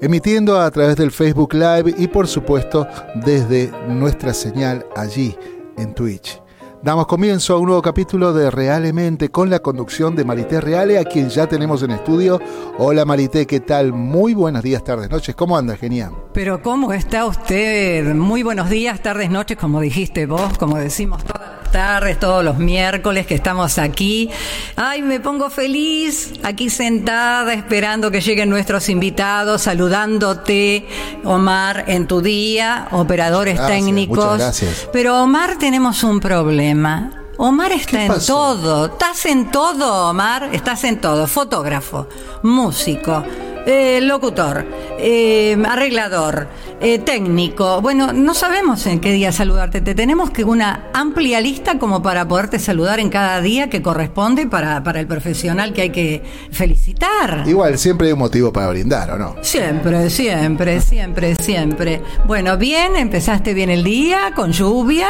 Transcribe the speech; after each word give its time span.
Emitiendo 0.00 0.60
a 0.60 0.68
través 0.70 0.96
del 0.96 1.12
Facebook 1.12 1.54
Live 1.54 1.94
y 1.98 2.08
por 2.08 2.26
supuesto 2.26 2.88
desde 3.14 3.70
nuestra 3.88 4.34
señal 4.34 4.84
allí 4.96 5.36
en 5.76 5.94
Twitch. 5.94 6.42
Damos 6.82 7.06
comienzo 7.06 7.54
a 7.54 7.58
un 7.58 7.66
nuevo 7.66 7.82
capítulo 7.82 8.32
de 8.32 8.50
Realmente 8.50 9.28
con 9.28 9.50
la 9.50 9.60
conducción 9.60 10.16
de 10.16 10.24
Marité 10.24 10.60
Reale, 10.60 10.98
a 10.98 11.04
quien 11.04 11.28
ya 11.28 11.46
tenemos 11.46 11.84
en 11.84 11.92
estudio. 11.92 12.40
Hola 12.78 13.04
Marité, 13.04 13.46
¿qué 13.46 13.60
tal? 13.60 13.92
Muy 13.92 14.34
buenos 14.34 14.64
días, 14.64 14.82
tardes, 14.82 15.08
noches. 15.10 15.36
¿Cómo 15.36 15.56
anda, 15.56 15.76
genial? 15.76 16.10
Pero 16.32 16.60
¿cómo 16.62 16.92
está 16.92 17.24
usted? 17.26 18.12
Muy 18.14 18.42
buenos 18.42 18.68
días, 18.68 19.00
tardes, 19.00 19.30
noches, 19.30 19.56
como 19.56 19.80
dijiste 19.80 20.26
vos, 20.26 20.58
como 20.58 20.76
decimos 20.76 21.22
todas 21.24 21.47
tardes, 21.70 22.18
todos 22.18 22.44
los 22.44 22.58
miércoles 22.58 23.26
que 23.26 23.34
estamos 23.34 23.78
aquí. 23.78 24.30
Ay, 24.76 25.02
me 25.02 25.20
pongo 25.20 25.50
feliz 25.50 26.32
aquí 26.42 26.70
sentada 26.70 27.52
esperando 27.54 28.10
que 28.10 28.20
lleguen 28.20 28.50
nuestros 28.50 28.88
invitados, 28.88 29.62
saludándote, 29.62 30.86
Omar, 31.24 31.84
en 31.88 32.06
tu 32.06 32.20
día, 32.20 32.88
operadores 32.92 33.56
Gracias, 33.56 33.78
técnicos. 33.78 34.16
muchas 34.16 34.38
gracias. 34.38 34.88
Pero 34.92 35.22
Omar, 35.22 35.58
tenemos 35.58 36.02
un 36.02 36.20
problema. 36.20 37.10
Omar 37.36 37.70
está 37.70 38.04
en 38.04 38.12
todo. 38.26 38.86
¿Estás 38.86 39.24
en 39.26 39.50
todo, 39.52 40.10
Omar? 40.10 40.48
Estás 40.52 40.82
en 40.82 41.00
todo. 41.00 41.28
Fotógrafo, 41.28 42.08
músico, 42.42 43.22
eh, 43.68 44.00
locutor, 44.00 44.64
eh, 44.98 45.54
arreglador, 45.68 46.48
eh, 46.80 46.98
técnico. 47.00 47.82
Bueno, 47.82 48.14
no 48.14 48.32
sabemos 48.32 48.86
en 48.86 48.98
qué 48.98 49.12
día 49.12 49.30
saludarte. 49.30 49.82
Te 49.82 49.94
tenemos 49.94 50.30
que 50.30 50.42
una 50.42 50.88
amplia 50.94 51.38
lista 51.42 51.78
como 51.78 52.02
para 52.02 52.26
poderte 52.26 52.58
saludar 52.58 52.98
en 52.98 53.10
cada 53.10 53.42
día 53.42 53.68
que 53.68 53.82
corresponde 53.82 54.46
para, 54.46 54.82
para 54.82 55.00
el 55.00 55.06
profesional 55.06 55.74
que 55.74 55.82
hay 55.82 55.90
que 55.90 56.22
felicitar. 56.50 57.44
Igual, 57.46 57.76
siempre 57.76 58.06
hay 58.06 58.14
un 58.14 58.20
motivo 58.20 58.50
para 58.50 58.70
brindar, 58.70 59.10
¿o 59.10 59.18
no? 59.18 59.36
Siempre, 59.42 60.08
siempre, 60.08 60.80
siempre, 60.80 61.34
siempre. 61.34 62.00
Bueno, 62.26 62.56
bien, 62.56 62.96
empezaste 62.96 63.52
bien 63.52 63.68
el 63.68 63.84
día, 63.84 64.32
con 64.34 64.52
lluvia. 64.52 65.08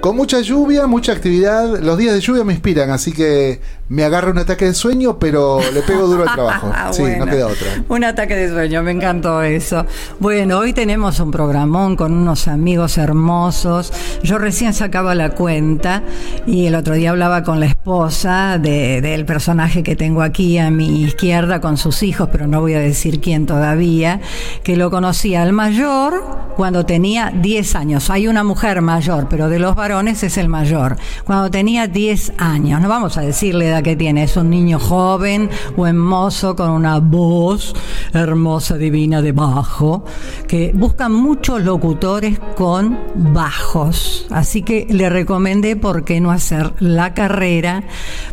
Con 0.00 0.16
mucha 0.16 0.40
lluvia, 0.40 0.86
mucha 0.86 1.12
actividad. 1.12 1.78
Los 1.80 1.98
días 1.98 2.14
de 2.14 2.20
lluvia 2.22 2.44
me 2.44 2.54
inspiran, 2.54 2.88
así 2.88 3.12
que 3.12 3.60
me 3.90 4.04
agarra 4.04 4.30
un 4.30 4.38
ataque 4.38 4.64
de 4.66 4.72
sueño, 4.74 5.18
pero 5.18 5.60
le 5.74 5.82
pego 5.82 6.06
duro 6.06 6.22
al 6.26 6.32
trabajo. 6.34 6.72
Sí, 6.92 7.02
Bueno, 7.02 7.26
no 7.26 7.30
queda 7.30 7.46
otra. 7.48 7.66
Un 7.88 8.04
ataque 8.04 8.34
de 8.36 8.48
sueño, 8.48 8.82
me 8.82 8.92
encantó 8.92 9.42
eso. 9.42 9.84
Bueno, 10.20 10.58
hoy 10.58 10.72
tenemos 10.72 11.18
un 11.20 11.30
programón 11.32 11.96
con 11.96 12.12
unos 12.14 12.46
amigos 12.48 12.96
hermosos. 12.98 13.92
Yo 14.22 14.38
recién 14.38 14.72
sacaba 14.74 15.14
la 15.14 15.30
cuenta 15.30 16.02
y 16.46 16.66
el 16.66 16.74
otro 16.76 16.94
día 16.94 17.10
hablaba 17.10 17.42
con 17.42 17.58
la 17.60 17.66
esposa 17.66 18.58
de- 18.58 19.00
del 19.00 19.24
personaje 19.26 19.82
que 19.82 19.96
tengo 19.96 20.22
aquí 20.22 20.56
a 20.58 20.70
mi 20.70 21.02
izquierda 21.02 21.60
con 21.60 21.76
sus 21.76 22.02
hijos, 22.02 22.28
pero 22.30 22.46
no 22.46 22.60
voy 22.60 22.74
a 22.74 22.80
decir 22.80 23.20
quién 23.20 23.44
todavía, 23.46 24.20
que 24.62 24.76
lo 24.76 24.90
conocía 24.90 25.42
al 25.42 25.52
mayor 25.52 26.22
cuando 26.56 26.86
tenía 26.86 27.32
10 27.34 27.74
años. 27.74 28.08
Hay 28.10 28.28
una 28.28 28.44
mujer 28.44 28.82
mayor, 28.82 29.26
pero 29.28 29.48
de 29.48 29.58
los 29.58 29.74
varones 29.74 30.22
es 30.22 30.38
el 30.38 30.48
mayor. 30.48 30.96
Cuando 31.24 31.50
tenía 31.50 31.86
10 31.88 32.32
años, 32.38 32.80
no 32.80 32.88
vamos 32.88 33.16
a 33.16 33.22
decir 33.22 33.54
que 33.82 33.96
tiene, 33.96 34.24
es 34.24 34.36
un 34.36 34.50
niño 34.50 34.78
joven, 34.78 35.50
buen 35.76 35.96
mozo, 35.98 36.56
con 36.56 36.70
una 36.70 36.98
voz 36.98 37.74
hermosa, 38.12 38.76
divina 38.76 39.22
de 39.22 39.32
bajo, 39.32 40.04
que 40.46 40.72
buscan 40.74 41.12
muchos 41.12 41.62
locutores 41.62 42.38
con 42.56 42.98
bajos. 43.32 44.26
Así 44.30 44.62
que 44.62 44.86
le 44.90 45.08
recomendé 45.08 45.76
por 45.76 46.04
qué 46.04 46.20
no 46.20 46.30
hacer 46.30 46.72
la 46.80 47.14
carrera, 47.14 47.84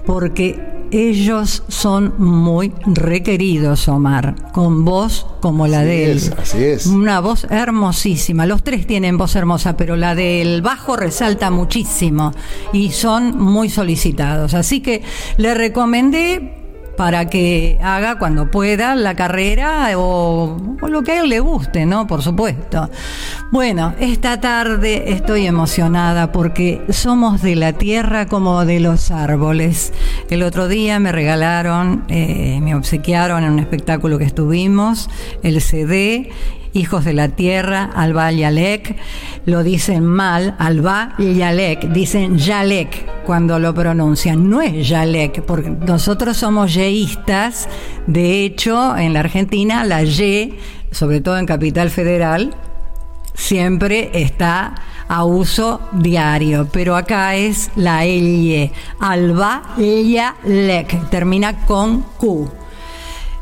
porque 0.05 0.76
ellos 0.91 1.63
son 1.67 2.13
muy 2.17 2.73
requeridos, 2.85 3.87
Omar, 3.87 4.35
con 4.51 4.85
voz 4.85 5.25
como 5.41 5.67
la 5.67 5.79
Así 5.79 5.87
de 5.87 6.11
él. 6.11 6.17
es, 6.17 6.31
así 6.31 6.63
es. 6.63 6.85
Una 6.87 7.19
voz 7.19 7.45
hermosísima. 7.49 8.45
Los 8.45 8.63
tres 8.63 8.87
tienen 8.87 9.17
voz 9.17 9.35
hermosa, 9.35 9.77
pero 9.77 9.95
la 9.95 10.15
del 10.15 10.61
bajo 10.61 10.95
resalta 10.95 11.49
muchísimo 11.49 12.33
y 12.73 12.91
son 12.91 13.37
muy 13.37 13.69
solicitados. 13.69 14.53
Así 14.53 14.81
que 14.81 15.03
le 15.37 15.53
recomendé 15.53 16.56
para 16.97 17.29
que 17.29 17.79
haga 17.81 18.17
cuando 18.17 18.51
pueda 18.51 18.95
la 18.95 19.15
carrera 19.15 19.87
o, 19.97 20.57
o 20.81 20.87
lo 20.87 21.03
que 21.03 21.13
a 21.13 21.21
él 21.21 21.29
le 21.29 21.39
guste, 21.39 21.85
¿no? 21.85 22.07
Por 22.07 22.23
supuesto. 22.23 22.89
Bueno, 23.51 23.93
esta 23.99 24.41
tarde 24.41 25.11
estoy 25.13 25.45
emocionada 25.45 26.31
porque 26.31 26.81
somos 26.89 27.41
de 27.41 27.55
la 27.55 27.73
tierra 27.73 28.25
como 28.25 28.65
de 28.65 28.79
los 28.79 29.11
árboles. 29.11 29.93
El 30.29 30.43
otro 30.43 30.67
día 30.67 30.99
me 30.99 31.11
regalaron, 31.11 32.03
eh, 32.09 32.59
me 32.61 32.75
obsequiaron 32.75 33.43
en 33.43 33.51
un 33.51 33.59
espectáculo 33.59 34.17
que 34.17 34.25
estuvimos, 34.25 35.09
el 35.43 35.61
CD 35.61 36.29
Hijos 36.77 37.05
de 37.05 37.13
la 37.13 37.29
Tierra, 37.29 37.89
Alba 37.95 38.31
Yalek, 38.31 38.95
lo 39.45 39.63
dicen 39.63 40.05
mal, 40.05 40.55
Alba 40.59 41.15
Yalek, 41.17 41.89
dicen 41.91 42.37
Yalek 42.37 43.25
cuando 43.25 43.57
lo 43.57 43.73
pronuncian, 43.73 44.47
no 44.47 44.61
es 44.61 44.87
Yalek, 44.87 45.41
porque 45.41 45.71
nosotros 45.71 46.37
somos 46.37 46.75
yeístas, 46.75 47.67
de 48.05 48.45
hecho 48.45 48.95
en 48.95 49.13
la 49.13 49.21
Argentina 49.21 49.83
la 49.83 50.03
Y, 50.03 50.57
sobre 50.91 51.19
todo 51.19 51.39
en 51.39 51.47
Capital 51.47 51.89
Federal, 51.89 52.55
siempre 53.33 54.11
está 54.13 54.75
a 55.07 55.23
uso 55.23 55.81
diario, 55.93 56.67
pero 56.71 56.95
acá 56.95 57.35
es 57.35 57.71
la 57.75 58.05
elle, 58.05 58.71
alba, 58.99 59.63
ella, 59.77 60.35
lek, 60.45 61.09
termina 61.09 61.65
con 61.65 62.01
Q. 62.17 62.49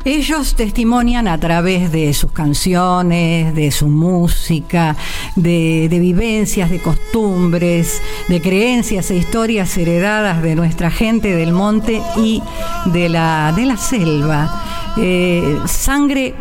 Ellos 0.06 0.54
testimonian 0.54 1.26
a 1.26 1.36
través 1.36 1.90
de 1.90 2.14
sus 2.14 2.30
canciones, 2.30 3.52
de 3.56 3.72
su 3.72 3.88
música, 3.88 4.94
de, 5.34 5.88
vivencias, 5.90 6.70
de 6.70 6.80
costumbres, 6.80 8.00
de 8.28 8.40
creencias 8.40 9.10
e 9.10 9.16
historias 9.16 9.76
heredadas 9.76 10.44
de 10.44 10.54
nuestra 10.54 10.92
gente 10.92 11.34
del 11.34 11.52
monte 11.52 12.00
y 12.16 12.40
de 12.84 13.08
la, 13.08 13.52
de 13.56 13.66
la 13.66 13.76
selva. 13.76 14.94
Eh, 14.96 15.58
sangre 15.66 16.36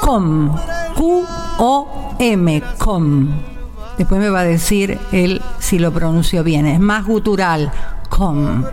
com, 0.00 0.56
Q-O-M, 0.94 2.62
com. 2.78 3.28
Después 3.98 4.20
me 4.20 4.30
va 4.30 4.40
a 4.40 4.44
decir 4.44 4.96
él 5.10 5.42
si 5.58 5.80
lo 5.80 5.90
pronuncio 5.92 6.44
bien. 6.44 6.66
Es 6.66 6.78
más 6.78 7.04
gutural, 7.04 7.72
com 8.08 8.64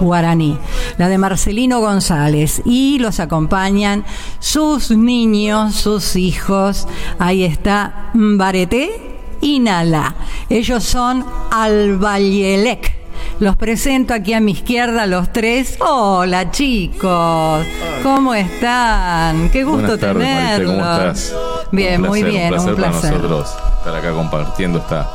guaraní, 0.00 0.58
la 0.98 1.08
de 1.08 1.18
Marcelino 1.18 1.80
González, 1.80 2.62
y 2.64 2.98
los 2.98 3.20
acompañan 3.20 4.04
sus 4.38 4.90
niños, 4.90 5.74
sus 5.74 6.16
hijos. 6.16 6.86
Ahí 7.18 7.44
está 7.44 8.10
Mbarete 8.14 9.12
y 9.40 9.60
Nala. 9.60 10.14
Ellos 10.48 10.84
son 10.84 11.24
Albayelec. 11.50 13.00
Los 13.38 13.56
presento 13.56 14.14
aquí 14.14 14.34
a 14.34 14.40
mi 14.40 14.52
izquierda, 14.52 15.06
los 15.06 15.32
tres. 15.32 15.76
Hola 15.80 16.50
chicos, 16.50 17.64
¿cómo 18.02 18.34
están? 18.34 19.50
Qué 19.50 19.64
gusto 19.64 19.88
Marité, 19.88 20.06
tenerlos. 20.06 20.70
¿cómo 20.72 20.84
estás? 20.84 21.34
Bien, 21.72 22.02
muy 22.02 22.22
bien, 22.22 22.44
un 22.46 22.50
placer, 22.50 22.70
un 22.70 22.76
placer. 22.76 23.00
para 23.12 23.22
nosotros 23.22 23.54
estar 23.78 23.94
acá 23.96 24.12
compartiendo 24.12 24.78
esta, 24.78 25.10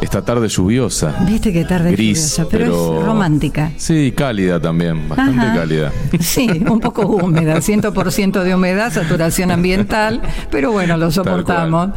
esta 0.00 0.22
tarde 0.22 0.48
lluviosa. 0.48 1.14
Viste 1.26 1.52
qué 1.52 1.64
tarde 1.64 1.92
Gris, 1.92 2.36
lluviosa, 2.36 2.48
pero, 2.50 2.98
es 3.00 3.04
romántica. 3.04 3.72
Sí, 3.76 4.12
cálida 4.16 4.60
también, 4.60 5.08
bastante 5.08 5.40
Ajá. 5.46 5.54
cálida. 5.54 5.92
Sí, 6.20 6.48
un 6.68 6.80
poco 6.80 7.06
húmeda, 7.06 7.56
100% 7.56 8.42
de 8.42 8.54
humedad, 8.54 8.92
saturación 8.92 9.50
ambiental, 9.50 10.20
pero 10.50 10.72
bueno, 10.72 10.96
lo 10.96 11.10
soportamos, 11.10 11.90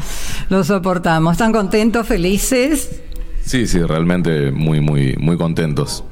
lo 0.49 0.63
soportamos. 0.63 1.33
¿Están 1.33 1.51
contentos, 1.51 2.07
felices? 2.07 3.01
Sí, 3.43 3.67
sí, 3.67 3.79
realmente 3.81 4.51
muy, 4.51 4.79
muy, 4.81 5.15
muy 5.17 5.37
contentos. 5.37 6.03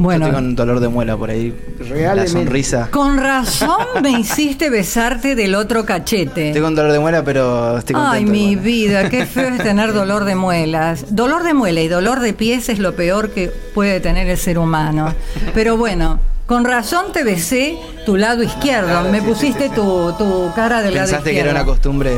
Bueno, 0.00 0.26
Yo 0.26 0.32
tengo 0.32 0.46
un 0.46 0.54
dolor 0.54 0.78
de 0.78 0.86
muela 0.86 1.16
por 1.16 1.28
ahí. 1.28 1.52
Realmente. 1.80 2.14
La 2.14 2.26
sonrisa. 2.28 2.88
con 2.92 3.18
razón 3.18 4.00
me 4.00 4.12
hiciste 4.12 4.70
besarte 4.70 5.34
del 5.34 5.56
otro 5.56 5.84
cachete. 5.84 6.52
Tengo 6.52 6.68
un 6.68 6.76
dolor 6.76 6.92
de 6.92 7.00
muela, 7.00 7.24
pero 7.24 7.78
estoy 7.78 7.94
contento. 7.94 8.14
Ay, 8.16 8.24
mi 8.24 8.54
vida, 8.54 9.10
qué 9.10 9.26
feo 9.26 9.48
es 9.48 9.58
tener 9.58 9.92
dolor 9.94 10.24
de 10.24 10.36
muelas. 10.36 11.06
Dolor 11.16 11.42
de 11.42 11.52
muela 11.52 11.80
y 11.80 11.88
dolor 11.88 12.20
de 12.20 12.32
pies 12.32 12.68
es 12.68 12.78
lo 12.78 12.94
peor 12.94 13.30
que 13.30 13.48
puede 13.74 13.98
tener 13.98 14.28
el 14.28 14.38
ser 14.38 14.60
humano. 14.60 15.12
Pero 15.52 15.76
bueno, 15.76 16.20
con 16.48 16.64
razón 16.64 17.12
te 17.12 17.22
besé 17.22 17.78
tu 18.06 18.16
lado 18.16 18.42
izquierdo. 18.42 19.04
Me 19.12 19.22
pusiste 19.22 19.68
tu, 19.68 20.12
tu 20.18 20.50
cara 20.56 20.82
del 20.82 20.94
lado 20.94 21.06
Pensaste 21.06 21.30
izquierdo. 21.30 21.34
que 21.34 21.50
era 21.50 21.60
una 21.62 21.64
costumbre. 21.64 22.10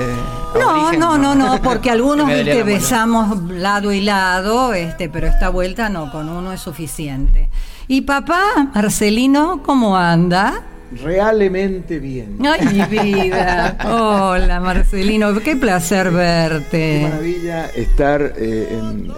No, 0.58 0.92
no, 0.92 1.18
no, 1.18 1.34
no, 1.34 1.60
porque 1.60 1.90
algunos 1.96 2.26
viste, 2.28 2.44
muela. 2.44 2.64
besamos 2.64 3.42
lado 3.50 3.92
y 3.92 4.00
lado, 4.00 4.72
este, 4.72 5.08
pero 5.08 5.26
esta 5.26 5.48
vuelta 5.50 5.88
no, 5.88 6.10
con 6.12 6.28
uno 6.28 6.52
es 6.52 6.60
suficiente. 6.60 7.50
Y 7.88 8.02
papá, 8.02 8.70
Marcelino, 8.74 9.62
¿cómo 9.64 9.96
anda? 9.96 10.62
Realmente 11.02 11.98
bien. 11.98 12.38
Ay, 12.44 12.66
mi 12.66 12.84
vida. 12.84 13.76
Hola, 13.84 14.58
Marcelino, 14.60 15.34
qué 15.40 15.56
placer 15.56 16.08
Qué 16.10 16.14
verte. 16.16 17.00
maravilla 17.10 17.66
estar 17.66 18.20
eh, 18.36 18.68
en, 18.72 19.06
en- 19.06 19.10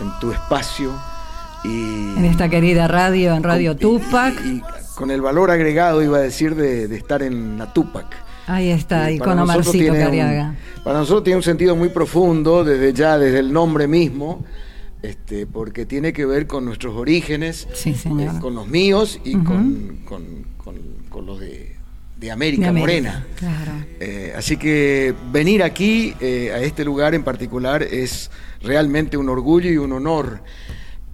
en 0.00 0.18
tu 0.20 0.32
espacio 0.32 0.92
Y, 1.64 2.16
En 2.16 2.24
esta 2.24 2.48
querida 2.48 2.88
radio, 2.88 3.34
en 3.34 3.42
Radio 3.42 3.76
Tupac. 3.76 4.34
Y, 4.44 4.48
y 4.56 4.62
con 4.94 5.10
el 5.10 5.20
valor 5.20 5.50
agregado, 5.50 6.02
iba 6.02 6.18
a 6.18 6.22
decir, 6.22 6.54
de, 6.54 6.88
de 6.88 6.96
estar 6.96 7.22
en 7.22 7.58
la 7.58 7.72
Tupac. 7.72 8.06
Ahí 8.46 8.70
está, 8.70 9.10
Y 9.10 9.16
y 9.16 9.18
con 9.18 9.38
Omarcito 9.38 9.92
un- 9.92 9.98
Cariaga. 9.98 10.54
para 10.82 10.98
nosotros 10.98 11.24
tiene 11.24 11.36
un 11.36 11.42
sentido 11.42 11.76
muy 11.76 11.88
profundo, 11.90 12.64
desde 12.64 12.92
ya, 12.92 13.16
desde 13.18 13.38
el 13.38 13.52
nombre 13.52 13.86
mismo, 13.86 14.44
este, 15.02 15.46
porque 15.46 15.86
tiene 15.86 16.12
que 16.12 16.26
ver 16.26 16.46
con 16.46 16.64
nuestros 16.64 16.96
orígenes, 16.96 17.68
Sí, 17.74 17.90
eh, 18.04 18.28
con 18.40 18.54
los 18.54 18.66
míos 18.66 19.20
y 19.24 19.34
con, 19.34 20.00
con- 20.04 20.44
con- 20.56 20.76
con 21.08 21.26
los 21.26 21.38
de, 21.40 21.76
de 22.18 22.30
América, 22.30 22.62
De 22.64 22.68
América, 22.68 22.80
Morena. 23.10 23.26
Claro. 23.36 23.72
Eh, 24.00 24.32
así 24.36 24.56
que 24.56 25.14
venir 25.32 25.62
aquí, 25.62 26.14
eh, 26.20 26.50
a 26.52 26.58
este 26.60 26.84
lugar 26.84 27.14
en 27.14 27.22
particular, 27.22 27.82
es 27.82 28.30
realmente 28.62 29.16
un 29.16 29.28
orgullo 29.28 29.70
y 29.70 29.76
un 29.78 29.92
honor. 29.92 30.40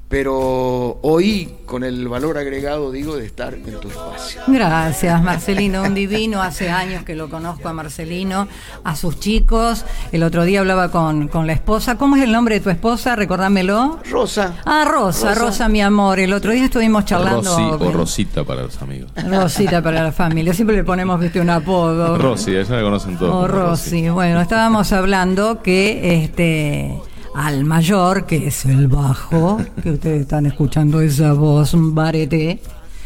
Pero 0.08 1.00
hoy, 1.02 1.52
con 1.66 1.82
el 1.82 2.06
valor 2.06 2.38
agregado, 2.38 2.92
digo, 2.92 3.16
de 3.16 3.26
estar 3.26 3.54
en 3.54 3.80
tu 3.80 3.88
espacio. 3.88 4.40
Gracias, 4.46 5.20
Marcelino, 5.20 5.82
un 5.82 5.94
divino. 5.94 6.40
Hace 6.42 6.70
años 6.70 7.02
que 7.02 7.16
lo 7.16 7.28
conozco 7.28 7.68
a 7.68 7.72
Marcelino, 7.72 8.46
a 8.84 8.94
sus 8.94 9.18
chicos. 9.18 9.84
El 10.12 10.22
otro 10.22 10.44
día 10.44 10.60
hablaba 10.60 10.92
con, 10.92 11.26
con 11.26 11.48
la 11.48 11.54
esposa. 11.54 11.98
¿Cómo 11.98 12.14
es 12.14 12.22
el 12.22 12.30
nombre 12.30 12.54
de 12.54 12.60
tu 12.60 12.70
esposa? 12.70 13.16
Recordámelo. 13.16 13.98
Rosa. 14.08 14.54
Ah, 14.64 14.84
Rosa, 14.88 15.34
Rosa, 15.34 15.68
mi 15.68 15.82
amor. 15.82 16.20
El 16.20 16.32
otro 16.32 16.52
día 16.52 16.66
estuvimos 16.66 17.04
charlando. 17.04 17.42
Rosy 17.50 17.62
o 17.64 17.78
con- 17.78 17.92
Rosita 17.92 18.44
para 18.44 18.62
los 18.62 18.80
amigos. 18.80 19.10
Rosita 19.28 19.82
para 19.82 20.04
la 20.04 20.12
familia. 20.12 20.54
Siempre 20.54 20.76
le 20.76 20.84
ponemos, 20.84 21.18
viste, 21.18 21.40
un 21.40 21.50
apodo. 21.50 22.16
Rosy, 22.16 22.54
ella 22.54 22.76
la 22.76 22.82
conocen 22.82 23.18
todos. 23.18 23.30
O 23.32 23.34
como 23.34 23.48
Rosy. 23.48 24.08
Bueno, 24.08 24.40
estábamos 24.40 24.92
hablando 24.92 25.62
que 25.62 26.22
este 26.24 26.96
al 27.36 27.64
mayor, 27.64 28.24
que 28.24 28.46
es 28.46 28.64
el 28.64 28.88
bajo, 28.88 29.58
que 29.82 29.90
ustedes 29.90 30.22
están 30.22 30.46
escuchando 30.46 31.02
esa 31.02 31.34
voz, 31.34 31.72
barete. 31.76 32.60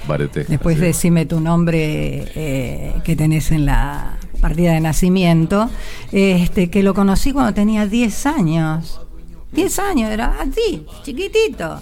Barete. 0.06 0.44
Después 0.44 0.77
así 0.77 0.85
decime 0.85 1.27
tu 1.27 1.41
nombre 1.41 2.31
eh, 2.37 2.94
que 3.03 3.17
tenés 3.17 3.50
en 3.50 3.67
la 3.67 4.19
partida 4.41 4.73
de 4.73 4.81
nacimiento. 4.81 5.69
Este, 6.12 6.71
que 6.71 6.85
lo 6.85 6.94
conocí 6.94 7.32
cuando 7.32 7.53
tenía 7.55 7.87
10 7.87 8.27
años. 8.27 9.00
10 9.53 9.79
años, 9.81 10.11
era 10.11 10.37
así, 10.41 10.87
chiquitito. 11.03 11.81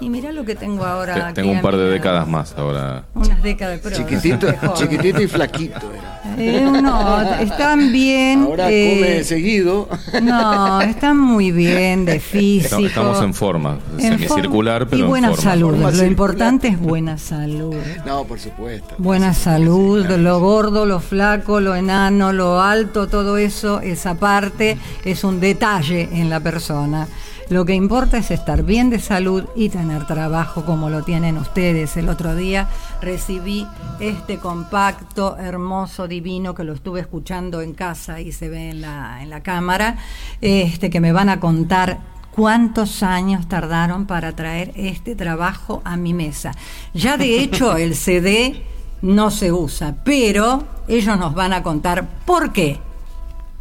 Y 0.00 0.08
mirá 0.08 0.32
lo 0.32 0.44
que 0.44 0.54
tengo 0.54 0.84
ahora. 0.84 1.14
Te- 1.14 1.20
aquí 1.22 1.34
Tengo 1.34 1.52
un 1.52 1.60
par 1.60 1.72
de 1.74 1.80
lado. 1.80 1.90
décadas 1.92 2.26
más 2.28 2.54
ahora. 2.56 3.04
Unas 3.14 3.42
décadas, 3.42 3.80
pero 3.82 3.96
Chiquitito, 3.96 4.46
chiquitito 4.74 5.20
y 5.20 5.26
flaquito 5.28 5.92
era. 5.92 6.22
Eh, 6.38 6.62
no, 6.82 7.22
están 7.40 7.92
bien. 7.92 8.42
Ahora 8.44 8.70
eh, 8.70 8.96
come 8.98 9.24
seguido. 9.24 9.88
No, 10.22 10.80
están 10.80 11.18
muy 11.18 11.52
bien 11.52 12.04
de 12.06 12.18
físico. 12.20 12.66
Estamos- 12.78 12.86
Estamos 12.90 13.22
en 13.22 13.34
forma, 13.34 13.78
En 13.98 14.00
semicircular, 14.18 14.80
forma- 14.82 14.90
pero 14.90 15.04
Y 15.04 15.06
buena 15.08 15.28
en 15.28 15.34
forma. 15.34 15.50
salud. 15.50 15.66
Forma 15.70 15.82
Lo 15.82 15.90
circular. 15.90 16.10
importante 16.10 16.68
es 16.68 16.80
buena 16.80 17.18
salud. 17.18 17.74
No, 18.06 18.24
por 18.24 18.38
supuesto. 18.40 18.94
Buena 18.98 19.34
salud, 19.34 20.06
lo 20.06 20.40
gordo, 20.40 20.86
lo 20.86 21.00
flaco, 21.00 21.60
lo 21.60 21.74
enano, 21.74 22.32
lo 22.32 22.60
alto, 22.62 23.06
todo 23.08 23.36
eso, 23.36 23.80
esa 23.80 24.14
parte 24.14 24.78
es 25.04 25.24
un 25.24 25.40
detalle 25.40 26.08
en 26.12 26.30
la 26.30 26.40
persona. 26.40 27.06
Lo 27.50 27.64
que 27.64 27.74
importa 27.74 28.16
es 28.18 28.30
estar 28.30 28.62
bien 28.62 28.90
de 28.90 29.00
salud 29.00 29.44
y 29.56 29.70
tener 29.70 30.06
trabajo 30.06 30.64
como 30.64 30.88
lo 30.88 31.02
tienen 31.02 31.36
ustedes. 31.36 31.96
El 31.96 32.08
otro 32.08 32.36
día 32.36 32.68
recibí 33.02 33.66
este 33.98 34.38
compacto, 34.38 35.36
hermoso, 35.36 36.06
divino, 36.06 36.54
que 36.54 36.62
lo 36.62 36.74
estuve 36.74 37.00
escuchando 37.00 37.60
en 37.60 37.74
casa 37.74 38.20
y 38.20 38.30
se 38.30 38.48
ve 38.48 38.70
en 38.70 38.82
la, 38.82 39.20
en 39.20 39.30
la 39.30 39.42
cámara, 39.42 39.96
este, 40.40 40.90
que 40.90 41.00
me 41.00 41.10
van 41.10 41.28
a 41.28 41.40
contar 41.40 41.98
cuántos 42.30 43.02
años 43.02 43.48
tardaron 43.48 44.06
para 44.06 44.30
traer 44.36 44.70
este 44.76 45.16
trabajo 45.16 45.82
a 45.84 45.96
mi 45.96 46.14
mesa. 46.14 46.52
Ya 46.94 47.16
de 47.16 47.40
hecho 47.40 47.76
el 47.76 47.96
CD 47.96 48.62
no 49.02 49.32
se 49.32 49.50
usa, 49.50 49.96
pero 50.04 50.62
ellos 50.86 51.18
nos 51.18 51.34
van 51.34 51.52
a 51.52 51.64
contar 51.64 52.06
por 52.24 52.52
qué. 52.52 52.78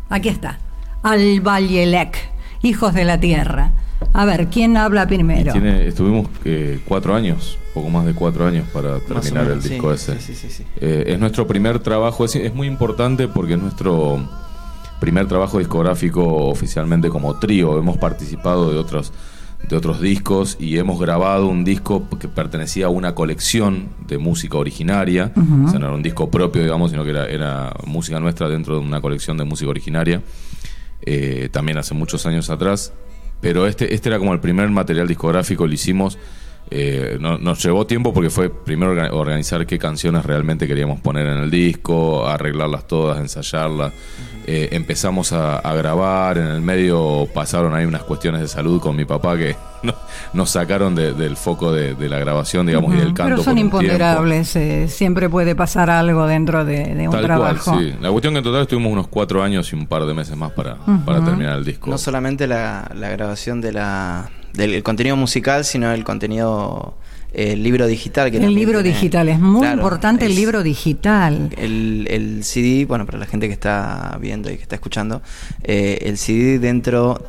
Aquí 0.09 0.30
está, 0.30 0.59
Al 1.01 1.41
Vallelec, 1.41 2.38
Hijos 2.62 2.94
de 2.94 3.06
la 3.06 3.20
Tierra. 3.20 3.72
A 4.14 4.26
ver, 4.26 4.48
¿quién 4.48 4.78
habla 4.78 5.08
primero? 5.08 5.52
tiene- 5.52 5.88
estuvimos 5.88 6.28
eh, 6.46 6.80
cuatro 6.88 7.14
años, 7.16 7.58
poco 7.74 7.90
más 7.90 8.06
de 8.06 8.14
cuatro 8.14 8.48
años 8.48 8.66
para 8.74 9.00
terminar 9.00 9.44
el 9.44 9.50
menos, 9.50 9.64
disco 9.66 9.94
ese. 9.94 10.20
sí, 10.20 10.34
sí, 10.34 10.48
sí, 10.48 10.50
sí. 10.50 10.64
Eh, 10.80 11.04
es 11.08 11.20
nuestro 11.20 11.46
primer 11.48 11.80
trabajo, 11.80 12.24
es, 12.26 12.36
es 12.36 12.54
muy 12.54 12.68
importante 12.68 13.28
porque 13.28 13.54
es 13.54 13.60
nuestro 13.62 14.20
primer 15.00 15.28
trabajo 15.28 15.60
discográfico 15.60 16.26
oficialmente 16.48 17.10
como 17.10 17.38
trío. 17.40 17.78
Hemos 17.78 17.98
participado 17.98 18.72
de 18.72 18.78
otros, 18.78 19.12
de 19.68 19.76
otros 19.76 20.00
discos 20.02 20.58
y 20.60 20.78
hemos 20.78 21.00
grabado 21.00 21.48
un 21.48 21.64
disco 21.66 22.08
que 22.20 22.28
pertenecía 22.30 22.88
a 22.88 22.90
una 22.90 23.14
colección 23.16 23.90
de 24.08 24.18
música 24.18 24.58
originaria. 24.58 25.32
O 25.36 25.70
sea, 25.70 25.80
no 25.80 25.88
era 25.88 25.96
un 25.96 26.04
disco 26.04 26.30
propio, 26.32 26.64
digamos, 26.64 26.92
sino 26.92 27.04
que 27.04 27.12
era, 27.12 27.26
era 27.28 27.74
música 27.86 28.20
nuestra 28.20 28.48
dentro 28.48 28.76
de 28.80 28.86
una 28.86 29.02
colección 29.02 29.38
de 29.38 29.44
música 29.44 29.70
originaria. 29.70 30.22
Eh, 31.01 31.50
también 31.51 31.78
hace 31.78 31.94
muchos 31.94 32.25
años 32.25 32.50
atrás. 32.50 32.94
Pero 33.42 33.68
este, 33.68 33.94
este 33.94 34.10
era 34.10 34.19
como 34.19 34.34
el 34.34 34.40
primer 34.42 34.69
material 34.69 35.07
discográfico, 35.07 35.66
lo 35.68 35.74
hicimos. 35.74 36.18
eh, 36.72 37.18
no- 37.19 37.40
nos 37.40 37.63
llevó 37.63 37.88
tiempo 37.88 38.13
porque 38.13 38.30
fue 38.30 38.50
primero 38.51 38.94
orga- 38.94 39.10
organizar 39.12 39.65
qué 39.65 39.79
canciones 39.79 40.24
realmente 40.24 40.68
queríamos 40.68 41.00
poner 41.01 41.25
en 41.25 41.39
el 41.39 41.50
disco, 41.50 42.27
arreglarlas 42.27 42.86
todas, 42.86 43.18
ensayarlas. 43.20 43.91
Eh, 44.51 44.70
empezamos 44.72 45.32
a, 45.32 45.60
a 45.60 45.74
grabar, 45.75 46.39
en 46.39 46.48
el 46.48 46.62
medio 46.62 47.27
pasaron 47.32 47.75
ahí 47.75 47.86
unas 47.86 48.01
cuestiones 48.01 48.41
de 48.41 48.48
salud 48.48 48.82
con 48.82 48.96
mi 48.96 49.06
papá 49.06 49.38
que 49.38 49.56
no- 49.84 49.94
nos 50.34 50.50
sacaron 50.50 50.96
de- 50.96 51.13
del 51.13 51.38
foco 51.38 51.72
de, 51.72 51.94
de 51.94 52.10
la 52.10 52.18
grabación, 52.18 52.65
digamos, 52.65 52.96
y 52.96 52.98
del 52.98 53.13
canto. 53.13 53.36
Pero 53.36 53.44
son 53.44 53.60
imponderables, 53.60 54.56
eh, 54.56 54.88
siempre 54.88 55.29
puede 55.29 55.53
pasar 55.56 55.91
algo 55.91 56.25
dentro 56.25 56.65
de, 56.65 56.96
de 56.96 57.08
un 57.08 57.12
Tal 57.13 57.24
trabajo. 57.25 57.72
cual, 57.74 57.79
sí. 57.91 57.96
La 58.01 58.10
cuestión 58.10 58.34
que 58.34 58.39
en 58.39 58.44
total 58.44 58.62
estuvimos 58.63 58.91
unos 58.91 59.08
cuatro 59.08 59.44
años 59.44 59.72
y 59.72 59.75
un 59.75 59.86
par 59.86 60.06
de 60.06 60.15
meses 60.15 60.36
más 60.36 60.51
para, 60.53 60.77
para 61.06 61.24
terminar 61.24 61.60
el 61.60 61.65
disco. 61.65 61.91
No 61.91 62.00
solamente 62.00 62.48
la, 62.48 62.89
la 62.96 63.10
grabación 63.10 63.62
de 63.62 63.74
la, 63.74 64.32
del 64.53 64.74
el 64.74 64.82
contenido 64.82 65.15
musical, 65.15 65.63
sino 65.63 65.91
el 65.91 66.03
contenido, 66.03 66.98
el 67.33 67.62
libro 67.63 67.86
digital. 67.88 68.31
Que 68.31 68.38
El 68.38 68.53
libro 68.55 68.81
tiene- 68.81 68.95
digital, 68.95 69.29
es 69.29 69.39
muy 69.39 69.62
Claro, 69.62 69.75
importante 69.77 70.25
el 70.25 70.36
libro 70.36 70.63
digital. 70.63 71.50
El, 71.57 72.07
el 72.09 72.43
CD, 72.43 72.86
bueno, 72.86 73.05
para 73.05 73.17
la 73.19 73.25
gente 73.25 73.48
que 73.48 73.53
está 73.53 74.17
viendo 74.19 74.50
y 74.51 74.55
que 74.57 74.63
está 74.63 74.75
escuchando, 74.75 75.21
eh, 75.63 76.00
el 76.03 76.17
CD 76.17 76.57
dentro, 76.59 77.24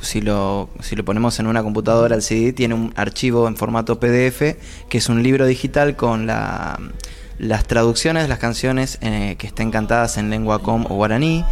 si 0.00 0.20
lo, 0.20 0.70
si 0.80 0.96
lo 0.96 1.04
ponemos 1.04 1.38
en 1.40 1.46
una 1.46 1.62
computadora, 1.62 2.16
el 2.16 2.22
CD 2.22 2.52
tiene 2.52 2.74
un 2.74 2.92
archivo 2.96 3.46
en 3.48 3.56
formato 3.56 4.00
PDF, 4.00 4.56
que 4.88 4.98
es 4.98 5.08
un 5.08 5.22
libro 5.22 5.46
digital 5.46 5.94
con 5.94 6.26
la, 6.26 6.78
las 7.38 7.66
traducciones 7.66 8.22
de 8.22 8.28
las 8.28 8.38
canciones 8.38 8.98
eh, 9.02 9.36
que 9.38 9.46
estén 9.46 9.70
cantadas 9.70 10.16
en 10.16 10.30
lengua 10.30 10.60
com 10.60 10.86
o 10.88 10.94
guaraní. 10.94 11.44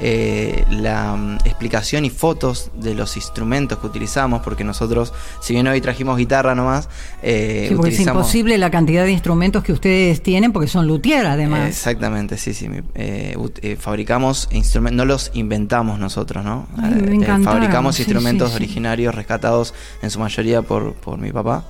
Eh, 0.00 0.64
la 0.70 1.16
mm, 1.16 1.36
explicación 1.44 2.04
y 2.04 2.10
fotos 2.10 2.70
de 2.74 2.94
los 2.94 3.16
instrumentos 3.16 3.78
que 3.78 3.86
utilizamos, 3.86 4.42
porque 4.42 4.62
nosotros, 4.64 5.12
si 5.40 5.54
bien 5.54 5.66
hoy 5.66 5.80
trajimos 5.80 6.18
guitarra 6.18 6.54
nomás, 6.54 6.88
eh, 7.22 7.66
Sí, 7.68 7.74
porque 7.74 7.88
es 7.90 7.94
utilizamos... 7.94 8.20
imposible 8.26 8.58
la 8.58 8.70
cantidad 8.70 9.04
de 9.04 9.12
instrumentos 9.12 9.62
que 9.64 9.72
ustedes 9.72 10.22
tienen 10.22 10.52
porque 10.52 10.68
son 10.68 10.86
luthier 10.86 11.26
además. 11.26 11.68
Exactamente, 11.68 12.36
sí, 12.36 12.52
sí. 12.54 12.68
eh, 12.94 13.36
eh, 13.62 13.76
fabricamos 13.80 14.48
instrumentos, 14.52 14.96
no 14.96 15.04
los 15.04 15.30
inventamos 15.34 15.98
nosotros, 15.98 16.44
¿no? 16.44 16.66
Ay, 16.76 16.92
me 16.94 17.24
Eh, 17.24 17.38
fabricamos 17.42 17.96
sí, 17.96 18.02
instrumentos 18.02 18.50
sí. 18.50 18.56
originarios 18.56 19.14
rescatados 19.14 19.72
en 20.02 20.10
su 20.10 20.18
mayoría 20.20 20.62
por, 20.62 20.94
por 20.94 21.18
mi 21.18 21.32
papá. 21.32 21.64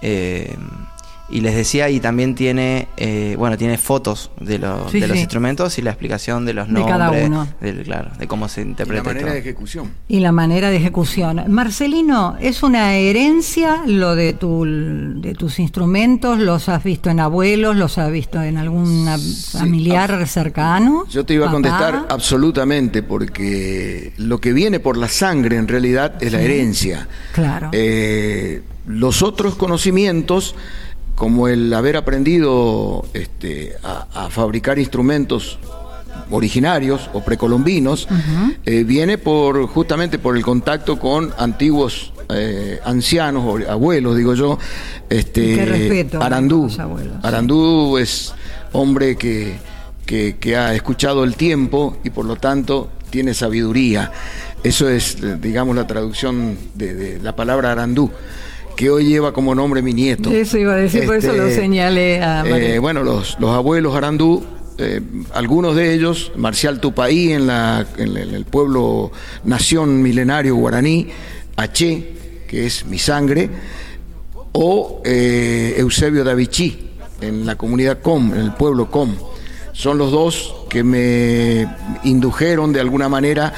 Eh, 0.00 0.56
y 1.32 1.40
les 1.40 1.54
decía, 1.56 1.88
y 1.90 1.98
también 1.98 2.34
tiene, 2.34 2.88
eh, 2.96 3.34
bueno, 3.38 3.56
tiene 3.56 3.78
fotos 3.78 4.30
de, 4.40 4.58
los 4.58 4.90
Sí, 4.92 5.00
de 5.00 5.08
los 5.08 5.16
sí. 5.16 5.22
instrumentos 5.22 5.78
y 5.78 5.82
la 5.82 5.90
explicación 5.90 6.44
de 6.44 6.54
los 6.54 6.66
De 6.68 6.74
nombres, 6.74 6.92
cada 6.96 7.10
uno. 7.10 7.48
del- 7.60 7.82
claro, 7.82 8.10
de 8.18 8.26
cómo 8.28 8.48
se 8.48 8.60
Y 8.60 8.64
la 8.64 8.70
interpreta. 8.70 9.02
y 9.02 9.06
manera 9.06 9.26
todo. 9.26 9.32
de 9.34 9.40
ejecución. 9.40 9.90
Y 10.08 10.20
la 10.20 10.32
manera 10.32 10.70
de 10.70 10.76
ejecución. 10.76 11.42
Marcelino, 11.48 12.36
¿es 12.40 12.62
una 12.62 12.94
herencia 12.96 13.82
lo 13.86 14.14
de, 14.14 14.34
tu, 14.34 14.64
de 14.66 15.34
tus 15.34 15.58
instrumentos? 15.58 16.38
¿Los 16.38 16.68
has 16.68 16.84
visto 16.84 17.10
en 17.10 17.20
abuelos? 17.20 17.76
¿Los 17.76 17.98
has 17.98 18.12
visto 18.12 18.42
en 18.42 18.58
algún 18.58 19.06
familiar 19.50 20.26
cercano? 20.28 21.04
Yo 21.08 21.24
te 21.24 21.34
iba 21.34 21.48
a 21.48 21.50
contestar 21.50 22.06
absolutamente, 22.08 23.02
porque 23.02 24.12
lo 24.18 24.40
que 24.40 24.52
viene 24.52 24.80
por 24.80 24.96
la 24.96 25.08
sangre 25.08 25.56
en 25.56 25.68
realidad 25.68 26.22
es 26.22 26.32
la 26.32 26.40
herencia. 26.42 27.08
Claro. 27.32 27.70
Eh, 27.72 28.62
los 28.86 29.22
otros 29.22 29.54
conocimientos, 29.54 30.54
como 31.22 31.46
el 31.46 31.72
haber 31.72 31.96
aprendido 31.96 33.06
este, 33.14 33.76
a, 33.84 34.24
a 34.24 34.28
fabricar 34.28 34.80
instrumentos 34.80 35.56
originarios 36.32 37.08
o 37.12 37.22
precolombinos, 37.22 38.08
eh, 38.66 38.82
viene 38.82 39.18
por 39.18 39.68
justamente 39.68 40.18
por 40.18 40.36
el 40.36 40.42
contacto 40.42 40.98
con 40.98 41.32
antiguos 41.38 42.12
eh, 42.28 42.80
ancianos 42.84 43.44
o 43.46 43.70
abuelos, 43.70 44.16
digo 44.16 44.34
yo. 44.34 44.58
Este, 45.08 45.64
respeto 45.64 46.20
Arandú. 46.20 46.68
sí. 46.68 46.78
Arandú 47.22 47.98
es 47.98 48.34
hombre 48.72 49.14
que, 49.14 49.58
que, 50.04 50.38
que 50.40 50.56
ha 50.56 50.74
escuchado 50.74 51.22
el 51.22 51.36
tiempo 51.36 51.98
y 52.02 52.10
por 52.10 52.24
lo 52.24 52.34
tanto 52.34 52.90
tiene 53.10 53.32
sabiduría. 53.32 54.10
Eso 54.64 54.88
es, 54.88 55.22
eh, 55.22 55.38
digamos, 55.40 55.76
la 55.76 55.86
traducción 55.86 56.58
de, 56.74 56.94
de 56.94 57.20
la 57.20 57.36
palabra 57.36 57.70
Arandú, 57.70 58.10
que 58.76 58.90
hoy 58.90 59.06
lleva 59.06 59.32
como 59.32 59.54
nombre 59.54 59.82
mi 59.82 59.92
nieto. 59.92 60.30
Eso 60.30 60.58
iba 60.58 60.72
a 60.74 60.76
decir, 60.76 61.06
por 61.06 61.16
eso 61.16 61.32
lo 61.32 61.46
Este, 61.46 61.60
señalé 61.62 62.22
a 62.22 62.44
María. 62.44 62.74
eh, 62.74 62.78
bueno, 62.78 63.02
los, 63.02 63.36
los 63.38 63.50
abuelos 63.50 63.94
Arandú, 63.94 64.42
eh, 64.78 65.00
algunos 65.34 65.76
de 65.76 65.94
ellos, 65.94 66.32
Marcial 66.36 66.80
Tupaí 66.80 67.32
en, 67.32 67.46
la, 67.46 67.86
en 67.98 68.16
el, 68.16 68.34
el 68.34 68.44
pueblo 68.44 69.12
nación 69.44 70.02
milenario 70.02 70.56
guaraní, 70.56 71.08
Aché, 71.56 72.42
que 72.48 72.66
es 72.66 72.86
mi 72.86 72.98
sangre, 72.98 73.50
o 74.52 75.00
eh, 75.04 75.74
Eusebio 75.78 76.24
Davichi 76.24 76.90
en 77.20 77.46
la 77.46 77.56
comunidad 77.56 78.00
Com, 78.00 78.32
en 78.34 78.40
el 78.40 78.52
pueblo 78.54 78.90
Com. 78.90 79.14
Son 79.72 79.96
los 79.96 80.10
dos 80.10 80.54
que 80.68 80.82
me 80.82 81.66
indujeron 82.04 82.72
de 82.72 82.80
alguna 82.80 83.08
manera 83.08 83.52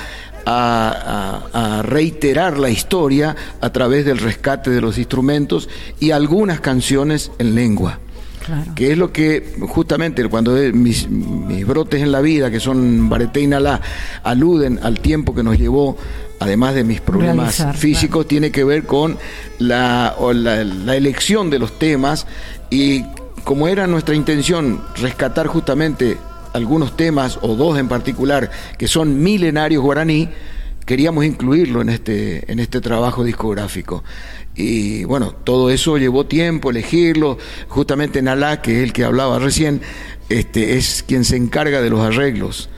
a, 0.46 1.42
a- 1.52 1.78
a 1.78 1.82
reiterar 1.82 2.58
la 2.58 2.70
historia 2.70 3.34
a 3.60 3.70
través 3.70 4.04
del 4.04 4.18
rescate 4.18 4.70
de 4.70 4.80
los 4.80 4.98
instrumentos 4.98 5.68
y 6.00 6.10
algunas 6.10 6.60
canciones 6.60 7.30
en 7.38 7.54
lengua 7.54 7.98
Claro. 8.44 8.72
que 8.74 8.92
es 8.92 8.98
lo 8.98 9.10
que 9.10 9.54
justamente 9.68 10.22
cuando 10.28 10.54
de- 10.54 10.70
mis, 10.74 11.08
mis 11.08 11.66
brotes 11.66 12.02
en 12.02 12.12
la 12.12 12.20
vida, 12.20 12.50
que 12.50 12.60
son 12.60 13.08
Bareté 13.08 13.40
y 13.40 13.46
Nalá, 13.46 13.80
aluden 14.22 14.80
al 14.82 15.00
tiempo 15.00 15.34
que 15.34 15.42
nos 15.42 15.56
llevó, 15.58 15.96
además 16.40 16.74
de 16.74 16.84
mis 16.84 17.00
problemas 17.00 17.56
Realizar, 17.58 17.74
físicos, 17.74 18.28
tiene 18.28 18.50
que 18.50 18.62
ver 18.64 18.84
con 18.84 19.16
la, 19.58 20.14
o 20.18 20.34
la, 20.34 20.62
la 20.62 20.94
elección 20.94 21.48
de 21.48 21.58
los 21.58 21.78
temas 21.78 22.26
y 22.68 23.06
como 23.44 23.66
era 23.66 23.86
nuestra 23.86 24.14
intención 24.14 24.82
rescatar 24.96 25.46
justamente 25.46 26.18
algunos 26.54 26.96
temas, 26.96 27.38
o 27.42 27.56
dos 27.56 27.78
en 27.78 27.88
particular, 27.88 28.50
que 28.78 28.86
son 28.88 29.22
milenarios 29.22 29.82
guaraní, 29.82 30.28
queríamos 30.86 31.24
incluirlo 31.24 31.82
en 31.82 31.88
este, 31.88 32.50
en 32.50 32.60
este 32.60 32.80
trabajo 32.80 33.24
discográfico. 33.24 34.04
Y 34.54 35.02
bueno, 35.04 35.32
todo 35.32 35.70
eso 35.70 35.98
llevó 35.98 36.26
tiempo, 36.26 36.70
elegirlo. 36.70 37.38
Justamente 37.68 38.22
Nalá, 38.22 38.62
que 38.62 38.76
es 38.78 38.82
el 38.84 38.92
que 38.92 39.02
hablaba 39.04 39.40
recién, 39.40 39.80
este, 40.28 40.76
es 40.76 41.02
quien 41.06 41.24
se 41.24 41.36
encarga 41.36 41.82
de 41.82 41.90
los 41.90 42.00
arreglos. 42.00 42.68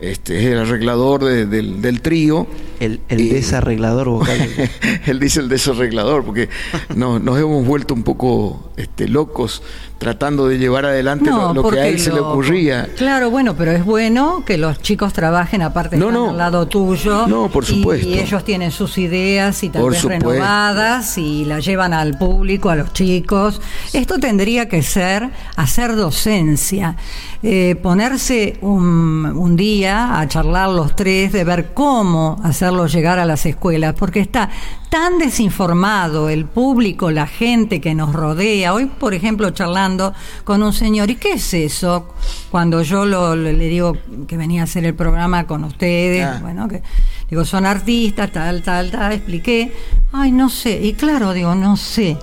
Este, 0.00 0.38
es 0.38 0.44
el 0.46 0.58
arreglador 0.58 1.24
de- 1.24 1.44
del, 1.46 1.82
del 1.82 2.00
trío. 2.00 2.46
El, 2.80 3.00
el 3.08 3.20
Y- 3.20 3.28
desarreglador 3.30 4.08
vocal. 4.08 4.48
Él 5.06 5.20
dice 5.20 5.40
el 5.40 5.48
desarreglador, 5.50 6.24
porque 6.24 6.48
no- 6.94 7.18
nos 7.18 7.38
hemos 7.38 7.66
vuelto 7.66 7.92
un 7.92 8.02
poco 8.02 8.65
este, 8.76 9.08
locos 9.08 9.62
tratando 9.98 10.46
de 10.48 10.58
llevar 10.58 10.84
adelante 10.84 11.30
lo, 11.30 11.54
lo 11.54 11.68
que 11.70 11.80
a 11.80 11.86
él 11.86 11.98
se 11.98 12.12
le 12.12 12.20
ocurría. 12.20 12.86
Claro, 12.96 13.30
bueno, 13.30 13.54
pero 13.56 13.70
es 13.72 13.82
bueno 13.82 14.42
que 14.44 14.58
los 14.58 14.78
chicos 14.82 15.14
trabajen 15.14 15.62
aparte 15.62 15.96
No, 15.96 16.10
no. 16.10 16.30
al 16.30 16.36
lado 16.36 16.66
tuyo. 16.68 17.26
No, 17.26 17.48
por 17.48 17.64
y- 17.64 17.66
supuesto. 17.68 18.06
Y, 18.06 18.18
ellos 18.18 18.44
tienen 18.44 18.70
sus 18.72 18.98
ideas 18.98 19.62
y 19.62 19.70
tal 19.70 19.80
Por 19.80 19.92
vez 19.92 20.00
supuesto. 20.02 20.28
renovadas 20.30 21.16
y 21.16 21.46
las 21.46 21.64
llevan 21.64 21.94
al 21.94 22.18
público, 22.18 22.68
a 22.68 22.76
los 22.76 22.92
chicos. 22.92 23.62
Esto 23.94 24.18
tendría 24.18 24.68
que 24.68 24.82
ser 24.82 25.30
hacer 25.56 25.96
docencia, 25.96 26.96
eh, 27.42 27.76
ponerse 27.82 28.58
un, 28.60 29.24
un 29.24 29.56
día 29.56 30.20
a 30.20 30.28
charlar 30.28 30.68
los 30.68 30.94
tres 30.94 31.32
de 31.32 31.44
ver 31.44 31.72
cómo 31.72 32.38
hacerlo 32.44 32.86
llegar 32.86 33.18
a 33.18 33.24
las 33.24 33.46
escuelas, 33.46 33.94
porque 33.98 34.20
está 34.20 34.50
tan 34.90 35.18
desinformado 35.18 36.28
el 36.28 36.44
público, 36.44 37.10
la 37.10 37.26
gente 37.26 37.80
que 37.80 37.94
nos 37.94 38.12
rodea. 38.12 38.65
Hoy, 38.72 38.86
por 38.86 39.14
ejemplo, 39.14 39.50
charlando 39.50 40.12
con 40.44 40.62
un 40.62 40.72
señor, 40.72 41.10
¿y 41.10 41.16
qué 41.16 41.32
es 41.32 41.54
eso? 41.54 42.08
Cuando 42.50 42.82
yo 42.82 43.04
lo- 43.06 43.34
le 43.36 43.52
digo 43.54 43.96
que 44.26 44.36
venía 44.36 44.62
a 44.62 44.64
hacer 44.64 44.84
el 44.84 44.94
programa 44.94 45.46
con 45.46 45.64
ustedes, 45.64 46.24
Ah. 46.26 46.38
bueno, 46.40 46.68
que 46.68 46.82
digo, 47.30 47.44
son 47.44 47.66
artistas, 47.66 48.30
tal, 48.32 48.62
tal, 48.62 48.90
tal, 48.90 49.12
expliqué, 49.12 49.72
ay, 50.12 50.32
no 50.32 50.48
sé, 50.50 50.80
y 50.82 50.92
claro, 50.94 51.32
digo, 51.32 51.54
no 51.54 51.76
sé. 51.76 52.16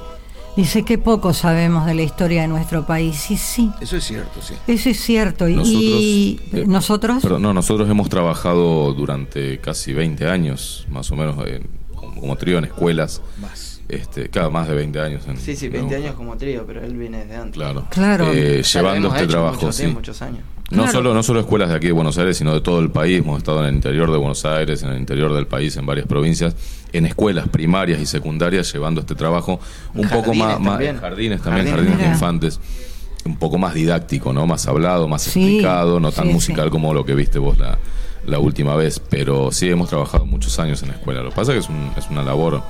Dice 0.55 0.83
que 0.83 0.99
poco 0.99 1.33
sabemos 1.33 1.87
de 1.87 1.95
la 1.95 2.03
historia 2.03 2.43
de 2.43 2.47
nuestro 2.47 2.85
país, 2.85 3.31
y 3.31 3.37
sí. 3.37 3.71
Eso 3.81 3.97
es 3.97 4.03
cierto, 4.03 4.39
sí. 4.39 4.53
Eso 4.67 4.89
es 4.89 4.99
cierto. 5.01 5.47
y- 5.47 5.55
Nosotros, 5.55 5.81
y 5.81 6.39
eh, 6.53 6.63
nosotros, 6.67 7.23
Perdón, 7.23 7.41
no, 7.41 7.53
nosotros 7.55 7.89
hemos 7.89 8.07
trabajado 8.07 8.93
durante 8.93 9.59
casi 9.59 9.93
20 9.93 10.27
años, 10.29 10.85
más 10.91 11.11
o 11.11 11.15
menos, 11.15 11.35
en- 11.47 11.67
como, 11.95 12.21
como 12.21 12.35
trío 12.35 12.59
en 12.59 12.65
escuelas. 12.65 13.21
Más. 13.41 13.62
Este, 13.93 14.29
cada 14.29 14.49
más 14.49 14.67
de 14.67 14.75
20 14.75 14.99
años. 14.99 15.23
En, 15.27 15.37
Sí, 15.37 15.55
sí, 15.55 15.69
20 15.69 15.95
años 15.95 16.15
como 16.15 16.35
trío, 16.37 16.65
pero 16.65 16.81
él 16.83 16.95
viene 16.95 17.19
desde 17.19 17.35
antes. 17.35 17.53
Claro. 17.53 17.85
Claro. 17.89 18.31
Eh, 18.33 18.59
O 18.61 18.63
sea, 18.63 18.81
lo 18.81 18.87
llevando 18.89 19.07
este 19.15 19.27
trabajo, 19.27 19.55
muchos, 19.55 19.75
sí. 19.75 19.87
muchos 19.87 20.21
años. 20.21 20.39
No, 20.71 20.83
Claro. 20.83 20.91
solo, 20.91 21.13
no 21.13 21.21
solo 21.23 21.39
escuelas 21.41 21.69
de 21.69 21.75
aquí 21.75 21.87
de 21.87 21.91
Buenos 21.93 22.17
Aires, 22.17 22.35
sino 22.37 22.53
de 22.53 22.61
todo 22.61 22.79
el 22.79 22.89
país. 22.89 23.19
Hemos 23.19 23.37
estado 23.37 23.59
en 23.61 23.67
el 23.69 23.75
interior 23.75 24.11
de 24.11 24.17
Buenos 24.17 24.43
Aires, 24.45 24.81
en 24.81 24.89
el 24.89 24.97
interior 24.97 25.33
del 25.33 25.45
país, 25.45 25.75
en 25.77 25.85
varias 25.85 26.07
provincias, 26.07 26.55
en 26.93 27.05
escuelas 27.05 27.47
primarias 27.49 27.99
y 28.01 28.05
secundarias, 28.05 28.71
llevando 28.73 29.01
este 29.01 29.13
trabajo 29.13 29.59
un 29.93 30.07
poco 30.09 30.33
más, 30.33 30.59
más 30.59 30.71
también. 30.73 30.97
jardines 30.97 31.41
también, 31.41 31.67
Jardines. 31.67 31.89
jardines 31.91 32.07
de 32.07 32.13
infantes, 32.13 32.59
un 33.25 33.37
poco 33.37 33.57
más 33.59 33.73
didáctico, 33.75 34.33
¿no? 34.33 34.47
Más 34.47 34.65
hablado, 34.67 35.07
más 35.07 35.21
Sí, 35.21 35.41
explicado, 35.41 35.99
no 35.99 36.11
tan 36.11 36.27
sí, 36.27 36.33
musical 36.33 36.65
sí. 36.65 36.71
como 36.71 36.93
lo 36.93 37.05
que 37.05 37.13
viste 37.13 37.37
vos 37.39 37.57
la, 37.59 37.77
la 38.25 38.39
última 38.39 38.75
vez. 38.75 38.99
Pero 38.99 39.51
sí 39.51 39.69
hemos 39.69 39.89
trabajado 39.89 40.25
muchos 40.25 40.57
años 40.59 40.81
en 40.81 40.89
la 40.89 40.95
escuela. 40.95 41.21
Lo 41.21 41.29
que 41.29 41.35
pasa 41.35 41.51
es 41.53 41.57
que 41.59 41.63
es, 41.65 41.69
un- 41.69 41.91
es 41.97 42.09
una 42.09 42.23
labor 42.23 42.63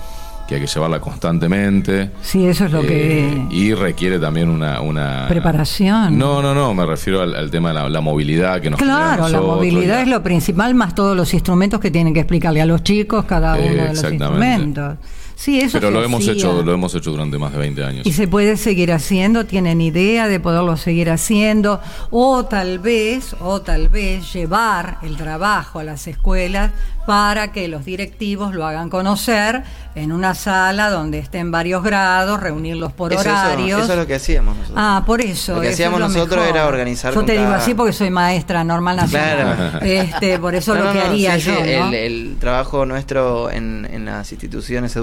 que 0.48 0.56
hay 0.56 0.62
que 0.62 0.68
llevarla 0.68 1.00
constantemente. 1.00 2.12
sí, 2.22 2.46
eso 2.46 2.66
es 2.66 2.72
lo 2.72 2.82
Eh, 2.84 2.86
que... 2.88 3.56
y 3.56 3.74
requiere 3.74 4.20
también 4.20 4.50
una, 4.50 4.82
una 4.82 5.26
Preparación. 5.30 6.18
No, 6.18 6.42
no, 6.42 6.54
no, 6.54 6.74
me 6.74 6.86
refiero 6.86 7.22
al, 7.22 7.34
al 7.36 7.50
tema 7.50 7.70
de 7.70 7.76
la, 7.76 7.90
la 7.90 8.02
movilidad 8.02 8.60
que 8.62 8.70
nos 8.70 8.80
Claro, 8.80 9.30
la 9.30 9.42
movilidad 9.42 10.02
es 10.02 10.08
lo 10.08 10.22
principal, 10.22 10.76
más 10.76 10.94
todos 10.96 11.16
los 11.16 11.34
instrumentos 11.34 11.80
que 11.80 11.92
tienen 11.92 12.14
que 12.14 12.20
explicarle 12.20 12.62
a 12.62 12.66
los 12.66 12.84
chicos 12.84 13.26
cada 13.26 13.54
uno 13.56 13.64
Eh, 13.64 13.70
de 13.70 13.76
los 13.78 13.90
exactamente. 14.04 14.24
instrumentos. 14.26 14.98
Sí, 15.36 15.60
eso 15.60 15.78
Pero 15.80 15.88
se 15.90 15.94
lo 15.94 16.04
hemos 16.04 16.22
hacía. 16.22 16.34
hecho, 16.34 16.62
lo 16.64 16.74
hemos 16.74 16.94
hecho 16.96 17.12
durante 17.12 17.38
más 17.38 17.52
de 17.52 17.58
20 17.60 17.84
años. 17.84 18.06
Y 18.06 18.14
se 18.14 18.28
puede 18.28 18.56
seguir 18.58 18.92
haciendo, 18.92 19.46
tienen 19.46 19.82
idea 19.82 20.28
de 20.28 20.40
poderlo 20.40 20.78
seguir 20.78 21.10
haciendo, 21.10 21.82
o 22.12 22.46
tal 22.46 22.80
vez, 22.80 23.36
o 23.40 23.62
tal 23.62 23.90
vez 23.90 24.32
llevar 24.34 24.98
el 25.02 25.18
trabajo 25.18 25.80
a 25.80 25.84
las 25.84 26.08
escuelas 26.08 26.72
para 27.06 27.52
que 27.52 27.68
los 27.68 27.84
directivos 27.84 28.54
lo 28.56 28.66
hagan 28.66 28.90
conocer 28.90 29.64
en 29.96 30.14
una 30.14 30.34
sala 30.36 30.90
donde 30.90 31.20
estén 31.20 31.52
varios 31.52 31.84
grados, 31.84 32.40
reunirlos 32.40 32.94
por 32.94 33.12
Eso, 33.12 33.22
eso, 33.24 33.30
horarios. 33.32 33.82
eso 33.84 33.92
es 33.94 34.00
lo 34.00 34.08
que 34.08 34.16
hacíamos 34.16 34.56
nosotros. 34.56 34.78
Ah, 34.80 35.04
por 35.06 35.20
eso. 35.20 35.56
Lo 35.56 35.62
que 35.62 35.68
eso 35.68 35.74
hacíamos 35.74 35.98
es 36.00 36.02
lo 36.02 36.08
nosotros 36.14 36.40
mejor. 36.46 36.56
era 36.58 36.68
organizar 36.68 37.14
Yo 37.14 37.24
te 37.26 37.34
digo 37.34 37.44
cada- 37.44 37.58
así 37.58 37.74
porque 37.74 37.92
soy 37.92 38.10
maestra 38.10 38.64
normal 38.64 38.96
nacional. 38.96 39.72
Claro. 39.72 39.86
Este, 39.86 40.40
por 40.40 40.56
eso 40.56 40.74
No, 40.76 40.80
lo 40.80 40.86
no, 40.88 40.94
que 40.94 41.00
no, 41.00 41.06
haría 41.06 41.36
sí, 41.36 41.42
yo. 41.48 41.56
sí, 41.56 41.72
¿no? 41.78 41.88
el, 41.90 41.94
el 41.94 42.38
trabajo 42.40 42.86
nuestro 42.86 43.52
en, 43.52 43.86
en 43.92 44.06
las 44.06 44.32
instituciones 44.32 44.96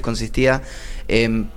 consistía 0.00 0.62
en 1.08 1.48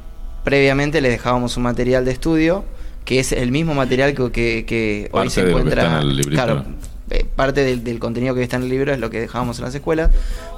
previamente 0.43 1.01
les 1.01 1.12
dejábamos 1.12 1.58
un 1.58 1.63
material 1.63 2.05
de 2.05 2.12
estudio 2.12 2.65
que 3.05 3.20
es 3.20 3.32
el 3.32 3.51
mismo 3.51 3.74
material 3.74 4.13
que, 4.13 4.32
que, 4.32 4.65
que 4.65 5.10
hoy 5.12 5.29
se 5.29 5.41
encuentra 5.50 5.86
en 5.86 6.08
el 6.08 6.17
librito, 6.17 6.43
claro 6.43 6.55
¿no? 6.55 6.65
eh, 7.10 7.25
parte 7.36 7.63
del, 7.63 7.84
del 7.84 8.00
contenido 8.00 8.34
que 8.36 8.43
está 8.43 8.58
en 8.58 8.63
el 8.63 8.70
libro 8.70 8.93
es 8.93 9.00
lo 9.00 9.10
que 9.10 9.20
dejábamos 9.20 9.60
en 9.60 9.65
las 9.65 9.75
escuelas 9.75 10.12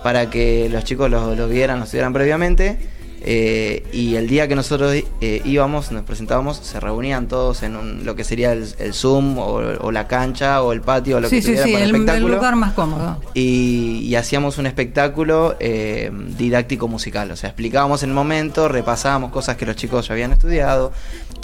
para 0.03 0.29
que 0.29 0.69
los 0.69 0.83
chicos 0.83 1.09
lo, 1.09 1.35
lo 1.35 1.47
vieran, 1.47 1.79
lo 1.79 1.85
estudiaran 1.85 2.13
previamente 2.13 2.77
eh, 3.21 3.83
y 3.91 4.15
el 4.15 4.27
día 4.27 4.47
que 4.47 4.55
nosotros 4.55 4.93
eh, 5.21 5.41
íbamos, 5.45 5.91
nos 5.91 6.03
presentábamos, 6.03 6.57
se 6.57 6.79
reunían 6.79 7.27
todos 7.27 7.63
en 7.63 7.75
un- 7.75 8.05
lo 8.05 8.15
que 8.15 8.23
sería 8.23 8.51
el, 8.53 8.67
el 8.77 8.93
Zoom 8.93 9.37
o, 9.39 9.55
o 9.55 9.91
la 9.91 10.07
cancha 10.07 10.61
o 10.61 10.73
el 10.73 10.81
patio 10.81 11.17
o 11.17 11.19
lo 11.19 11.29
sí, 11.29 11.37
que 11.37 11.41
sí, 11.41 11.47
sí, 11.57 11.71
para 11.71 11.83
el, 11.83 11.89
el 11.89 11.95
espectáculo 11.95 12.35
lugar 12.35 12.55
más 12.55 12.73
cómodo. 12.73 13.21
y, 13.33 13.99
y 14.03 14.15
hacíamos 14.15 14.57
un 14.57 14.67
espectáculo 14.67 15.55
eh, 15.59 16.11
didáctico 16.37 16.87
musical. 16.87 17.31
O 17.31 17.35
sea, 17.35 17.49
explicábamos 17.49 18.03
en 18.03 18.09
el 18.09 18.15
momento, 18.15 18.67
repasábamos 18.67 19.31
cosas 19.31 19.57
que 19.57 19.65
los 19.65 19.75
chicos 19.75 20.07
ya 20.07 20.13
habían 20.13 20.31
estudiado. 20.33 20.91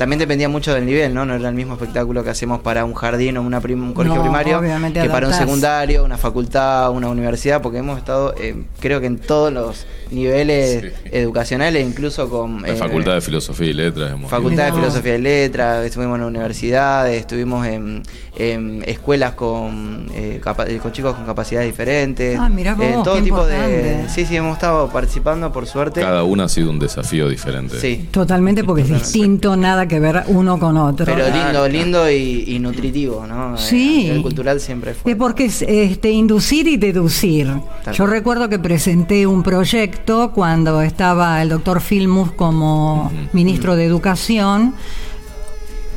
También 0.01 0.17
dependía 0.17 0.49
mucho 0.49 0.73
del 0.73 0.87
nivel, 0.87 1.13
¿no? 1.13 1.27
No 1.27 1.35
era 1.35 1.47
el 1.47 1.53
mismo 1.53 1.73
espectáculo 1.75 2.23
que 2.23 2.31
hacemos 2.31 2.59
para 2.61 2.85
un 2.85 2.95
jardín 2.95 3.37
o 3.37 3.43
una 3.43 3.61
prim- 3.61 3.83
un 3.83 3.93
colegio 3.93 4.15
No, 4.15 4.21
primario 4.23 4.59
que 4.59 5.09
para 5.09 5.27
un 5.27 5.33
secundario, 5.35 6.03
una 6.03 6.17
facultad, 6.17 6.89
una 6.89 7.07
universidad, 7.07 7.61
porque 7.61 7.77
hemos 7.77 7.99
estado, 7.99 8.33
eh, 8.35 8.63
creo 8.79 8.99
que 8.99 9.05
en 9.05 9.19
todos 9.19 9.53
los 9.53 9.85
niveles 10.09 10.81
Sí. 10.81 11.09
educacionales, 11.11 11.85
incluso 11.87 12.27
con... 12.31 12.63
La 12.63 12.69
eh, 12.69 12.75
Facultad 12.75 13.13
de 13.13 13.21
Filosofía 13.21 13.67
y 13.67 13.73
Letras. 13.73 14.11
hemos 14.13 14.31
Facultad 14.31 14.65
de. 14.65 14.71
Filosofía 14.73 15.15
y 15.17 15.21
Letras, 15.21 15.85
estuvimos 15.85 16.17
en 16.17 16.25
universidades, 16.25 17.19
estuvimos 17.19 17.67
en, 17.67 18.01
en 18.35 18.83
escuelas 18.87 19.33
con, 19.33 20.07
eh, 20.15 20.41
con 20.81 20.91
chicos 20.91 21.15
con 21.15 21.25
capacidades 21.25 21.67
diferentes. 21.69 22.39
Ah, 22.39 22.49
mirá 22.49 22.73
vos, 22.73 22.85
Eh, 22.85 22.95
todo 23.03 23.15
qué 23.17 23.21
tipo 23.21 23.45
de. 23.45 24.05
Sí, 24.09 24.25
sí, 24.25 24.35
hemos 24.35 24.53
estado 24.53 24.89
participando, 24.89 25.53
por 25.53 25.67
suerte. 25.67 26.01
Cada 26.01 26.23
una 26.23 26.45
ha 26.45 26.49
sido 26.49 26.71
un 26.71 26.79
desafío 26.79 27.29
diferente. 27.29 27.79
Sí. 27.79 28.07
Totalmente, 28.11 28.63
porque 28.63 28.81
es 28.81 28.89
distinto, 28.89 29.55
nada 29.55 29.87
que 29.91 29.99
ver 29.99 30.23
uno 30.27 30.57
con 30.57 30.77
otro. 30.77 31.05
Pero 31.05 31.25
lindo, 31.29 31.67
lindo 31.67 32.09
y, 32.09 32.45
y 32.47 32.59
nutritivo, 32.59 33.27
¿no? 33.27 33.57
Sí. 33.57 34.07
Eh, 34.07 34.15
El 34.15 34.21
cultural 34.21 34.61
siempre 34.61 34.93
fue. 34.93 35.11
Es 35.11 35.17
porque 35.17 35.45
es 35.45 35.61
este, 35.61 36.09
inducir 36.11 36.65
y 36.67 36.77
deducir. 36.77 37.47
Tal 37.83 37.93
Yo 37.93 38.05
cual. 38.05 38.11
recuerdo 38.11 38.47
que 38.47 38.57
presenté 38.57 39.27
un 39.27 39.43
proyecto 39.43 40.31
cuando 40.31 40.81
estaba 40.81 41.41
el 41.41 41.49
doctor 41.49 41.81
Filmus 41.81 42.31
como 42.31 43.11
ministro 43.33 43.75
de 43.75 43.85
Educación 43.85 44.73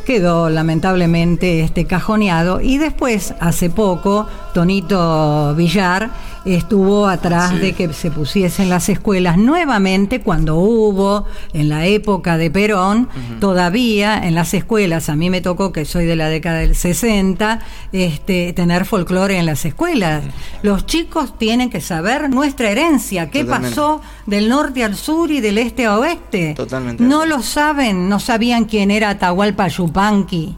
quedó 0.05 0.51
lamentablemente 0.51 1.61
este 1.61 1.87
cajoneado 1.87 2.61
y 2.61 2.77
después 2.77 3.35
hace 3.41 3.71
poco 3.71 4.27
Tonito 4.53 5.55
Villar 5.55 6.11
estuvo 6.45 7.07
atrás 7.07 7.51
Sí. 7.51 7.59
de 7.59 7.73
que 7.73 7.93
se 7.93 8.11
pusiesen 8.11 8.69
las 8.69 8.89
escuelas 8.89 9.39
nuevamente 9.39 10.21
cuando 10.21 10.57
hubo 10.57 11.25
en 11.53 11.69
la 11.69 11.87
época 11.87 12.37
de 12.37 12.51
Perón 12.51 13.09
todavía 13.41 14.19
en 14.27 14.35
las 14.35 14.55
escuelas. 14.55 15.09
A 15.09 15.17
mí 15.17 15.31
me 15.31 15.41
tocó 15.41 15.73
que 15.73 15.85
soy 15.85 16.05
de 16.07 16.17
la 16.17 16.29
década 16.29 16.59
del 16.59 16.75
60 16.75 17.61
este 17.93 18.53
tener 18.53 18.85
folclore 18.85 19.39
en 19.39 19.47
las 19.47 19.65
escuelas. 19.65 20.25
Los 20.63 20.87
chicos 20.87 21.39
tienen 21.39 21.71
que 21.71 21.81
saber 21.81 22.29
nuestra 22.31 22.71
herencia. 22.71 23.31
Qué 23.31 23.45
Totalmente. 23.45 23.77
pasó 23.77 24.01
del 24.27 24.49
norte 24.49 24.85
al 24.85 24.97
sur 24.97 25.31
y 25.31 25.41
del 25.41 25.59
este 25.59 25.87
a 25.87 25.99
oeste 25.99 26.55
Totalmente 26.55 27.03
no 27.03 27.27
lo 27.27 27.43
saben 27.43 28.09
no 28.09 28.21
sabían 28.21 28.65
quién 28.65 28.91
era 28.91 29.11
Atahualpa 29.11 29.69
Yupanqui. 29.69 30.57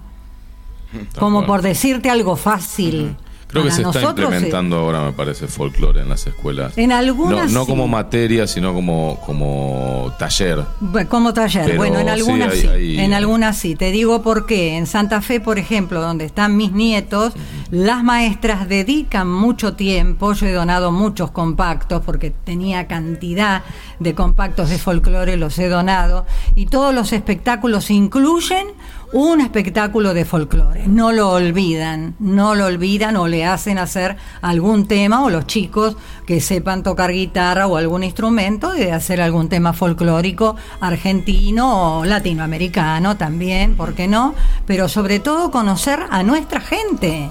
Como 1.18 1.46
por 1.46 1.62
decirte 1.62 2.10
algo 2.10 2.36
fácil. 2.36 3.16
Creo 3.62 3.64
que 3.64 3.70
se 3.70 3.82
está 3.82 4.02
implementando 4.02 4.76
ahora, 4.76 5.02
me 5.04 5.12
parece, 5.12 5.46
folclore 5.48 6.00
en 6.02 6.08
las 6.08 6.26
escuelas. 6.26 6.76
En 6.76 6.92
algunas 6.92 7.50
No, 7.52 7.60
no 7.60 7.64
sí. 7.64 7.70
como 7.70 7.88
materia, 7.88 8.46
sino 8.46 8.72
como, 8.74 9.20
como 9.24 10.12
taller. 10.18 10.64
Como 11.08 11.32
taller, 11.34 11.64
Pero 11.66 11.76
bueno, 11.78 11.98
en 11.98 12.06
sí, 12.06 12.10
algunas 12.12 12.52
hay- 12.52 12.60
sí, 12.60 12.66
hay- 12.68 13.00
en 13.00 13.12
algunas 13.14 13.56
sí. 13.56 13.74
Te 13.76 13.90
digo 13.90 14.22
por 14.22 14.46
qué. 14.46 14.76
En 14.76 14.86
Santa 14.86 15.20
Fe, 15.22 15.40
por 15.40 15.58
ejemplo, 15.58 16.00
donde 16.00 16.24
están 16.24 16.56
mis 16.56 16.72
nietos, 16.72 17.32
las 17.70 18.04
maestras 18.04 18.68
dedican 18.68 19.28
mucho 19.28 19.74
tiempo. 19.74 20.32
Yo 20.34 20.46
he 20.46 20.52
donado 20.52 20.92
muchos 20.92 21.30
compactos 21.32 22.02
porque 22.04 22.30
tenía 22.30 22.86
cantidad 22.86 23.62
de 23.98 24.14
compactos 24.14 24.70
de 24.70 24.78
folclore, 24.78 25.36
los 25.36 25.58
he 25.58 25.68
donado. 25.68 26.26
Y 26.54 26.66
todos 26.66 26.94
los 26.94 27.12
espectáculos 27.12 27.90
incluyen 27.90 28.68
un 29.12 29.40
espectáculo 29.40 30.14
de 30.14 30.24
folclore. 30.24 30.86
No 30.86 31.12
lo 31.12 31.30
olvidan, 31.30 32.14
no 32.18 32.54
lo 32.54 32.66
olvidan 32.66 33.16
o 33.16 33.28
le 33.28 33.44
hacen 33.44 33.78
hacer 33.78 34.16
algún 34.42 34.86
tema 34.86 35.24
o 35.24 35.30
los 35.30 35.46
chicos 35.46 35.96
que 36.26 36.40
sepan 36.40 36.82
tocar 36.82 37.12
guitarra 37.12 37.66
o 37.66 37.76
algún 37.76 38.04
instrumento 38.04 38.72
de 38.72 38.92
hacer 38.92 39.20
algún 39.20 39.48
tema 39.48 39.72
folclórico 39.72 40.56
argentino 40.80 41.98
o 41.98 42.04
latinoamericano 42.04 43.16
también, 43.16 43.76
¿por 43.76 43.94
qué 43.94 44.06
no? 44.06 44.34
Pero 44.66 44.88
sobre 44.88 45.18
todo 45.20 45.50
conocer 45.50 46.00
a 46.10 46.22
nuestra 46.22 46.60
gente. 46.60 47.30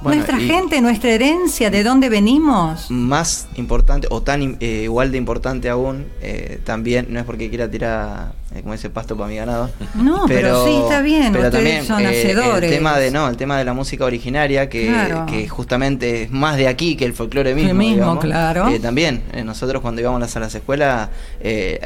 Bueno, 0.00 0.16
nuestra 0.22 0.38
gente, 0.38 0.80
nuestra 0.80 1.10
herencia, 1.10 1.70
de 1.70 1.82
dónde 1.82 2.08
venimos. 2.08 2.90
Más 2.90 3.48
importante, 3.56 4.06
o 4.10 4.22
tan 4.22 4.56
eh, 4.60 4.82
igual 4.84 5.10
de 5.10 5.18
importante 5.18 5.68
aún, 5.68 6.06
eh, 6.20 6.60
también, 6.64 7.06
no 7.10 7.18
es 7.18 7.24
porque 7.26 7.48
quiera 7.48 7.68
tirar, 7.68 8.32
eh, 8.54 8.62
como 8.62 8.74
ese 8.74 8.90
pasto 8.90 9.16
para 9.16 9.28
mi 9.28 9.36
ganado. 9.36 9.70
No, 9.96 10.24
pero 10.28 10.64
sí, 10.64 10.76
está 10.82 11.00
bien, 11.02 11.36
ustedes 11.36 11.86
son 11.86 12.02
eh, 12.02 12.06
hacedores. 12.06 12.70
El 12.70 12.78
tema 12.78 12.96
de, 12.98 13.10
no, 13.10 13.28
el 13.28 13.36
tema 13.36 13.58
de 13.58 13.64
la 13.64 13.74
música 13.74 14.04
originaria, 14.04 14.68
que, 14.68 14.86
Claro. 14.86 15.26
que 15.26 15.48
justamente 15.48 16.22
es 16.22 16.30
más 16.30 16.56
de 16.56 16.68
aquí 16.68 16.96
que 16.96 17.04
el 17.04 17.12
folclore 17.12 17.54
mismo. 17.54 17.70
El 17.70 17.76
mismo, 17.76 17.94
digamos. 17.96 18.24
claro. 18.24 18.68
También, 18.80 19.22
nosotros 19.44 19.82
cuando 19.82 20.00
íbamos 20.00 20.36
a 20.36 20.40
las 20.40 20.54
escuelas, 20.54 21.08
eh, 21.40 21.80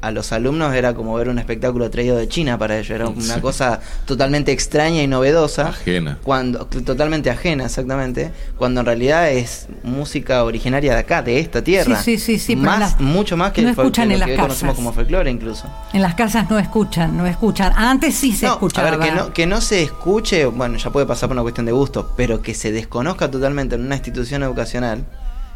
a 0.00 0.10
los 0.10 0.32
alumnos 0.32 0.74
era 0.74 0.94
como 0.94 1.14
ver 1.14 1.28
un 1.28 1.38
espectáculo 1.38 1.90
traído 1.90 2.16
de 2.16 2.28
China 2.28 2.56
para 2.58 2.76
ellos, 2.78 2.90
era 2.90 3.08
una 3.08 3.34
Sí. 3.34 3.40
cosa 3.40 3.80
totalmente 4.06 4.52
extraña 4.52 5.02
y 5.02 5.06
novedosa. 5.06 5.68
Ajena. 5.68 6.18
Cuando, 6.22 6.66
totalmente 6.66 7.30
ajena, 7.30 7.64
exactamente. 7.64 8.30
Cuando 8.56 8.80
en 8.80 8.86
realidad 8.86 9.30
es 9.30 9.66
música 9.82 10.44
originaria 10.44 10.92
de 10.94 11.00
acá, 11.00 11.22
de 11.22 11.40
esta 11.40 11.62
tierra. 11.62 12.00
Sí, 12.02 12.18
sí, 12.18 12.38
sí, 12.38 12.54
Más, 12.56 12.78
las- 12.78 13.00
mucho 13.00 13.36
más 13.36 13.52
que 13.52 13.62
no 13.62 13.70
escuchan 13.70 14.08
que 14.08 14.14
en 14.14 14.20
lo 14.20 14.26
que 14.26 14.32
las 14.36 14.40
conocemos 14.42 14.72
casas. 14.74 14.76
como 14.76 14.92
folclore 14.92 15.30
incluso. 15.30 15.66
En 15.92 16.02
las 16.02 16.14
casas 16.14 16.48
no 16.48 16.58
escuchan, 16.58 17.16
no 17.16 17.26
escuchan. 17.26 17.72
Antes 17.76 18.14
sí 18.14 18.32
se 18.32 18.46
No, 18.46 18.52
escuchaba. 18.52 18.88
A 18.88 18.96
ver, 18.96 19.00
que 19.10 19.14
no, 19.14 19.32
que 19.32 19.46
no 19.46 19.60
se 19.60 19.82
escuche, 19.82 20.46
bueno, 20.46 20.78
ya 20.78 20.90
puede 20.90 21.06
pasar 21.06 21.28
por 21.28 21.34
una 21.34 21.42
cuestión 21.42 21.66
de 21.66 21.72
gusto, 21.72 22.12
pero 22.16 22.40
que 22.40 22.54
se 22.54 22.70
desconozca 22.72 23.30
totalmente 23.30 23.74
en 23.74 23.82
una 23.84 23.96
institución 23.96 24.42
educacional, 24.44 25.04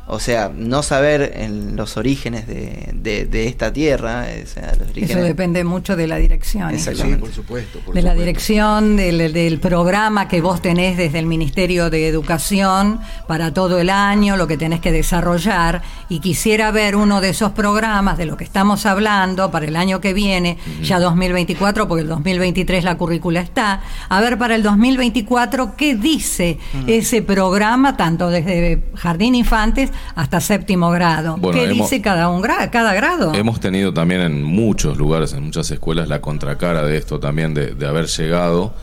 o 0.07 0.19
sea, 0.19 0.51
no 0.55 0.83
saber 0.83 1.33
en 1.37 1.77
los 1.77 1.97
orígenes 1.97 2.47
de, 2.47 2.91
de- 2.93 3.25
de 3.27 3.47
esta 3.47 3.73
tierra, 3.73 4.27
o 4.43 4.47
sea, 4.47 4.75
los 4.79 4.97
Eso 4.97 5.19
depende 5.21 5.62
mucho 5.65 5.97
de 5.97 6.07
la 6.07 6.17
dirección. 6.17 6.71
Exacto. 6.71 6.83
Sí, 6.83 6.91
Exactamente. 7.12 7.21
por 7.27 7.33
supuesto. 7.35 7.79
por 7.81 7.95
de 7.95 8.03
la 8.03 8.15
dirección 8.15 8.97
del, 8.97 9.33
del 9.33 9.59
programa 9.61 10.29
que 10.29 10.41
vos 10.41 10.61
tenés 10.61 10.97
desde 10.97 11.19
el 11.19 11.27
Ministerio 11.27 11.88
de 11.88 12.09
Educación 12.09 13.01
para 13.29 13.55
todo 13.55 13.79
el 13.79 13.91
año, 13.91 14.37
lo 14.37 14.47
que 14.47 14.57
tenés 14.59 14.81
que 14.81 14.93
desarrollar, 14.93 15.83
y 16.09 16.21
quisiera 16.21 16.71
ver 16.73 16.97
uno 16.97 17.21
de 17.21 17.31
esos 17.31 17.53
programas 17.53 18.19
de 18.19 18.27
lo 18.27 18.37
que 18.37 18.45
estamos 18.45 18.87
hablando 18.87 19.51
para 19.51 19.67
el 19.67 19.77
año 19.77 20.01
que 20.01 20.12
viene, 20.12 20.59
ya 20.83 20.99
2024, 20.99 21.87
porque 21.88 22.03
el 22.03 22.09
2023 22.09 22.85
la 22.85 22.97
currícula 22.97 23.41
está, 23.41 23.81
a 24.09 24.21
ver 24.21 24.37
para 24.37 24.57
el 24.57 24.62
2024 24.62 25.77
qué 25.77 25.95
dice 25.95 26.59
ese 26.87 27.23
programa, 27.23 27.97
tanto 27.97 28.31
desde 28.31 28.83
Jardín 28.97 29.35
Infantes 29.35 29.91
hasta 30.15 30.41
séptimo 30.41 30.91
grado. 30.91 31.37
Bueno, 31.37 31.59
¿Qué 31.59 31.65
hemos- 31.71 31.91
dice 31.91 32.03
cada, 32.03 32.29
un 32.29 32.43
gra- 32.43 32.71
cada 32.71 32.95
grado? 32.95 33.35
Hemos 33.35 33.61
tenido 33.61 33.93
también 33.93 34.21
en 34.21 34.43
muchos 34.43 34.97
lugares, 34.97 35.33
en 35.33 35.45
muchas 35.45 35.71
escuelas, 35.71 36.09
la 36.09 36.21
contracara 36.21 36.83
de 36.85 36.97
esto 36.97 37.19
también, 37.21 37.55
de, 37.55 37.75
de 37.75 37.87
haber 37.87 38.07
llegado 38.07 38.75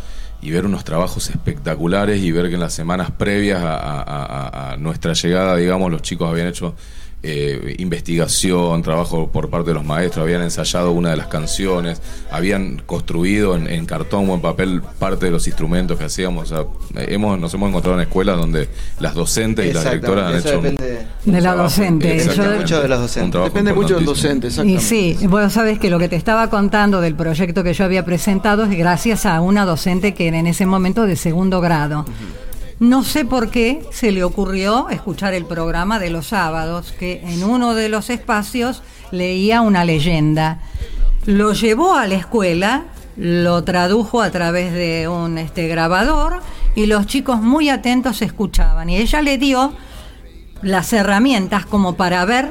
y 0.41 0.51
ver 0.51 0.65
unos 0.65 0.83
trabajos 0.85 1.29
espectaculares 1.29 2.21
y 2.21 2.31
ver 2.31 2.47
que 2.47 2.53
en 2.55 2.61
las 2.61 2.73
semanas 2.73 3.11
previas 3.11 3.61
a, 3.61 3.75
a- 3.75 4.01
a- 4.01 4.71
a 4.73 4.77
nuestra 4.77 5.13
llegada, 5.13 5.55
digamos, 5.57 5.91
los 5.91 6.01
chicos 6.01 6.29
habían 6.29 6.47
hecho 6.47 6.75
eh, 7.21 7.75
investigación, 7.79 8.81
trabajo 8.81 9.29
por 9.31 9.49
parte 9.49 9.69
de 9.69 9.73
los 9.73 9.83
maestros, 9.85 10.23
habían 10.23 10.41
ensayado 10.41 10.91
una 10.91 11.09
de 11.11 11.17
las 11.17 11.27
canciones, 11.27 12.01
habían 12.31 12.81
construido 12.85 13.55
en, 13.55 13.67
en 13.67 13.85
cartón 13.85 14.29
o 14.29 14.35
en 14.35 14.41
papel 14.41 14.81
parte 14.99 15.25
de 15.25 15.31
los 15.31 15.45
instrumentos 15.47 15.97
que 15.97 16.05
hacíamos. 16.05 16.51
O 16.51 16.55
sea, 16.55 17.03
hemos, 17.07 17.39
nos 17.39 17.53
hemos 17.53 17.69
encontrado 17.69 17.97
en 17.99 18.07
escuelas 18.07 18.37
donde 18.37 18.69
las 18.99 19.13
docentes 19.15 19.65
y 19.69 19.73
las 19.73 19.83
directoras 19.83 20.25
han 20.33 20.39
hecho 20.39 20.61
depende 20.61 21.05
un 21.25 21.31
de 21.33 21.41
la 21.41 21.49
trabajo- 21.51 21.63
docente. 21.63 22.15
exactamente, 22.15 22.53
Yo- 22.55 22.61
Mucho 22.61 22.81
de 22.81 22.87
los 22.87 22.99
docentes. 22.99 23.43
Depende 23.43 23.73
mucho 23.73 23.95
del 23.95 24.05
docente, 24.05 24.47
Y 24.47 24.49
exactamente. 24.49 24.83
sí, 24.85 25.27
vos 25.27 25.51
sabés 25.53 25.77
que 25.79 25.89
lo 25.89 25.99
que 25.99 26.07
te 26.09 26.15
estaba 26.15 26.49
contando 26.49 27.01
del 27.01 27.15
proyecto 27.15 27.63
que 27.63 27.73
yo 27.73 27.83
había 27.83 28.05
presentado 28.05 28.63
es 28.65 28.77
gracias 28.77 29.25
a 29.25 29.41
una 29.41 29.65
docente 29.65 30.13
que 30.13 30.27
era 30.27 30.39
en 30.39 30.47
ese 30.47 30.65
momento 30.65 31.05
de 31.05 31.15
segundo 31.15 31.59
grado. 31.61 32.05
No 32.79 33.03
sé 33.03 33.25
por 33.25 33.49
qué 33.49 33.85
se 33.91 34.13
le 34.13 34.23
ocurrió 34.23 34.87
escuchar 34.89 35.33
el 35.33 35.45
programa 35.45 35.99
de 35.99 36.09
los 36.09 36.27
sábados, 36.27 36.93
que 36.97 37.21
en 37.25 37.43
uno 37.43 37.75
de 37.75 37.89
los 37.89 38.09
espacios 38.09 38.83
leía 39.11 39.59
una 39.59 39.83
leyenda. 39.83 40.61
Lo 41.25 41.51
llevó 41.51 41.95
a 41.95 42.07
la 42.07 42.15
escuela, 42.15 42.85
lo 43.17 43.65
tradujo 43.65 44.21
a 44.21 44.31
través 44.31 44.71
de 44.71 45.09
un 45.09 45.37
este, 45.37 45.67
grabador 45.67 46.41
y 46.73 46.85
los 46.85 47.05
chicos 47.05 47.41
muy 47.41 47.69
atentos 47.69 48.21
escuchaban. 48.21 48.89
Y 48.89 48.95
ella 48.95 49.21
le 49.21 49.37
dio 49.37 49.73
las 50.61 50.93
herramientas 50.93 51.65
como 51.65 51.95
para 51.95 52.23
ver 52.23 52.49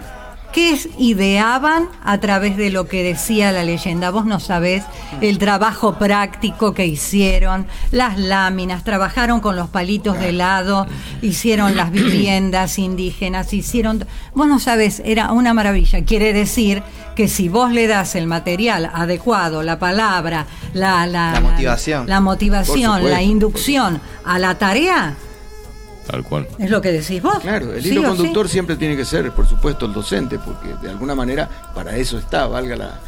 qué 0.53 0.79
ideaban 0.99 1.89
a 2.05 2.19
través 2.19 2.57
de 2.57 2.71
lo 2.71 2.87
que 2.87 3.03
decía 3.03 3.53
la 3.53 3.65
leyenda. 3.65 4.11
Vos 4.11 4.27
no 4.27 4.41
sabés 4.41 4.85
el 5.21 5.39
trabajo 5.39 5.95
práctico 5.95 6.75
que 6.75 6.87
hicieron, 6.87 7.67
las 7.91 8.19
láminas, 8.19 8.85
trabajaron 8.85 9.41
con 9.41 9.57
los 9.57 9.69
palitos 9.69 10.19
de 10.19 10.31
helado, 10.31 10.87
hicieron 11.23 11.77
las 11.77 11.91
viviendas 11.91 12.79
indígenas, 12.79 13.53
hicieron... 13.53 14.05
Vos 14.35 14.47
no 14.47 14.59
sabés, 14.59 15.03
era 15.05 15.33
una 15.33 15.55
maravilla. 15.55 16.05
Quiere 16.05 16.33
decir 16.33 16.83
que 17.15 17.29
si 17.29 17.49
vos 17.49 17.73
le 17.73 17.87
das 17.87 18.15
el 18.15 18.27
material 18.27 18.91
adecuado, 18.93 19.63
la 19.63 19.79
palabra, 19.79 20.47
la, 20.73 21.07
la, 21.07 21.33
La 21.33 21.41
motivación. 21.41 22.07
la, 22.09 22.21
motivación, 22.21 23.11
la 23.11 23.23
inducción 23.23 24.01
a 24.25 24.39
la 24.39 24.57
tarea, 24.57 25.17
Tal 26.11 26.25
cual. 26.25 26.49
es 26.59 26.71
lo 26.71 26.81
que 26.81 26.91
decís 26.91 27.23
vos. 27.23 27.39
Claro, 27.41 27.73
el 27.75 27.87
hilo 27.87 28.01
sí. 28.01 28.07
conductor 28.09 28.49
siempre 28.49 28.77
tiene 28.77 28.97
que 28.97 29.05
ser, 29.05 29.31
por 29.33 29.47
supuesto, 29.47 29.85
el 29.87 29.93
docente, 29.93 30.39
porque 30.39 30.69
de 30.83 30.89
alguna 30.91 31.15
manera 31.15 31.49
para 31.75 31.97
eso 31.97 32.19
está, 32.19 32.47
valga 32.47 32.77
la. 32.77 33.01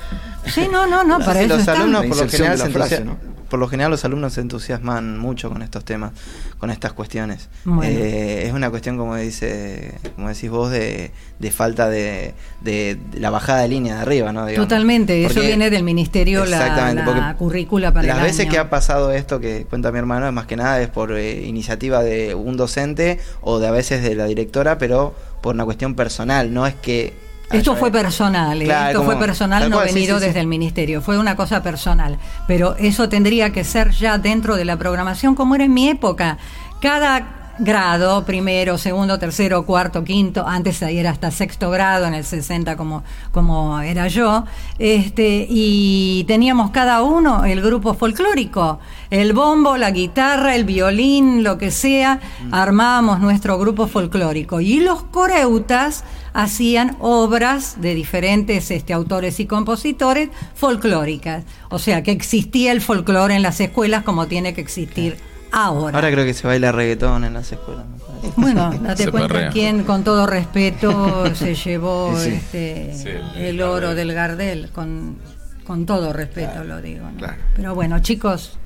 Sí, 0.46 0.68
no, 0.70 0.86
no, 0.86 1.02
no, 1.02 1.18
para 1.18 1.34
Sí, 1.40 1.46
eso 1.46 1.48
los 1.48 1.58
están. 1.60 1.76
alumnos 1.76 2.06
por 2.06 2.16
lo 2.18 2.28
general 2.28 2.58
se 2.58 2.70
frase, 2.70 3.04
¿no? 3.04 3.16
Por 3.50 3.58
lo 3.58 3.68
general 3.68 3.90
los 3.90 4.04
alumnos 4.04 4.32
se 4.34 4.40
entusiasman 4.40 5.18
mucho 5.18 5.50
con 5.50 5.60
estos 5.60 5.84
temas, 5.84 6.12
con 6.58 6.70
estas 6.70 6.92
cuestiones. 6.92 7.48
Bueno. 7.64 7.82
Eh, 7.84 8.46
es 8.46 8.52
una 8.54 8.70
cuestión 8.70 8.96
como 8.96 9.16
dice, 9.16 9.92
como 10.16 10.28
decís 10.28 10.48
vos, 10.48 10.70
de, 10.70 11.10
de 11.38 11.50
falta 11.50 11.88
de, 11.90 12.32
de- 12.62 12.96
de 13.12 13.20
la 13.20 13.30
bajada 13.30 13.62
de 13.62 13.68
línea 13.68 13.96
de 13.96 14.00
arriba, 14.02 14.32
¿no? 14.32 14.46
Digamos. 14.46 14.68
Totalmente, 14.68 15.24
eso 15.24 15.40
viene 15.40 15.68
del 15.68 15.82
ministerio, 15.82 16.44
la, 16.44 16.58
Exactamente, 16.58 17.02
la 17.02 17.04
porque 17.04 17.38
currícula 17.38 17.92
para 17.92 18.06
Las 18.06 18.16
el 18.18 18.22
veces 18.22 18.40
año. 18.42 18.50
que 18.52 18.58
ha 18.58 18.70
pasado 18.70 19.12
esto 19.12 19.40
que 19.40 19.66
cuenta 19.68 19.90
mi 19.92 19.98
hermano, 19.98 20.26
es 20.28 20.32
más 20.32 20.46
que 20.46 20.56
nada 20.56 20.80
es 20.80 20.88
por 20.88 21.12
eh, 21.12 21.42
iniciativa 21.44 22.02
de 22.02 22.34
un 22.34 22.56
docente 22.56 23.18
o 23.40 23.58
de 23.58 23.66
a 23.66 23.72
veces 23.72 24.02
de 24.02 24.14
la 24.14 24.26
directora, 24.26 24.78
pero 24.78 25.14
por 25.42 25.54
una 25.54 25.64
cuestión 25.64 25.94
personal, 25.94 26.54
no 26.54 26.66
es 26.66 26.74
que... 26.74 27.29
Esto 27.58 27.72
haya- 27.72 27.80
fue 27.80 27.90
personal, 27.90 28.62
¿eh? 28.62 28.64
Claro, 28.64 28.86
esto 28.90 28.98
como- 29.00 29.10
fue 29.12 29.20
personal, 29.26 29.68
no 29.70 29.76
cual, 29.76 29.86
venido 29.88 30.16
sí, 30.18 30.20
sí. 30.22 30.26
desde 30.28 30.40
el 30.40 30.46
ministerio, 30.46 31.00
fue 31.02 31.18
una 31.18 31.34
cosa 31.36 31.62
personal. 31.62 32.18
Pero 32.46 32.76
eso 32.78 33.08
tendría 33.08 33.50
que 33.52 33.64
ser 33.64 33.90
ya 33.90 34.18
dentro 34.18 34.56
de 34.56 34.64
la 34.64 34.76
programación 34.76 35.34
como 35.34 35.54
era 35.54 35.64
en 35.64 35.74
mi 35.74 35.88
época. 35.88 36.38
Cada 36.80 37.39
grado, 37.60 38.24
primero, 38.24 38.78
segundo, 38.78 39.18
tercero, 39.18 39.66
cuarto, 39.66 40.02
quinto, 40.02 40.46
antes 40.46 40.82
ahí 40.82 40.98
era 40.98 41.10
hasta 41.10 41.30
sexto 41.30 41.70
grado, 41.70 42.06
en 42.06 42.14
el 42.14 42.24
60 42.24 42.76
como, 42.76 43.04
como 43.32 43.80
era 43.80 44.08
yo, 44.08 44.44
este, 44.78 45.46
y 45.48 46.24
teníamos 46.26 46.70
cada 46.70 47.02
uno 47.02 47.44
el 47.44 47.60
grupo 47.60 47.94
folclórico, 47.94 48.80
el 49.10 49.34
bombo, 49.34 49.76
la 49.76 49.90
guitarra, 49.90 50.56
el 50.56 50.64
violín, 50.64 51.42
lo 51.44 51.58
que 51.58 51.70
sea, 51.70 52.20
armábamos 52.50 53.20
nuestro 53.20 53.58
grupo 53.58 53.86
folclórico. 53.86 54.60
Y 54.60 54.80
los 54.80 55.02
coreutas 55.02 56.04
hacían 56.32 56.96
obras 57.00 57.80
de 57.80 57.94
diferentes 57.94 58.70
este, 58.70 58.92
autores 58.92 59.38
y 59.40 59.46
compositores 59.46 60.30
folclóricas. 60.54 61.44
O 61.68 61.78
sea, 61.78 62.02
que 62.02 62.12
existía 62.12 62.72
el 62.72 62.80
folclore 62.80 63.34
en 63.34 63.42
las 63.42 63.60
escuelas 63.60 64.04
como 64.04 64.26
tiene 64.26 64.54
que 64.54 64.60
existir 64.60 65.29
ahora. 65.52 65.96
Ahora 65.96 66.10
creo 66.10 66.24
que 66.24 66.34
se 66.34 66.46
baila 66.46 66.72
reggaetón 66.72 67.24
en 67.24 67.34
las 67.34 67.50
escuelas. 67.52 67.84
me 67.86 67.98
parece. 67.98 68.32
Bueno, 68.40 68.70
date 68.82 69.04
Se 69.04 69.10
cuenta 69.10 69.28
perrea. 69.28 69.50
quién, 69.50 69.84
con 69.84 70.04
todo 70.04 70.26
respeto, 70.26 71.34
se 71.34 71.54
llevó 71.64 72.14
Sí. 72.18 72.30
este, 72.30 72.92
Sí, 72.94 73.08
el 73.36 73.46
el 73.46 73.62
oro 73.62 73.88
Gardel. 73.88 73.96
del 73.96 74.14
Gardel, 74.14 74.70
con, 74.70 75.18
con 75.66 75.86
todo 75.86 76.12
respeto 76.12 76.64
lo 76.64 76.80
digo. 76.80 77.04
¿no? 77.10 77.16
claro. 77.18 77.36
Pero 77.56 77.74
bueno, 77.74 77.98
chicos, 78.00 78.58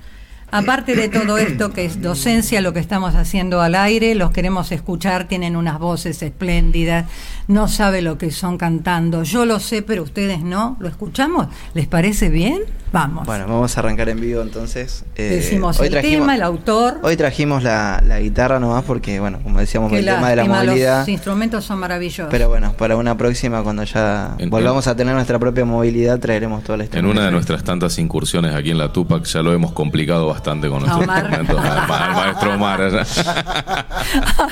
aparte 0.51 0.95
de 0.95 1.09
todo 1.09 1.37
esto 1.39 1.73
que 1.73 1.85
es 1.85 2.01
docencia, 2.01 2.61
lo 2.61 2.73
que 2.73 2.81
estamos 2.81 3.15
haciendo 3.15 3.61
al 3.61 3.75
aire, 3.75 4.15
los 4.15 4.31
queremos 4.31 4.71
escuchar, 4.73 5.27
tienen 5.27 5.57
unas 5.57 5.79
voces 5.79 6.23
espléndidas, 6.23 7.07
no 7.49 7.67
sabe 7.69 8.03
lo 8.03 8.19
que 8.19 8.31
son 8.31 8.57
cantando, 8.59 9.23
yo 9.25 9.47
lo 9.47 9.59
sé, 9.61 9.83
pero 9.83 10.03
ustedes 10.05 10.43
no, 10.43 10.77
¿lo 10.81 10.89
escuchamos? 10.89 11.49
¿Les 11.75 11.87
parece 11.89 12.29
bien? 12.29 12.63
Vamos. 12.95 13.27
Bueno, 13.27 13.47
vamos 13.49 13.77
a 13.77 13.81
arrancar 13.81 14.09
en 14.09 14.21
vivo 14.21 14.41
entonces. 14.41 15.05
Eh, 15.17 15.23
Decimos 15.43 15.81
el 15.81 16.01
tema, 16.01 16.37
el 16.37 16.43
autor. 16.43 16.99
Hoy 17.03 17.17
trajimos 17.17 17.65
la, 17.65 18.01
la 18.07 18.21
guitarra 18.21 18.61
nomás 18.61 18.85
porque, 18.85 19.19
bueno, 19.19 19.41
como 19.43 19.59
decíamos, 19.59 19.93
el 19.93 20.05
tema 20.05 20.31
de 20.31 20.37
la 20.37 20.45
movilidad. 20.45 21.01
Los 21.01 21.09
instrumentos 21.09 21.65
son 21.65 21.81
maravillosos. 21.81 22.29
Pero 22.31 22.49
bueno, 22.49 22.73
para 22.79 22.95
una 22.97 23.17
próxima, 23.17 23.65
cuando 23.65 23.83
ya 23.83 24.37
En- 24.39 24.49
volvamos 24.49 24.87
a 24.87 24.95
tener 24.95 25.13
nuestra 25.13 25.41
propia 25.41 25.65
movilidad, 25.65 26.21
traeremos 26.21 26.63
toda 26.63 26.79
la 26.79 26.85
En 26.85 26.87
historia. 26.91 27.11
una 27.11 27.25
de 27.25 27.31
nuestras 27.33 27.65
tantas 27.65 27.99
incursiones 27.99 28.55
aquí 28.55 28.71
en 28.71 28.79
la 28.79 28.93
Tupac 28.93 29.25
ya 29.25 29.43
lo 29.43 29.53
hemos 29.53 29.73
complicado 29.73 30.29
bastante 30.29 30.69
con 30.69 30.79
nuestros 30.79 31.03
Omar. 31.03 31.25
instrumentos. 31.25 31.59
Al, 31.65 31.89
ma- 31.89 32.05
al 32.07 32.15
maestro 32.15 32.55
Omar. 32.55 32.81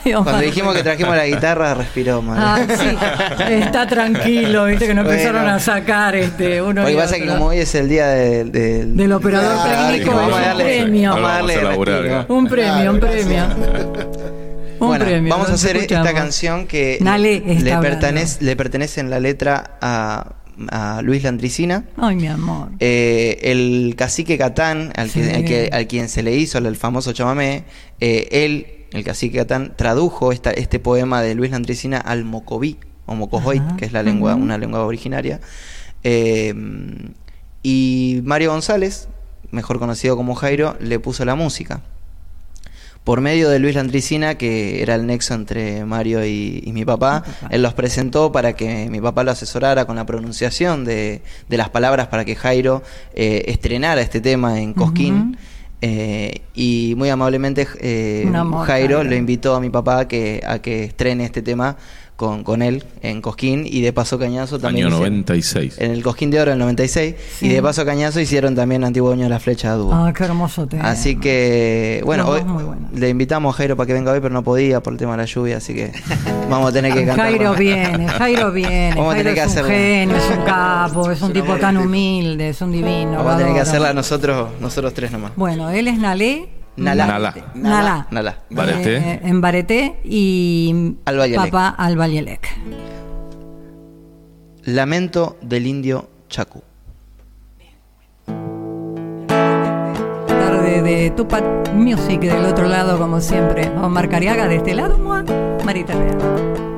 Ay, 0.04 0.14
Omar. 0.14 0.24
Cuando 0.24 0.40
dijimos 0.40 0.74
que 0.74 0.82
trajimos 0.82 1.14
la 1.16 1.26
guitarra, 1.26 1.74
respiró 1.74 2.22
mal. 2.22 2.38
Ah, 2.40 2.66
sí, 2.76 3.48
está 3.52 3.86
tranquilo, 3.86 4.64
viste 4.66 4.86
que 4.88 4.94
no 4.94 5.02
Bueno. 5.04 5.16
empezaron 5.18 5.48
a 5.48 5.60
sacar 5.60 6.16
este 6.16 6.60
uno 6.60 6.82
Lo 6.82 6.88
que 6.88 6.94
pasa 6.96 7.16
es 7.16 7.22
que 7.22 7.28
como 7.28 7.46
hoy 7.46 7.58
es 7.58 7.74
el 7.74 7.88
día 7.88 8.06
del... 8.38 8.52
del- 8.52 8.96
Del 8.96 9.12
operador 9.12 9.52
Ah, 9.58 9.88
técnico 9.90 10.14
vamos 10.16 10.32
a 10.32 10.36
un 10.36 10.42
darle- 10.42 10.64
premio. 10.82 11.10
Vamos 11.10 11.30
a 11.30 11.32
darle 11.32 11.54
Vamos 11.56 11.66
a 11.66 11.70
laburar, 11.70 12.02
respiro. 12.02 12.20
¿eh? 12.20 12.26
Un 12.28 12.46
premio, 12.48 12.90
un 12.92 13.00
premio. 13.00 13.44
Un 14.82 14.88
bueno, 14.88 15.04
premio, 15.04 15.30
vamos 15.30 15.48
a 15.48 15.52
hacer 15.52 15.76
escuchamos. 15.76 16.08
esta 16.08 16.18
canción 16.20 16.66
que 16.66 16.98
le, 17.00 17.76
pertenece, 17.80 18.44
le 18.44 18.56
pertenece 18.56 19.00
en 19.00 19.10
la 19.10 19.20
letra 19.20 19.78
a, 19.80 20.32
a 20.72 21.02
Luis 21.02 21.22
Landricina. 21.22 21.84
Ay, 21.96 22.16
mi 22.16 22.26
amor. 22.26 22.70
Eh, 22.80 23.38
el 23.42 23.94
cacique 23.96 24.36
Catán, 24.36 24.92
al, 24.96 25.08
que- 25.12 25.30
al 25.34 25.44
que- 25.44 25.70
al 25.72 25.86
quien 25.86 26.08
se 26.08 26.24
le 26.24 26.34
hizo 26.34 26.58
el 26.58 26.74
famoso 26.74 27.12
chamamé, 27.12 27.62
eh, 28.00 28.26
él, 28.32 28.66
el 28.92 29.04
cacique 29.04 29.38
Catán, 29.38 29.74
tradujo 29.76 30.32
esta, 30.32 30.50
este 30.50 30.80
poema 30.80 31.22
de 31.22 31.36
Luis 31.36 31.52
Landricina 31.52 31.98
al 31.98 32.24
mocoví, 32.24 32.76
o 33.06 33.14
mocojoit, 33.14 33.62
Ajá. 33.62 33.76
que 33.76 33.84
es 33.84 33.92
la 33.92 34.02
lengua, 34.02 34.34
una 34.34 34.58
lengua 34.58 34.84
originaria. 34.84 35.38
Eh, 36.02 36.52
y 37.62 38.20
Mario 38.24 38.50
González, 38.50 39.08
mejor 39.50 39.78
conocido 39.78 40.16
como 40.16 40.34
Jairo, 40.34 40.76
le 40.80 40.98
puso 40.98 41.24
la 41.24 41.34
música. 41.34 41.80
Por 43.04 43.20
medio 43.20 43.50
de 43.50 43.58
Luis 43.58 43.74
Landricina, 43.74 44.36
que 44.36 44.80
era 44.80 44.94
el 44.94 45.06
nexo 45.06 45.34
entre 45.34 45.84
Mario 45.84 46.24
y, 46.24 46.62
y 46.64 46.72
mi 46.72 46.84
papá, 46.84 47.24
él 47.50 47.60
los 47.60 47.74
presentó 47.74 48.30
para 48.30 48.52
que 48.52 48.88
mi 48.90 49.00
papá 49.00 49.24
lo 49.24 49.32
asesorara 49.32 49.86
con 49.86 49.96
la 49.96 50.06
pronunciación 50.06 50.84
de, 50.84 51.20
de 51.48 51.56
las 51.56 51.68
palabras 51.70 52.06
para 52.06 52.24
que 52.24 52.36
Jairo 52.36 52.82
eh, 53.14 53.44
estrenara 53.48 54.00
este 54.00 54.20
tema 54.20 54.60
en 54.60 54.72
Cosquín. 54.72 55.36
Eh, 55.84 56.42
y 56.54 56.94
muy 56.96 57.08
amablemente 57.08 57.66
eh, 57.80 58.30
amor, 58.32 58.64
Jairo 58.68 58.98
Jairo. 58.98 59.10
lo 59.10 59.16
invitó 59.16 59.56
a 59.56 59.60
mi 59.60 59.68
papá 59.68 59.98
a 59.98 60.06
que, 60.06 60.40
a 60.46 60.60
que 60.60 60.84
estrene 60.84 61.24
este 61.24 61.42
tema 61.42 61.76
con, 62.22 62.44
con 62.44 62.62
él 62.62 62.84
en 63.02 63.20
Cosquín 63.20 63.64
y 63.66 63.80
de 63.82 63.92
paso 63.92 64.16
Cañazo 64.18 64.58
también. 64.60 64.86
Año 64.86 64.94
hicieron- 64.96 65.14
96. 65.18 65.78
En 65.78 65.90
el 65.90 66.02
Cosquín 66.04 66.30
de 66.30 66.40
Oro 66.40 66.50
del 66.52 66.58
96 66.60 67.16
Sí. 67.38 67.46
y 67.46 67.48
de 67.48 67.60
paso 67.62 67.84
Cañazo 67.84 68.20
hicieron 68.20 68.54
también 68.54 68.84
Antiguo 68.84 69.08
Dueño 69.08 69.24
de 69.24 69.30
la 69.30 69.40
Flecha 69.40 69.72
de 69.72 69.78
Dúo. 69.78 69.92
Ah, 69.92 70.12
qué 70.16 70.22
hermoso 70.24 70.66
tema. 70.68 70.88
Así 70.88 71.16
que, 71.16 72.00
bueno, 72.04 72.28
hoy 72.28 72.42
le 72.94 73.08
invitamos 73.08 73.54
a 73.54 73.58
Jairo 73.58 73.76
para 73.76 73.86
que 73.88 73.92
venga 73.94 74.12
hoy, 74.12 74.20
pero 74.20 74.32
no 74.32 74.42
podía 74.44 74.80
por 74.80 74.92
el 74.92 74.98
tema 74.98 75.12
de 75.12 75.18
la 75.18 75.24
lluvia, 75.24 75.56
así 75.56 75.74
que 75.74 75.90
vamos 76.48 76.70
a 76.70 76.72
tener 76.72 76.92
que 76.94 77.04
cantar. 77.04 77.26
Jairo 77.26 77.54
viene, 77.54 78.08
Jairo 78.08 78.52
viene. 78.52 78.90
Vamos 78.96 79.14
a 79.14 79.16
Jairo 79.16 79.30
tener 79.30 79.34
que 79.34 79.52
es 79.52 79.56
un 79.62 79.68
genio, 79.68 80.16
es 80.16 80.38
un 80.38 80.44
capo, 80.46 81.10
es 81.10 81.22
un 81.22 81.32
tipo 81.32 81.56
tan 81.56 81.76
humilde, 81.76 82.50
es 82.50 82.60
un 82.60 82.70
divino. 82.72 83.12
Vamos 83.16 83.34
a 83.34 83.38
tener 83.38 83.52
que 83.54 83.60
hacerla 83.60 83.92
nosotros, 83.92 84.48
nosotros 84.60 84.94
tres 84.94 85.10
nomás. 85.12 85.32
Bueno, 85.36 85.70
él 85.70 85.88
es 85.88 85.98
Nalé. 85.98 86.48
Nalá. 86.76 87.06
Nalá. 87.06 87.34
Nalá. 87.54 88.06
Nalá. 88.10 88.36
Bareté. 88.50 88.96
Eh, 88.96 89.20
en 89.24 89.40
Bareté 89.40 90.00
y 90.04 90.96
Alba 91.04 91.26
Yelec. 91.26 91.50
papá 91.50 91.68
Alba 91.68 92.08
Yelec. 92.08 92.48
Lamento 94.64 95.36
del 95.42 95.66
indio 95.66 96.08
Chacu. 96.28 96.62
Tarde 100.26 100.82
de 100.82 101.10
Tupac 101.10 101.44
Music 101.74 102.20
del 102.20 102.44
otro 102.46 102.66
lado, 102.68 102.98
como 102.98 103.20
siempre. 103.20 103.68
Omar 103.82 104.08
Cariaga 104.08 104.48
de 104.48 104.56
este 104.56 104.74
lado, 104.74 104.98
Marita 105.64 105.94
Real. 105.94 106.71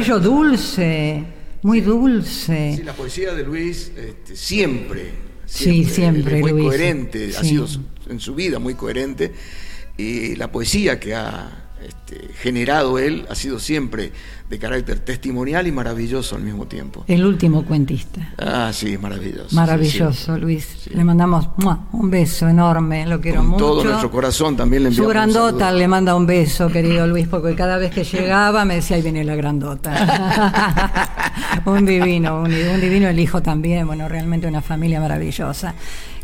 Bello, 0.00 0.18
dulce, 0.18 1.24
muy 1.62 1.80
dulce. 1.82 2.74
Sí, 2.78 2.82
la 2.82 2.94
poesía 2.94 3.34
de 3.34 3.44
Luis 3.44 3.92
este, 3.96 4.34
siempre, 4.34 5.12
Sí, 5.44 5.84
siempre, 5.84 6.36
es 6.36 6.40
muy 6.42 6.52
Luis. 6.52 6.64
coherente, 6.64 7.32
ha 7.36 7.42
sido 7.42 7.66
en 8.08 8.18
su 8.20 8.34
vida 8.34 8.58
muy 8.58 8.74
coherente 8.74 9.32
y 9.98 10.36
la 10.36 10.50
poesía 10.50 10.98
que 10.98 11.14
ha 11.14 11.69
este, 11.86 12.32
generado 12.34 12.98
él 12.98 13.26
ha 13.30 13.34
sido 13.34 13.58
siempre 13.58 14.12
de 14.48 14.58
carácter 14.58 14.98
testimonial 14.98 15.66
y 15.66 15.72
maravilloso 15.72 16.34
al 16.36 16.42
mismo 16.42 16.66
tiempo. 16.66 17.04
El 17.06 17.24
último 17.24 17.64
cuentista. 17.64 18.34
Ah, 18.38 18.70
sí, 18.72 18.98
maravilloso. 18.98 19.54
Maravilloso, 19.54 20.34
sí, 20.34 20.40
Luis. 20.40 20.68
Sí. 20.84 20.90
Le 20.92 21.04
mandamos 21.04 21.48
¡mua! 21.58 21.86
un 21.92 22.10
beso 22.10 22.48
enorme, 22.48 23.06
lo 23.06 23.20
quiero 23.20 23.38
Con 23.40 23.50
mucho. 23.50 23.64
todo 23.64 23.84
nuestro 23.84 24.10
corazón 24.10 24.56
también 24.56 24.82
le 24.82 24.88
Su 24.90 25.02
enviamos 25.04 25.26
un 25.26 25.32
grandota 25.32 25.72
le 25.72 25.88
manda 25.88 26.14
un 26.16 26.26
beso, 26.26 26.68
querido 26.68 27.06
Luis, 27.06 27.28
porque 27.28 27.54
cada 27.54 27.78
vez 27.78 27.92
que 27.92 28.02
llegaba 28.04 28.64
me 28.64 28.76
decía, 28.76 28.96
ahí 28.96 29.02
viene 29.02 29.22
la 29.24 29.36
grandota. 29.36 31.10
un 31.66 31.86
divino, 31.86 32.40
un, 32.42 32.52
un 32.52 32.80
divino 32.80 33.08
el 33.08 33.18
hijo 33.20 33.40
también, 33.42 33.86
bueno, 33.86 34.08
realmente 34.08 34.46
una 34.46 34.62
familia 34.62 35.00
maravillosa. 35.00 35.74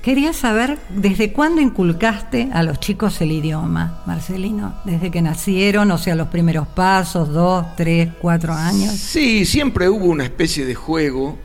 Quería 0.06 0.32
saber, 0.32 0.78
¿desde 0.88 1.32
cuándo 1.32 1.60
inculcaste 1.60 2.48
a 2.52 2.62
los 2.62 2.78
chicos 2.78 3.20
el 3.22 3.32
idioma, 3.32 4.04
Marcelino? 4.06 4.78
¿Desde 4.84 5.10
que 5.10 5.20
nacieron, 5.20 5.90
o 5.90 5.98
sea, 5.98 6.14
los 6.14 6.28
primeros 6.28 6.68
pasos, 6.68 7.32
dos, 7.32 7.66
tres, 7.76 8.10
cuatro 8.20 8.52
años? 8.54 8.92
Sí, 8.94 9.44
siempre 9.44 9.88
hubo 9.88 10.04
una 10.04 10.22
especie 10.22 10.64
de 10.64 10.76
juego. 10.76 11.36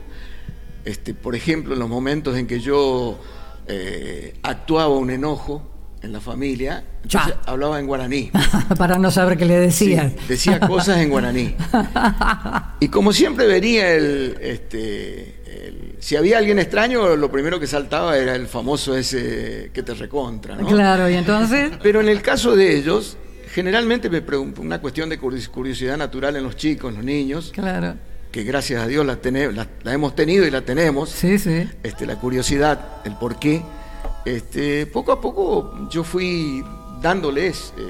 Este, 0.85 1.15
por 1.15 1.35
ejemplo, 1.35 1.73
en 1.73 1.79
los 1.79 1.89
momentos 1.89 2.37
en 2.37 2.45
que 2.45 2.59
yo 2.59 3.19
eh, 3.65 4.35
actuaba 4.43 4.95
un 4.95 5.09
enojo 5.09 5.67
en 6.03 6.13
la 6.13 6.21
familia, 6.21 6.83
entonces 7.03 7.33
Ya. 7.43 7.51
hablaba 7.51 7.79
en 7.79 7.87
guaraní. 7.87 8.29
Para 8.77 8.99
no 8.99 9.09
saber 9.09 9.39
qué 9.39 9.45
le 9.45 9.59
decías. 9.59 10.11
Sí, 10.11 10.19
decía 10.29 10.59
cosas 10.59 10.99
en 10.99 11.09
guaraní. 11.09 11.55
Y 12.79 12.89
como 12.89 13.11
siempre 13.11 13.47
venía 13.47 13.89
el, 13.91 14.37
este, 14.39 15.67
el- 15.67 15.90
si 16.01 16.15
había 16.15 16.39
alguien 16.39 16.57
extraño, 16.59 17.15
lo 17.15 17.31
primero 17.31 17.59
que 17.59 17.67
saltaba 17.67 18.17
era 18.17 18.35
el 18.35 18.47
famoso 18.47 18.97
ese 18.97 19.69
que 19.73 19.83
te 19.83 19.93
recontra, 19.93 20.55
¿no? 20.55 20.67
Claro, 20.67 21.07
y 21.09 21.13
entonces... 21.13 21.71
Pero 21.83 22.01
en 22.01 22.09
el 22.09 22.21
caso 22.23 22.55
de 22.55 22.75
ellos, 22.75 23.17
generalmente 23.53 24.09
me 24.09 24.21
pregunto, 24.21 24.61
una 24.61 24.81
cuestión 24.81 25.09
de 25.09 25.19
curios- 25.19 25.47
curiosidad 25.47 25.97
natural 25.97 26.35
en 26.35 26.43
los 26.43 26.55
chicos, 26.55 26.89
en 26.89 26.95
los 26.97 27.05
niños, 27.05 27.51
Claro, 27.53 27.95
que 28.31 28.43
gracias 28.43 28.81
a 28.81 28.87
Dios 28.87 29.05
la, 29.05 29.21
tene- 29.21 29.51
la, 29.51 29.67
la 29.83 29.93
hemos 29.93 30.15
tenido 30.15 30.45
y 30.47 30.51
la 30.51 30.61
tenemos, 30.61 31.09
sí, 31.09 31.37
sí. 31.37 31.69
este, 31.83 32.05
la 32.07 32.15
curiosidad, 32.15 32.79
el 33.05 33.15
por 33.15 33.37
qué, 33.37 33.61
este, 34.25 34.85
poco 34.87 35.11
a 35.11 35.21
poco 35.21 35.87
yo 35.91 36.03
fui 36.03 36.63
dándoles 37.01 37.73
eh, 37.77 37.81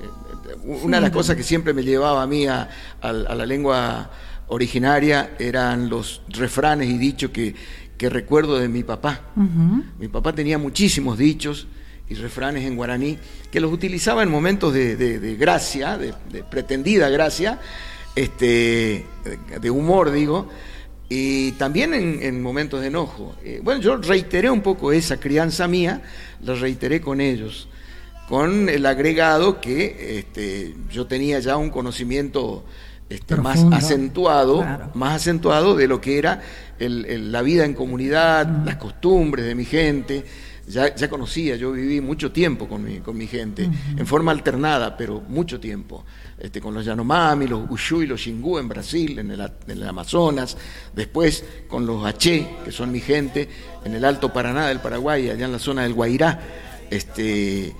eh, 0.00 0.56
una 0.82 0.98
de 0.98 1.02
las 1.02 1.10
cosas 1.10 1.36
que 1.36 1.42
siempre 1.42 1.72
me 1.74 1.82
llevaba 1.82 2.22
a 2.22 2.26
mí 2.26 2.46
a, 2.46 2.68
a- 3.02 3.08
a 3.08 3.12
la 3.34 3.46
lengua 3.46 4.10
originaria 4.50 5.30
eran 5.38 5.88
los 5.88 6.22
refranes 6.28 6.88
y 6.88 6.98
dichos 6.98 7.30
que, 7.30 7.54
que 7.96 8.10
recuerdo 8.10 8.58
de 8.58 8.68
mi 8.68 8.82
papá. 8.82 9.22
Mi 9.98 10.08
papá 10.08 10.32
tenía 10.34 10.58
muchísimos 10.58 11.16
dichos 11.18 11.66
y 12.08 12.14
refranes 12.14 12.64
en 12.66 12.76
guaraní 12.76 13.18
que 13.50 13.60
los 13.60 13.72
utilizaba 13.72 14.22
en 14.22 14.30
momentos 14.30 14.72
de, 14.74 14.96
de- 14.96 15.18
de 15.20 15.36
gracia, 15.36 15.96
de, 15.96 16.12
de 16.30 16.42
pretendida 16.44 17.08
gracia, 17.08 17.58
este, 18.16 19.06
de 19.60 19.70
humor, 19.70 20.10
digo, 20.10 20.48
y 21.08 21.52
también 21.52 21.94
en, 21.94 22.22
en 22.22 22.42
momentos 22.42 22.80
de 22.80 22.88
enojo. 22.88 23.36
Eh, 23.44 23.60
bueno, 23.62 23.80
yo 23.80 23.96
reiteré 23.96 24.50
un 24.50 24.60
poco 24.60 24.92
esa 24.92 25.18
crianza 25.18 25.66
mía, 25.68 26.02
la 26.42 26.54
reiteré 26.54 27.00
con 27.00 27.20
ellos, 27.20 27.68
con 28.28 28.68
el 28.68 28.86
agregado 28.86 29.60
que 29.60 30.18
este, 30.18 30.74
yo 30.90 31.06
tenía 31.06 31.38
ya 31.40 31.56
un 31.56 31.70
conocimiento 31.70 32.64
este, 33.10 33.36
más 33.36 33.62
acentuado, 33.72 34.60
claro. 34.62 34.90
más 34.94 35.16
acentuado 35.16 35.74
de 35.76 35.86
lo 35.88 36.00
que 36.00 36.16
era 36.18 36.40
el- 36.78 37.04
el- 37.06 37.32
la 37.32 37.42
vida 37.42 37.64
en 37.66 37.74
comunidad, 37.74 38.46
Mm. 38.46 38.64
las 38.66 38.76
costumbres 38.76 39.44
de 39.44 39.54
mi 39.54 39.64
gente. 39.66 40.24
ya, 40.68 40.94
ya 40.94 41.10
conocía, 41.10 41.56
yo 41.56 41.72
viví 41.72 42.00
mucho 42.00 42.30
tiempo 42.30 42.68
con 42.68 42.84
mi, 42.84 43.00
con 43.00 43.16
mi 43.18 43.26
gente, 43.26 43.68
en 43.96 44.06
forma 44.06 44.30
alternada, 44.30 44.96
pero 44.96 45.20
mucho 45.28 45.58
tiempo. 45.58 46.04
Este, 46.38 46.60
con 46.60 46.72
los 46.74 46.84
Yanomami, 46.84 47.48
los 47.48 47.68
Ushu 47.68 48.02
y 48.02 48.06
los 48.06 48.20
Xingu 48.22 48.56
en 48.58 48.68
Brasil, 48.68 49.18
en 49.18 49.32
el, 49.32 49.40
en 49.40 49.50
el 49.70 49.82
Amazonas, 49.88 50.56
después 50.94 51.42
con 51.66 51.86
los 51.86 52.06
H, 52.06 52.48
que 52.64 52.70
son 52.70 52.92
mi 52.92 53.00
gente, 53.00 53.48
en 53.84 53.94
el 53.94 54.04
Alto 54.04 54.32
Paraná 54.32 54.68
del 54.68 54.78
Paraguay, 54.78 55.28
allá 55.30 55.46
en 55.46 55.50
la 55.52 55.58
zona 55.58 55.82
del 55.82 55.94
Guairá. 55.94 56.38
Este, 56.88 57.74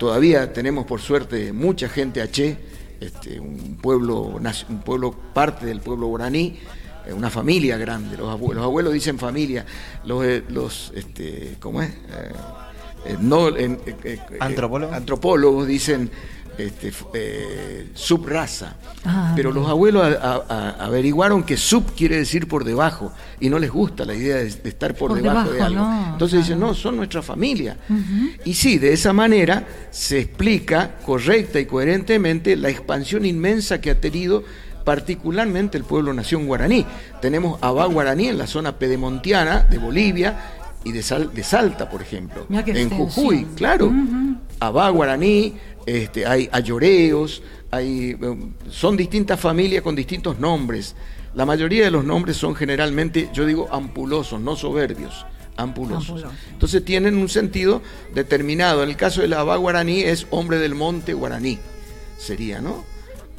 todavía 0.00 0.52
tenemos 0.52 0.84
por 0.84 1.00
suerte 1.00 1.52
mucha 1.52 1.88
gente 1.88 2.20
H, 2.22 2.56
este, 3.02 3.40
un 3.40 3.78
pueblo, 3.80 4.22
un 4.22 4.80
pueblo 4.84 5.12
parte 5.34 5.66
del 5.66 5.80
pueblo 5.80 6.06
guaraní, 6.06 6.58
eh, 7.06 7.12
una 7.12 7.30
familia 7.30 7.76
grande, 7.76 8.16
los 8.16 8.28
abuelos, 8.30 8.56
los 8.56 8.64
abuelos 8.64 8.92
dicen 8.92 9.18
familia, 9.18 9.66
los, 10.04 10.24
eh, 10.24 10.44
los 10.48 10.92
este, 10.94 11.56
¿cómo 11.58 11.82
es? 11.82 11.90
Eh, 13.04 13.16
no, 13.20 13.48
¿Antropólogos? 14.38 14.94
antropólogos 14.94 15.66
dicen 15.66 16.10
este, 16.58 16.92
eh, 17.14 17.90
subraza. 17.94 18.76
Ah, 19.04 19.32
Pero 19.34 19.52
los 19.52 19.68
abuelos 19.68 20.16
averiguaron 20.20 21.42
que 21.42 21.56
sub 21.56 21.94
quiere 21.94 22.16
decir 22.16 22.46
por 22.46 22.64
debajo 22.64 23.12
y 23.40 23.48
no 23.48 23.58
les 23.58 23.70
gusta 23.70 24.04
la 24.04 24.14
idea 24.14 24.36
de, 24.36 24.46
estar 24.46 24.94
por, 24.94 25.14
debajo, 25.14 25.50
de 25.50 25.62
algo. 25.62 25.86
Entonces 26.12 26.40
dicen, 26.40 26.60
no, 26.60 26.74
son 26.74 26.96
nuestra 26.96 27.22
familia. 27.22 27.76
Y 28.44 28.54
sí, 28.54 28.78
de 28.78 28.92
esa 28.92 29.12
manera 29.12 29.66
se 29.90 30.20
explica 30.20 30.96
correcta 31.04 31.58
y 31.58 31.66
coherentemente 31.66 32.56
la 32.56 32.68
expansión 32.68 33.24
inmensa 33.24 33.80
que 33.80 33.90
ha 33.90 34.00
tenido 34.00 34.44
particularmente 34.84 35.78
el 35.78 35.84
pueblo 35.84 36.12
nación 36.12 36.46
guaraní. 36.46 36.84
Tenemos 37.20 37.58
Abá 37.62 37.86
Guaraní 37.86 38.28
en 38.28 38.38
la 38.38 38.46
zona 38.46 38.78
pedemontiana 38.78 39.60
de 39.60 39.78
Bolivia 39.78 40.36
y 40.84 40.92
de, 40.92 41.28
de 41.32 41.44
Salta, 41.44 41.88
por 41.88 42.02
ejemplo. 42.02 42.46
En 42.50 42.90
Jujuy, 42.90 43.46
claro. 43.56 43.92
Abá 44.60 44.88
Guaraní, 44.90 45.54
este, 45.86 46.26
hay 46.26 46.48
ayoreos, 46.52 47.42
hay, 47.70 48.14
um, 48.14 48.52
son 48.70 48.96
distintas 48.96 49.40
familias 49.40 49.82
con 49.82 49.94
distintos 49.94 50.38
nombres. 50.38 50.94
La 51.34 51.46
mayoría 51.46 51.84
de 51.84 51.90
los 51.90 52.04
nombres 52.04 52.36
son 52.36 52.54
generalmente, 52.54 53.30
yo 53.32 53.46
digo, 53.46 53.68
ampulosos, 53.72 54.40
no 54.40 54.54
soberbios, 54.56 55.24
ampulosos. 55.56 56.24
Entonces 56.50 56.84
tienen 56.84 57.16
un 57.16 57.28
sentido 57.28 57.82
determinado. 58.14 58.82
En 58.82 58.90
el 58.90 58.96
caso 58.96 59.22
de 59.22 59.28
la 59.28 59.40
Abá 59.40 59.56
Guaraní 59.56 60.00
es 60.00 60.26
hombre 60.30 60.58
del 60.58 60.74
monte 60.74 61.14
guaraní, 61.14 61.58
sería, 62.18 62.60
¿no? 62.60 62.84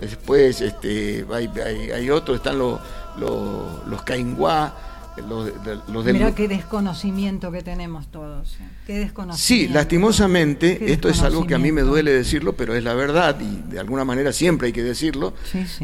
Después 0.02 0.60
este, 0.60 1.26
hay, 1.32 1.50
hay, 1.94 2.10
otros, 2.10 2.38
están 2.38 2.58
los, 2.58 2.80
los, 3.18 3.88
los 3.88 4.02
cainguá, 4.02 4.76
los, 5.22 6.06
Mira 6.06 6.34
qué 6.34 6.48
desconocimiento 6.48 7.52
que 7.52 7.62
tenemos 7.62 8.08
todos. 8.08 8.56
¿eh? 8.60 8.68
Qué 8.88 9.00
desconocimiento. 9.00 9.68
Sí, 9.68 9.74
lastimosamente, 9.74 10.92
esto 10.92 11.10
es 11.10 11.22
algo 11.22 11.46
que 11.46 11.56
a 11.56 11.60
mí 11.60 11.72
me 11.72 11.82
duele 11.82 12.12
decirlo, 12.12 12.54
pero 12.54 12.76
es 12.76 12.84
la 12.84 12.94
verdad 12.94 13.40
y 13.40 13.72
de 13.72 13.80
alguna 13.80 14.06
manera 14.06 14.34
siempre 14.34 14.68
hay 14.68 14.74
que 14.74 14.84
decirlo, 14.84 15.34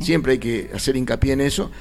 siempre 0.01 0.33
hay 0.33 0.39
que 0.39 0.71
hacer 0.73 0.95
hincapié 0.95 1.33
en 1.33 1.41
eso. 1.41 1.71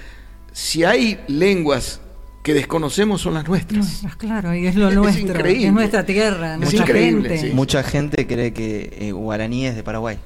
Si 0.53 0.85
hay 0.85 1.21
lenguas 1.29 2.01
que 2.43 2.55
desconocemos 2.55 3.21
son 3.21 3.35
las 3.35 3.47
nuestras. 3.47 4.03
claro, 4.17 4.55
y 4.55 4.67
es 4.67 4.75
lo 4.75 4.91
nuestro, 4.91 5.45
es, 5.45 5.73
nuestra 5.73 6.05
tierra, 6.05 6.55
es 6.55 6.61
nuestra 6.61 6.87
gente. 6.87 7.51
Mucha 7.53 7.83
gente 7.83 8.27
cree 8.27 8.53
que 8.53 8.97
eh, 9.01 9.13
guaraní 9.13 9.67
es 9.67 9.77
de 9.77 9.83
Paraguay. 9.83 10.19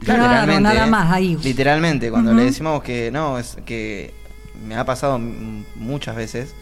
Claro, 0.00 0.60
nada 0.60 0.86
más 0.86 1.10
ahí. 1.10 1.38
Literalmente, 1.42 2.10
cuando 2.10 2.34
le 2.34 2.44
decimos 2.44 2.82
que 2.82 3.10
no, 3.10 3.38
es 3.38 3.56
que 3.64 4.12
me 4.66 4.76
ha 4.76 4.84
pasado 4.84 5.18
muchas 5.18 6.16
veces 6.16 6.54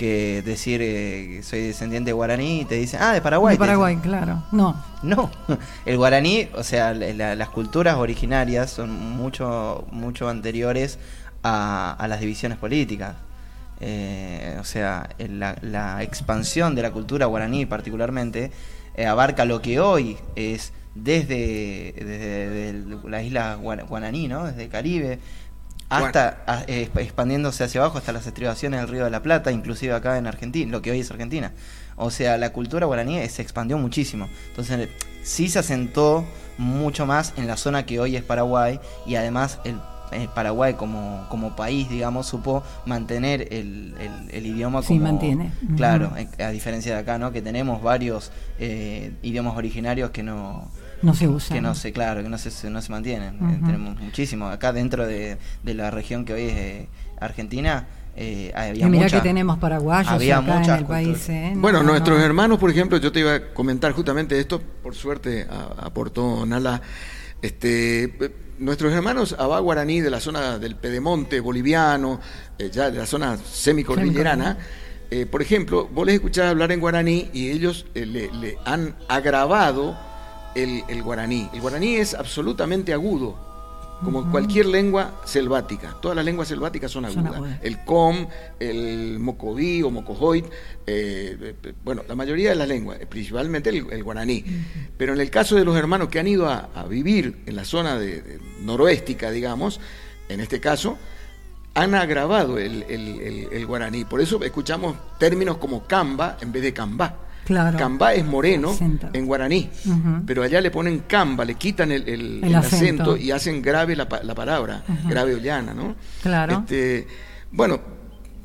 que 0.00 0.40
decir 0.40 0.80
eh, 0.82 1.28
que 1.28 1.42
soy 1.42 1.60
descendiente 1.60 2.08
de 2.08 2.12
guaraní 2.14 2.62
y 2.62 2.64
te 2.64 2.76
dicen, 2.76 3.00
ah, 3.02 3.12
de 3.12 3.20
Paraguay. 3.20 3.56
De 3.56 3.58
Paraguay, 3.58 3.96
claro. 3.96 4.42
No. 4.50 4.82
No. 5.02 5.30
El 5.84 5.98
guaraní, 5.98 6.48
o 6.54 6.62
sea, 6.62 6.94
las 6.94 7.48
culturas 7.50 7.96
originarias 7.96 8.70
son 8.70 8.90
mucho, 8.90 9.86
mucho 9.92 10.30
anteriores 10.30 10.98
a, 11.42 12.06
las 12.08 12.18
divisiones 12.18 12.56
políticas. 12.56 13.16
Eh, 13.80 14.56
o 14.58 14.64
sea, 14.64 15.10
la, 15.18 16.02
expansión 16.02 16.74
de 16.74 16.80
la 16.80 16.92
cultura 16.92 17.26
guaraní 17.26 17.66
particularmente 17.66 18.50
eh, 18.94 19.04
abarca 19.04 19.44
lo 19.44 19.60
que 19.60 19.80
hoy 19.80 20.16
es 20.34 20.72
desde, 20.94 21.92
desde, 21.92 22.84
la 23.06 23.22
isla 23.22 23.56
guaraní, 23.56 24.28
¿no? 24.28 24.46
Desde 24.46 24.64
el 24.64 24.70
Caribe, 24.70 25.18
hasta 25.90 26.64
eh, 26.68 26.88
expandiéndose 26.96 27.64
hacia 27.64 27.80
abajo 27.80 27.98
hasta 27.98 28.12
las 28.12 28.26
estribaciones 28.26 28.80
del 28.80 28.88
Río 28.88 29.04
de 29.04 29.10
la 29.10 29.22
Plata, 29.22 29.50
inclusive 29.50 29.92
acá 29.92 30.16
en 30.18 30.26
Argentina, 30.26 30.70
lo 30.70 30.80
que 30.80 30.92
hoy 30.92 31.00
es 31.00 31.10
Argentina. 31.10 31.52
O 31.96 32.10
sea, 32.10 32.38
la 32.38 32.52
cultura 32.52 32.86
guaraní 32.86 33.28
se 33.28 33.42
expandió 33.42 33.76
muchísimo. 33.76 34.28
Entonces, 34.48 34.88
sí 35.22 35.48
se 35.48 35.58
asentó 35.58 36.24
mucho 36.58 37.06
más 37.06 37.34
en 37.36 37.46
la 37.46 37.56
zona 37.56 37.84
que 37.84 38.00
hoy 38.00 38.16
es 38.16 38.22
Paraguay 38.22 38.80
y 39.04 39.16
además 39.16 39.58
el, 39.64 39.78
Paraguay 40.34 40.74
como, 40.74 41.26
como 41.28 41.54
país, 41.54 41.88
digamos, 41.88 42.26
supo 42.26 42.64
mantener 42.84 43.46
el, 43.52 43.94
el, 44.32 44.46
idioma 44.46 44.82
como... 44.82 44.88
Sí, 44.88 44.98
mantiene. 44.98 45.52
Claro, 45.76 46.12
a 46.38 46.50
diferencia 46.50 46.94
de 46.94 47.00
acá, 47.00 47.16
¿no? 47.16 47.30
Que 47.30 47.42
tenemos 47.42 47.80
varios 47.80 48.32
eh, 48.58 49.12
idiomas 49.22 49.56
originarios 49.56 50.10
que 50.10 50.24
no 50.24 50.68
no 51.02 51.14
se 51.14 51.28
usa. 51.28 51.54
Que 51.54 51.62
no 51.62 51.74
se, 51.74 51.92
claro, 51.92 52.22
que 52.22 52.28
no 52.28 52.38
se, 52.38 52.70
no 52.70 52.82
se 52.82 52.92
mantienen. 52.92 53.34
Eh, 53.36 53.60
tenemos 53.64 53.98
muchísimo. 53.98 54.48
Acá 54.48 54.72
dentro 54.72 55.06
de, 55.06 55.38
la 55.64 55.90
región 55.90 56.24
que 56.24 56.34
hoy 56.34 56.42
es 56.42 56.56
eh, 56.56 56.88
Argentina, 57.20 57.86
eh, 58.16 58.52
había 58.54 58.86
y 58.86 58.90
mira 58.90 59.08
que 59.08 59.20
tenemos 59.20 59.58
paraguayos 59.58 60.10
había 60.10 60.38
acá 60.38 60.62
en 60.62 60.70
el 60.70 60.84
país. 60.84 61.28
¿eh? 61.28 61.52
bueno, 61.56 61.82
nuestros 61.82 62.20
hermanos, 62.20 62.58
por 62.58 62.70
ejemplo, 62.70 62.98
yo 62.98 63.12
te 63.12 63.20
iba 63.20 63.34
a 63.34 63.54
comentar 63.54 63.92
justamente 63.92 64.38
esto, 64.38 64.60
por 64.60 64.94
suerte 64.94 65.46
aportó 65.78 66.44
Nala. 66.44 66.82
Este, 67.40 68.12
nuestros 68.58 68.92
hermanos 68.92 69.34
Abá 69.38 69.60
Guaraní 69.60 70.02
de 70.02 70.10
la 70.10 70.20
zona 70.20 70.58
del 70.58 70.76
Pedemonte 70.76 71.40
boliviano, 71.40 72.20
ya 72.70 72.90
de 72.90 72.98
la 72.98 73.06
zona 73.06 73.38
semicordillerana, 73.38 74.58
por 75.30 75.40
ejemplo, 75.40 75.88
vos 75.90 76.04
les 76.04 76.16
escuchás 76.16 76.50
hablar 76.50 76.70
en 76.70 76.80
guaraní 76.80 77.30
y 77.32 77.50
ellos 77.50 77.86
le 77.94 78.58
han 78.66 78.94
agravado 79.08 79.96
el, 80.54 81.02
guaraní. 81.02 81.48
El 81.52 81.60
guaraní 81.60 81.96
es 81.96 82.14
absolutamente 82.14 82.92
agudo, 82.92 83.36
como 84.04 84.30
cualquier 84.30 84.66
lengua 84.66 85.20
selvática. 85.24 85.96
Todas 86.00 86.16
las 86.16 86.24
lenguas 86.24 86.48
selváticas 86.48 86.90
son 86.90 87.04
agudas. 87.04 87.58
El 87.62 87.84
com, 87.84 88.26
el 88.58 89.18
mocoví 89.18 89.82
o 89.82 89.90
mocojoit, 89.90 90.46
eh, 90.86 91.54
bueno, 91.84 92.02
la 92.08 92.14
mayoría 92.14 92.50
de 92.50 92.56
las 92.56 92.68
lenguas, 92.68 92.98
principalmente 93.08 93.70
el, 93.70 94.02
guaraní. 94.02 94.44
Pero 94.96 95.12
en 95.12 95.20
el 95.20 95.30
caso 95.30 95.56
de 95.56 95.64
los 95.64 95.76
hermanos 95.76 96.08
que 96.08 96.18
han 96.18 96.26
ido 96.26 96.48
a, 96.48 96.68
vivir 96.88 97.42
en 97.46 97.56
la 97.56 97.64
zona 97.64 97.98
de, 97.98 98.40
noroéstica, 98.62 99.30
digamos, 99.30 99.80
en 100.28 100.40
este 100.40 100.60
caso, 100.60 100.96
han 101.74 101.94
agravado 101.94 102.58
el, 102.58 102.84
el, 102.88 103.66
guaraní. 103.66 104.04
Por 104.04 104.20
eso 104.20 104.42
escuchamos 104.42 104.96
términos 105.18 105.58
como 105.58 105.86
camba 105.86 106.36
en 106.40 106.52
vez 106.52 106.62
de 106.62 106.72
cambá. 106.72 107.29
Cambá 107.76 108.14
es 108.14 108.24
moreno 108.24 108.76
en 109.12 109.26
guaraní, 109.26 109.68
pero 110.26 110.42
allá 110.42 110.60
le 110.60 110.70
ponen 110.70 111.00
camba, 111.00 111.44
le 111.44 111.54
quitan 111.54 111.92
el, 111.92 112.54
acento. 112.54 113.16
y 113.16 113.30
hacen 113.30 113.60
grave 113.60 113.96
la, 113.96 114.08
palabra, 114.08 114.82
grave 115.08 115.34
o 115.34 115.38
llana, 115.38 115.74
¿no? 115.74 115.96
Claro. 116.22 116.60
Este, 116.60 117.06
bueno, 117.50 117.80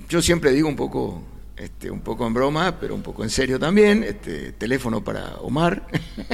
yo 0.09 0.21
siempre 0.21 0.51
digo 0.51 0.67
un 0.67 0.75
poco 0.75 1.21
este, 1.57 1.89
un 1.89 2.01
poco 2.01 2.27
en 2.27 2.33
broma, 2.33 2.75
pero 2.79 2.95
un 2.95 3.01
poco 3.01 3.23
en 3.23 3.29
serio 3.29 3.57
también, 3.57 4.03
este, 4.03 4.51
teléfono 4.51 5.01
para 5.01 5.35
Omar. 5.37 5.87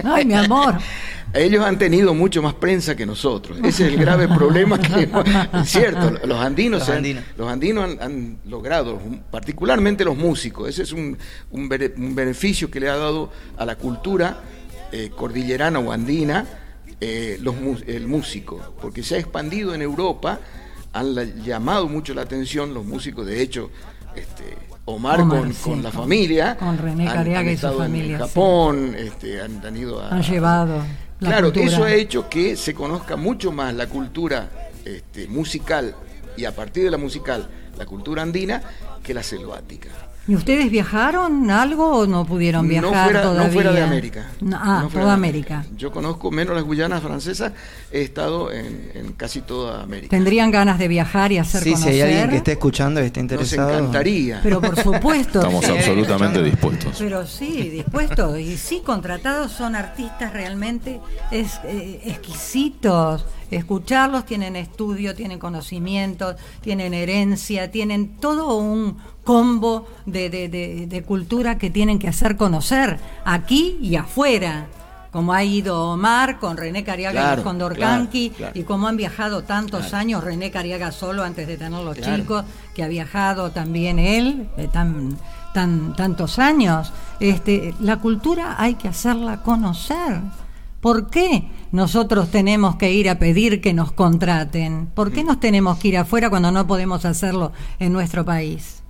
Ay, 0.03 0.25
mi 0.25 0.33
amor. 0.33 0.77
Ellos 1.33 1.63
han 1.63 1.77
tenido 1.77 2.15
mucho 2.15 2.41
más 2.41 2.55
prensa 2.55 2.95
que 2.95 3.05
nosotros. 3.05 3.59
Ese 3.59 3.85
es 3.85 3.93
el 3.93 3.97
grave 3.97 4.27
problema 4.35 4.79
que 4.79 5.09
es 5.53 5.69
cierto. 5.69 6.11
Los 6.25 6.39
andinos, 6.39 6.89
los 7.37 7.49
andinos, 7.49 7.97
han, 7.99 8.39
logrado, 8.45 8.99
particularmente 9.29 10.03
los 10.03 10.17
músicos. 10.17 10.69
Ese 10.69 10.83
es 10.83 10.91
un, 10.91 11.17
un, 11.51 11.69
beneficio 11.69 12.71
que 12.71 12.79
le 12.79 12.89
ha 12.89 12.97
dado 12.97 13.31
a 13.57 13.65
la 13.65 13.75
cultura 13.77 14.41
eh, 14.91 15.11
cordillerana 15.15 15.79
o 15.79 15.91
andina 15.91 16.47
eh, 16.99 17.37
los, 17.41 17.55
el 17.85 18.07
músico, 18.07 18.75
porque 18.81 19.03
se 19.03 19.15
ha 19.15 19.19
expandido 19.19 19.75
en 19.75 19.83
Europa. 19.83 20.39
Han 20.93 21.43
llamado 21.43 21.87
mucho 21.87 22.13
la 22.15 22.23
atención 22.23 22.73
los 22.73 22.85
músicos, 22.85 23.25
de 23.25 23.41
hecho, 23.41 23.69
este, 24.15 24.70
Omar, 24.85 25.19
con, 25.27 25.83
la 25.83 25.91
familia. 25.91 26.57
Con 26.57 26.77
René 26.77 27.05
Cariaga 27.05 27.51
y 27.51 27.57
su 27.57 27.71
familia. 27.71 28.17
En 28.17 28.21
Japón, 28.21 28.95
este, 28.97 29.41
han, 29.41 29.77
ido 29.77 30.01
a. 30.01 30.09
Han 30.09 30.23
llevado. 30.23 30.81
claro, 31.19 31.51
eso 31.53 31.83
ha 31.83 31.93
hecho 31.93 32.27
que 32.27 32.55
se 32.55 32.73
conozca 32.73 33.15
mucho 33.15 33.51
más 33.51 33.73
la 33.75 33.87
cultura 33.87 34.49
este, 34.83 35.27
musical 35.27 35.95
y 36.35 36.45
a 36.45 36.55
partir 36.55 36.83
de 36.83 36.91
la 36.91 36.97
musical, 36.97 37.47
la 37.77 37.85
cultura 37.85 38.23
andina, 38.23 38.61
que 39.03 39.13
la 39.13 39.23
selvática. 39.23 39.89
¿Y 40.27 40.35
ustedes 40.35 40.69
viajaron 40.69 41.49
algo 41.49 41.97
o 41.97 42.05
no 42.07 42.25
pudieron 42.25 42.67
viajar 42.67 42.91
no 42.91 43.03
fuera, 43.05 43.21
todavía? 43.23 43.47
No 43.47 43.53
fuera 43.53 43.71
de 43.71 43.81
América. 43.81 44.27
No, 44.39 44.57
ah, 44.61 44.79
No 44.83 44.89
fuera 44.89 45.01
toda 45.05 45.05
de 45.07 45.13
América. 45.13 45.65
Yo 45.75 45.91
conozco 45.91 46.29
menos 46.29 46.55
las 46.55 46.63
Guyanas 46.63 47.01
francesas, 47.01 47.53
he 47.91 48.03
estado 48.03 48.51
en, 48.51 48.91
en 48.93 49.13
casi 49.13 49.41
toda 49.41 49.81
América. 49.81 50.11
¿Tendrían 50.11 50.51
ganas 50.51 50.77
de 50.77 50.87
viajar 50.87 51.31
y 51.31 51.39
hacer 51.39 51.63
Sí, 51.63 51.69
si 51.69 51.73
conocer? 51.73 51.93
hay 51.93 52.01
alguien 52.11 52.29
que 52.29 52.37
esté 52.37 52.51
escuchando 52.51 53.01
y 53.01 53.05
esté 53.05 53.19
Nos 53.19 53.31
interesado. 53.31 53.69
encantaría. 53.71 54.39
Pero 54.43 54.61
por 54.61 54.79
supuesto. 54.79 55.39
Estamos 55.41 55.65
sí. 55.65 55.71
absolutamente 55.71 56.43
dispuestos. 56.43 56.95
Pero 56.99 57.25
sí, 57.25 57.69
dispuestos. 57.69 58.39
Y 58.39 58.57
sí, 58.57 58.81
contratados 58.85 59.51
son 59.51 59.75
artistas 59.75 60.33
realmente 60.33 61.01
es, 61.31 61.59
eh, 61.65 61.99
exquisitos. 62.05 63.25
Escucharlos 63.51 64.25
tienen 64.25 64.55
estudio, 64.55 65.13
tienen 65.13 65.37
conocimientos, 65.37 66.35
tienen 66.61 66.93
herencia, 66.93 67.69
tienen 67.69 68.17
todo 68.17 68.57
un 68.57 68.97
combo 69.23 69.87
de, 70.05 70.29
de- 70.29 70.49
de- 70.49 70.87
de 70.87 71.03
cultura 71.03 71.57
que 71.57 71.69
tienen 71.69 71.99
que 71.99 72.07
hacer 72.07 72.37
conocer 72.37 72.99
aquí 73.25 73.77
y 73.81 73.95
afuera. 73.97 74.67
Como 75.11 75.33
ha 75.33 75.43
ido 75.43 75.91
Omar 75.91 76.39
con 76.39 76.55
René 76.55 76.85
Cariaga 76.85 77.19
y 77.19 77.23
claro, 77.23 77.43
claro. 77.75 78.51
y 78.53 78.63
como 78.63 78.87
han 78.87 78.95
viajado 78.95 79.43
tantos 79.43 79.93
años, 79.93 80.23
René 80.23 80.51
Cariaga 80.51 80.93
solo 80.93 81.21
antes 81.25 81.47
de 81.47 81.57
tener 81.57 81.83
los 81.83 81.97
chicos, 81.99 82.45
que 82.73 82.81
ha 82.81 82.87
viajado 82.87 83.51
también 83.51 83.99
él, 83.99 84.47
eh, 84.55 84.69
tan, 84.71 85.17
tan, 85.53 85.97
tantos 85.97 86.39
años. 86.39 86.93
Este, 87.19 87.75
la 87.81 87.97
cultura 87.97 88.55
hay 88.57 88.75
que 88.75 88.87
hacerla 88.87 89.43
conocer. 89.43 90.21
¿Por 90.79 91.09
qué 91.09 91.51
nosotros 91.71 92.29
tenemos 92.31 92.75
que 92.75 92.91
ir 92.91 93.09
a 93.09 93.17
pedir 93.19 93.61
que 93.61 93.73
nos 93.73 93.91
contraten? 93.91 94.87
¿Por 94.87 95.11
qué 95.11 95.23
nos 95.23 95.39
tenemos 95.39 95.77
que 95.79 95.89
ir 95.89 95.97
afuera 95.97 96.29
cuando 96.29 96.51
no 96.51 96.67
podemos 96.67 97.05
hacerlo 97.05 97.51
en 97.79 97.93
nuestro 97.93 98.25
país? 98.25 98.81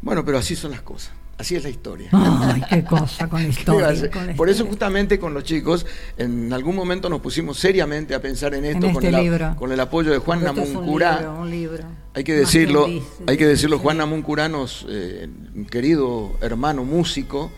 Bueno, 0.00 0.24
pero 0.24 0.38
así 0.38 0.56
son 0.56 0.72
las 0.72 0.82
cosas. 0.82 1.12
Así 1.38 1.56
es 1.56 1.62
la 1.64 1.70
historia. 1.70 2.08
Ay, 2.12 2.62
qué 2.68 2.84
cosa 2.84 3.28
con 3.28 3.42
la 3.42 3.48
¿Qué 3.54 3.70
va 3.72 3.88
a 3.88 3.92
historia. 3.94 4.10
con 4.28 4.36
Por 4.36 4.48
eso 4.48 4.64
justamente 4.66 5.18
con 5.18 5.34
los 5.34 5.42
chicos, 5.44 5.86
en 6.16 6.52
algún 6.52 6.76
momento 6.76 7.08
nos 7.08 7.20
pusimos 7.20 7.58
seriamente 7.58 8.14
a 8.14 8.20
pensar 8.20 8.54
en 8.54 8.64
esto 8.64 8.86
En 8.86 8.92
con, 8.92 9.02
este 9.04 9.08
el, 9.08 9.14
a- 9.14 9.20
libro. 9.22 9.56
con 9.56 9.72
el 9.72 9.80
apoyo 9.80 10.12
de 10.12 10.18
Juan 10.18 10.40
es 10.44 10.50
un 10.50 10.56
Namuncurá. 10.56 11.16
libro, 11.18 11.40
un 11.40 11.50
libro. 11.50 11.84
Hay 12.14 12.22
que 12.24 12.34
decirlo, 12.34 12.86
hay 13.26 13.36
que 13.36 13.46
decirlo. 13.46 13.78
Juan 13.78 13.96
Namuncurá 13.98 14.48
nos, 14.48 14.86
eh, 14.88 15.28
querido 15.70 16.32
hermano 16.42 16.84
músico, 16.84 17.50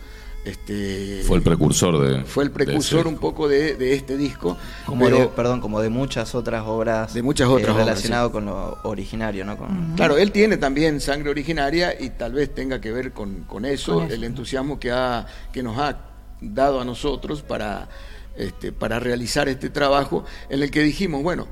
este, 0.45 1.23
Fue 1.25 1.37
el 1.37 1.43
precursor 1.43 1.99
de. 1.99 2.23
fue 2.23 2.43
el 2.43 2.51
precursor 2.51 3.07
un 3.07 3.17
poco 3.17 3.47
de, 3.47 3.75
de 3.75 3.93
este 3.95 4.15
disco, 4.15 4.55
Como 4.85 5.03
pero 5.03 5.17
de, 5.17 5.27
perdón, 5.27 5.59
como 5.59 5.81
de 5.81 5.89
muchas 5.89 6.35
otras 6.35 6.63
obras. 6.67 7.15
De 7.15 7.23
muchas 7.23 7.47
otras 7.49 7.71
obras, 7.71 7.87
relacionado 7.87 8.31
con 8.31 8.45
lo 8.45 8.77
originario, 8.83 9.43
¿no? 9.43 9.57
Con, 9.57 9.93
Claro, 9.95 10.17
él 10.17 10.31
tiene 10.31 10.57
también 10.57 11.01
sangre 11.01 11.31
originaria 11.31 11.99
y 11.99 12.11
tal 12.11 12.33
vez 12.33 12.53
tenga 12.53 12.79
que 12.79 12.91
ver 12.91 13.11
con, 13.11 13.45
con 13.45 13.65
eso, 13.65 13.95
Con 13.95 14.05
eso. 14.05 14.13
el 14.13 14.23
entusiasmo 14.23 14.79
que, 14.79 14.91
ha, 14.91 15.25
que 15.51 15.63
nos 15.63 15.79
ha 15.79 15.97
dado 16.39 16.79
a 16.79 16.85
nosotros 16.85 17.41
para, 17.41 17.89
este, 18.37 18.71
para 18.71 18.99
realizar 18.99 19.49
este 19.49 19.71
trabajo, 19.71 20.25
en 20.49 20.61
el 20.61 20.69
que 20.69 20.83
dijimos, 20.83 21.23
bueno, 21.23 21.47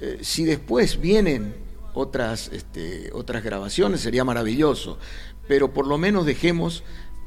eh, 0.00 0.18
si 0.22 0.44
después 0.44 1.00
vienen 1.00 1.54
otras, 1.92 2.48
este, 2.52 3.10
otras 3.12 3.44
grabaciones 3.44 4.00
sería 4.00 4.24
maravilloso, 4.24 4.98
pero 5.46 5.72
por 5.72 5.86
lo 5.86 5.98
menos 5.98 6.26
dejemos 6.26 6.82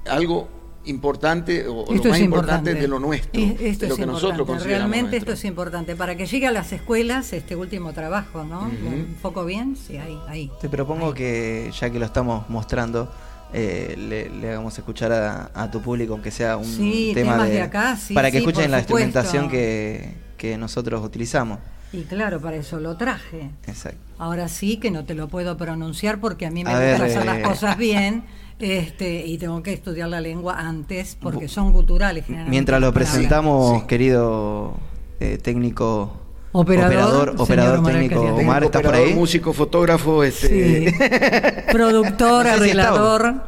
algo 0.05 0.49
importante 0.87 1.67
o, 1.67 1.83
o 1.83 1.85
lo 1.89 1.95
Esto 1.95 2.09
más 2.09 2.17
es 2.17 2.23
importante 2.23 2.73
de 2.73 2.87
lo 2.87 2.99
nuestro, 2.99 3.41
Es- 3.41 3.61
Esto 3.61 3.85
de 3.85 3.87
lo 3.89 3.93
es 3.95 3.99
que 3.99 4.05
nosotros 4.05 4.31
importante. 4.31 4.43
consideramos 4.45 4.67
Realmente 4.91 5.11
nuestro. 5.17 5.33
esto 5.33 5.45
es 5.45 5.45
importante. 5.49 5.95
Para 5.95 6.15
que 6.15 6.25
llegue 6.25 6.47
a 6.47 6.51
las 6.51 6.71
escuelas 6.71 7.33
este 7.33 7.55
último 7.55 7.93
trabajo, 7.93 8.43
¿no? 8.43 8.61
Un 8.61 9.17
poco 9.21 9.45
bien, 9.45 9.75
sí, 9.75 9.97
ahí, 9.97 10.17
ahí. 10.27 10.51
Te 10.61 10.69
propongo 10.69 11.13
que, 11.13 11.71
ya 11.79 11.89
que 11.89 11.99
lo 11.99 12.05
estamos 12.05 12.49
mostrando, 12.49 13.11
eh, 13.53 13.95
le, 13.97 14.29
le 14.29 14.49
hagamos 14.51 14.77
escuchar 14.77 15.11
a, 15.13 15.51
a 15.53 15.71
tu 15.71 15.81
público, 15.81 16.13
aunque 16.13 16.31
sea 16.31 16.57
un 16.57 16.65
Sí, 16.65 17.11
tema 17.13 17.45
de, 17.45 17.51
de 17.53 17.61
acá, 17.61 17.95
sí, 17.95 18.13
para 18.13 18.29
que 18.31 18.39
sí, 18.39 18.43
escuchen 18.45 18.71
la 18.71 18.81
supuesto. 18.81 19.07
instrumentación 19.07 19.49
que, 19.49 20.15
que 20.37 20.57
nosotros 20.57 21.03
utilizamos. 21.03 21.59
Y 21.93 22.01
claro, 22.01 22.41
para 22.41 22.57
eso 22.57 22.81
lo 22.81 22.97
traje. 22.97 23.49
Exacto. 23.65 23.99
Ahora 24.17 24.49
sí 24.49 24.75
que 24.75 24.91
no 24.91 25.05
te 25.05 25.13
lo 25.13 25.29
puedo 25.29 25.55
pronunciar 25.55 26.19
porque 26.19 26.45
a 26.45 26.51
mí 26.51 26.65
me 26.65 26.71
A 26.71 26.73
gusta 26.73 26.85
ver, 26.85 27.01
hacer 27.03 27.21
eh, 27.21 27.25
las 27.25 27.39
cosas 27.47 27.77
bien. 27.77 28.23
Este, 28.59 29.25
y 29.25 29.37
tengo 29.37 29.61
que 29.61 29.73
estudiar 29.73 30.09
la 30.09 30.19
lengua 30.19 30.55
antes 30.59 31.15
porque 31.21 31.47
son 31.47 31.71
guturales 31.73 32.25
generalmente. 32.25 32.51
Mientras 32.51 32.81
lo 32.81 32.91
presentamos, 32.93 33.81
Sí. 33.81 33.87
querido 33.87 34.73
eh, 35.19 35.37
técnico, 35.37 36.11
Operador, 36.53 36.89
operador, 36.91 37.25
señor 37.29 37.41
operador 37.41 37.79
Omar 37.79 37.91
técnico. 37.93 38.21
Omar, 38.21 38.63
¿estás 38.63 38.81
por 38.81 38.95
ahí? 38.95 39.13
músico, 39.13 39.53
fotógrafo, 39.53 40.23
este, 40.23 40.89
Sí. 40.89 40.97
Productor, 41.71 42.45
No 42.45 42.51
sé 42.53 42.63
si 42.63 42.69
está, 42.71 42.87
arreglador. 42.87 43.43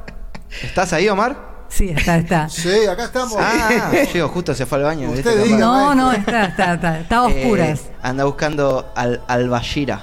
¿Estás 0.64 0.93
ahí, 0.93 1.10
Omar? 1.10 1.49
Sí, 1.70 1.89
está, 1.89 2.18
está. 2.18 2.49
Sí, 2.49 2.86
acá 2.88 3.05
estamos. 3.05 3.38
Ah, 3.39 3.91
Diego 4.12 4.28
justo 4.30 4.53
se 4.53 4.66
fue 4.66 4.80
al 4.80 4.84
baño. 4.86 5.07
No, 5.07 5.14
maestro. 5.14 5.95
no, 5.95 6.12
está, 6.12 6.45
está, 6.45 6.74
está, 6.76 6.99
está 6.99 7.18
a 7.18 7.24
oscuras. 7.24 7.80
Eh, 7.82 7.91
anda 8.01 8.24
buscando 8.26 8.91
al 8.95 9.22
Albashira. 9.28 10.01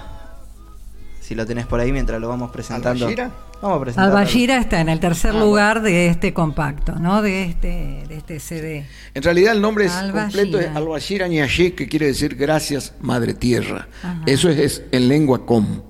Si 1.20 1.34
lo 1.34 1.44
tenés 1.44 1.66
por 1.66 1.80
ahí 1.80 1.90
mientras 1.92 2.20
lo 2.20 2.28
vamos 2.28 2.50
presentando. 2.52 3.06
¿Albashira? 3.06 3.30
Vamos 3.62 3.88
a 3.88 3.98
está 4.58 4.80
en 4.80 4.88
el 4.88 5.00
tercer 5.00 5.32
Ah, 5.34 5.40
lugar 5.40 5.82
de 5.82 6.08
este 6.08 6.34
compacto, 6.34 6.94
¿no? 6.96 7.22
De 7.22 7.44
este, 7.44 8.04
de 8.08 8.16
este 8.16 8.38
CD. 8.38 8.86
En 9.14 9.22
realidad 9.22 9.54
el 9.54 9.60
nombre 9.62 9.86
es 9.86 9.92
completo 9.92 10.58
es 10.60 10.68
Al-Bashira 10.76 11.28
que 11.74 11.88
quiere 11.88 12.06
decir 12.06 12.34
gracias 12.36 12.94
Madre 13.00 13.34
Tierra. 13.34 13.88
Ajá. 14.02 14.20
Eso 14.26 14.50
es, 14.50 14.58
es 14.58 14.82
en 14.92 15.08
lengua 15.08 15.46
com. 15.46 15.82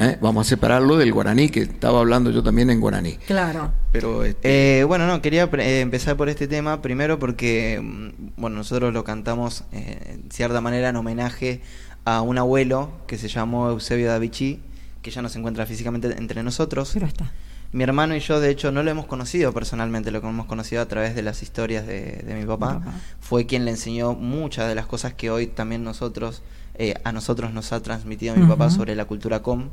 ¿eh? 0.00 0.16
Vamos 0.20 0.46
a 0.46 0.48
separarlo 0.50 0.96
del 0.96 1.12
guaraní, 1.12 1.48
que 1.48 1.62
estaba 1.62 1.98
hablando 2.00 2.30
yo 2.30 2.42
también 2.42 2.70
en 2.70 2.80
guaraní. 2.80 3.18
Claro. 3.26 3.72
Pero 3.92 4.24
este, 4.24 4.80
Eh, 4.80 4.84
bueno, 4.84 5.06
no, 5.06 5.20
quería 5.20 5.50
pre- 5.50 5.64
eh, 5.66 5.80
empezar 5.80 6.16
por 6.16 6.28
este 6.28 6.48
tema, 6.48 6.80
primero 6.82 7.18
porque, 7.18 7.80
mm, 7.82 8.40
bueno, 8.40 8.56
nosotros 8.56 8.92
lo 8.94 9.04
cantamos 9.04 9.64
eh, 9.72 9.98
en 10.24 10.30
cierta 10.30 10.60
manera 10.60 10.88
en 10.88 10.96
homenaje 10.96 11.60
a 12.04 12.22
un 12.22 12.38
abuelo 12.38 12.90
que 13.06 13.18
se 13.18 13.28
llamó 13.28 13.68
Eusebio 13.70 14.08
Davichi, 14.08 14.60
que 15.02 15.10
ya 15.10 15.20
no 15.22 15.28
se 15.28 15.38
encuentra 15.38 15.66
físicamente 15.66 16.14
entre 16.16 16.42
nosotros. 16.42 16.90
Pero 16.94 17.06
está. 17.06 17.30
Mi 17.72 17.84
hermano 17.84 18.14
y 18.14 18.20
yo, 18.20 18.38
de 18.38 18.50
hecho, 18.50 18.70
no 18.70 18.82
lo 18.82 18.90
hemos 18.90 19.06
conocido 19.06 19.52
personalmente, 19.52 20.10
lo 20.10 20.18
hemos 20.18 20.46
conocido 20.46 20.82
a 20.82 20.86
través 20.86 21.14
de 21.14 21.22
las 21.22 21.42
historias 21.42 21.86
de, 21.86 22.22
de 22.24 22.34
mi 22.34 22.44
papá. 22.44 22.80
Papá. 22.80 22.92
Fue 23.20 23.46
quien 23.46 23.64
le 23.64 23.70
enseñó 23.70 24.14
muchas 24.14 24.68
de 24.68 24.74
las 24.74 24.86
cosas 24.86 25.14
que 25.14 25.30
hoy 25.30 25.46
también 25.46 25.82
nosotros, 25.82 26.42
eh, 26.74 26.94
a 27.04 27.12
nosotros 27.12 27.52
nos 27.52 27.72
ha 27.72 27.80
transmitido 27.80 28.36
mi 28.36 28.46
papá 28.46 28.70
sobre 28.70 28.94
la 28.94 29.06
cultura 29.06 29.42
com. 29.42 29.70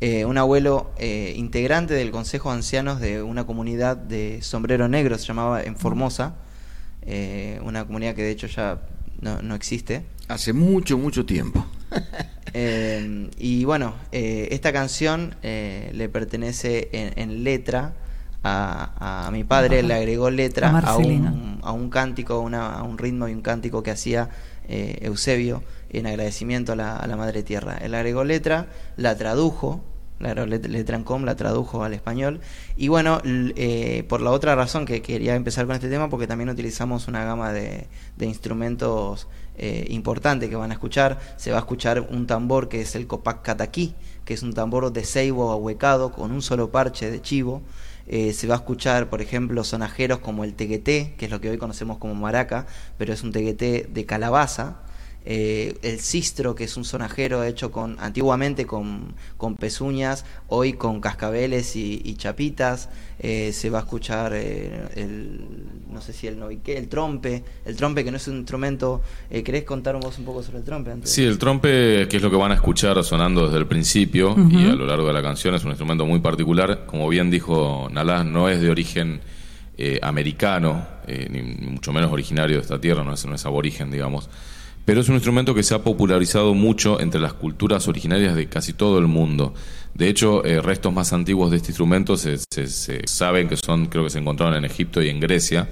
Eh, 0.00 0.24
un 0.24 0.38
abuelo 0.38 0.92
eh, 0.96 1.34
integrante 1.36 1.94
del 1.94 2.12
Consejo 2.12 2.50
de 2.50 2.56
Ancianos 2.56 3.00
de 3.00 3.20
una 3.20 3.46
comunidad 3.46 3.96
de 3.96 4.40
sombrero 4.42 4.86
negro, 4.86 5.18
se 5.18 5.26
llamaba 5.26 5.60
en 5.62 5.76
Formosa, 5.76 6.36
eh, 7.02 7.60
una 7.64 7.84
comunidad 7.84 8.14
que 8.14 8.22
de 8.22 8.30
hecho 8.30 8.46
ya 8.46 8.80
no, 9.20 9.42
no 9.42 9.56
existe. 9.56 10.06
hace 10.28 10.52
mucho, 10.52 10.98
mucho 10.98 11.26
tiempo. 11.26 11.66
Eh, 12.54 13.30
y 13.38 13.64
bueno, 13.64 13.94
eh, 14.12 14.48
esta 14.52 14.72
canción 14.72 15.36
eh, 15.42 15.90
le 15.94 16.08
pertenece 16.08 16.88
en, 16.92 17.18
en 17.18 17.44
letra 17.44 17.94
a, 18.42 19.26
a 19.26 19.30
mi 19.30 19.44
padre, 19.44 19.82
le 19.82 19.94
agregó 19.94 20.30
letra 20.30 20.70
A 20.84 20.96
un, 20.96 21.60
a 21.62 21.72
un 21.72 21.90
cántico, 21.90 22.40
una- 22.40 22.74
a 22.74 22.82
un 22.82 22.98
ritmo 22.98 23.28
y 23.28 23.32
un 23.34 23.42
cántico 23.42 23.82
que 23.82 23.90
hacía 23.90 24.28
eh, 24.68 24.98
Eusebio 25.02 25.62
en 25.90 26.06
agradecimiento 26.06 26.72
a 26.72 26.76
la, 26.76 26.96
a 26.96 27.06
la 27.06 27.16
Madre 27.16 27.42
Tierra. 27.42 27.78
Él 27.78 27.94
agregó 27.94 28.24
letra, 28.24 28.66
la 28.96 29.16
tradujo, 29.16 29.82
la 30.20 30.30
agregó 30.30 30.46
let- 30.46 30.66
letra 30.66 30.96
en 30.96 31.04
com, 31.04 31.24
la 31.24 31.36
tradujo 31.36 31.84
al 31.84 31.94
español. 31.94 32.40
Y 32.76 32.88
bueno, 32.88 33.20
eh, 33.24 34.04
por 34.08 34.20
la 34.20 34.30
otra 34.30 34.54
razón 34.54 34.84
que 34.86 35.02
quería 35.02 35.34
empezar 35.34 35.66
con 35.66 35.74
este 35.74 35.88
tema, 35.88 36.08
porque 36.10 36.26
también 36.26 36.50
utilizamos 36.50 37.08
una 37.08 37.24
gama 37.24 37.52
de, 37.52 37.86
instrumentos 38.20 39.28
eh, 39.56 39.86
importante 39.90 40.48
que 40.48 40.56
van 40.56 40.70
a 40.70 40.74
escuchar. 40.74 41.18
Se 41.36 41.50
va 41.50 41.58
a 41.58 41.60
escuchar 41.60 42.00
un 42.10 42.26
tambor 42.26 42.68
que 42.68 42.80
es 42.80 42.94
el 42.94 43.06
Copac 43.06 43.42
que 44.24 44.34
es 44.34 44.42
un 44.42 44.52
tambor 44.52 44.92
de 44.92 45.04
ceibo 45.04 45.50
ahuecado 45.50 46.12
con 46.12 46.32
un 46.32 46.42
solo 46.42 46.70
parche 46.70 47.10
de 47.10 47.20
chivo. 47.22 47.62
Eh, 48.06 48.32
se 48.32 48.46
va 48.46 48.54
a 48.54 48.58
escuchar, 48.58 49.10
por 49.10 49.20
ejemplo, 49.20 49.64
sonajeros 49.64 50.18
como 50.20 50.44
el 50.44 50.54
tegueté, 50.54 51.14
que 51.18 51.26
es 51.26 51.30
lo 51.30 51.40
que 51.40 51.50
hoy 51.50 51.58
conocemos 51.58 51.98
como 51.98 52.14
maraca, 52.14 52.66
pero 52.96 53.12
es 53.12 53.22
un 53.22 53.32
tegueté 53.32 53.86
de 53.92 54.06
calabaza. 54.06 54.78
Eh, 55.30 55.76
el 55.82 56.00
sistro, 56.00 56.54
que 56.54 56.64
es 56.64 56.78
un 56.78 56.86
sonajero 56.86 57.44
hecho 57.44 57.70
con 57.70 57.96
antiguamente 58.00 58.64
con, 58.64 59.14
con 59.36 59.56
pezuñas, 59.56 60.24
hoy 60.48 60.72
con 60.72 61.02
cascabeles 61.02 61.76
y, 61.76 62.00
y 62.02 62.14
chapitas. 62.14 62.88
Eh, 63.20 63.52
se 63.52 63.68
va 63.68 63.80
a 63.80 63.82
escuchar 63.82 64.32
eh, 64.34 64.88
el, 64.94 65.40
no 65.90 66.00
sé 66.00 66.14
si 66.14 66.28
el 66.28 66.38
novique, 66.38 66.78
el 66.78 66.88
trompe, 66.88 67.44
el 67.66 67.76
trompe 67.76 68.04
que 68.04 68.10
no 68.10 68.16
es 68.16 68.26
un 68.28 68.38
instrumento. 68.38 69.02
Eh, 69.28 69.42
¿Querés 69.42 69.64
contar 69.64 69.96
vos 70.00 70.16
un 70.18 70.24
poco 70.24 70.42
sobre 70.42 70.60
el 70.60 70.64
trompe? 70.64 70.92
Antes? 70.92 71.10
Sí, 71.10 71.24
el 71.24 71.36
trompe, 71.36 72.08
que 72.08 72.16
es 72.16 72.22
lo 72.22 72.30
que 72.30 72.36
van 72.36 72.52
a 72.52 72.54
escuchar 72.54 73.04
sonando 73.04 73.44
desde 73.44 73.58
el 73.58 73.66
principio 73.66 74.34
y 74.50 74.64
a 74.64 74.74
lo 74.74 74.86
largo 74.86 75.08
de 75.08 75.12
la 75.12 75.22
canción, 75.22 75.54
es 75.54 75.62
un 75.62 75.70
instrumento 75.70 76.06
muy 76.06 76.20
particular. 76.20 76.86
Como 76.86 77.06
bien 77.06 77.30
dijo 77.30 77.88
Nalá, 77.92 78.24
no 78.24 78.48
es 78.48 78.62
de 78.62 78.70
origen 78.70 79.20
eh, 79.76 79.98
americano, 80.00 80.86
eh, 81.06 81.28
ni 81.30 81.42
mucho 81.42 81.92
menos 81.92 82.10
originario 82.10 82.56
de 82.56 82.62
esta 82.62 82.80
tierra, 82.80 83.04
no 83.04 83.12
es, 83.12 83.26
no 83.26 83.34
es 83.34 83.44
aborigen, 83.44 83.90
digamos. 83.90 84.30
Pero 84.88 85.02
es 85.02 85.08
un 85.10 85.16
instrumento 85.16 85.54
que 85.54 85.62
se 85.62 85.74
ha 85.74 85.82
popularizado 85.84 86.54
mucho 86.54 86.98
entre 86.98 87.20
las 87.20 87.34
culturas 87.34 87.86
originarias 87.88 88.34
de 88.34 88.46
casi 88.48 88.72
todo 88.72 88.98
el 88.98 89.06
mundo. 89.06 89.52
De 89.92 90.08
hecho, 90.08 90.42
eh, 90.46 90.62
restos 90.62 90.94
más 90.94 91.12
antiguos 91.12 91.50
de 91.50 91.58
este 91.58 91.72
instrumento 91.72 92.16
se, 92.16 92.38
se, 92.38 93.06
saben 93.06 93.50
que 93.50 93.58
son, 93.58 93.84
creo 93.88 94.04
que 94.04 94.08
se 94.08 94.18
encontraron 94.18 94.54
en 94.56 94.64
Egipto 94.64 95.02
y 95.02 95.10
en 95.10 95.20
Grecia. 95.20 95.68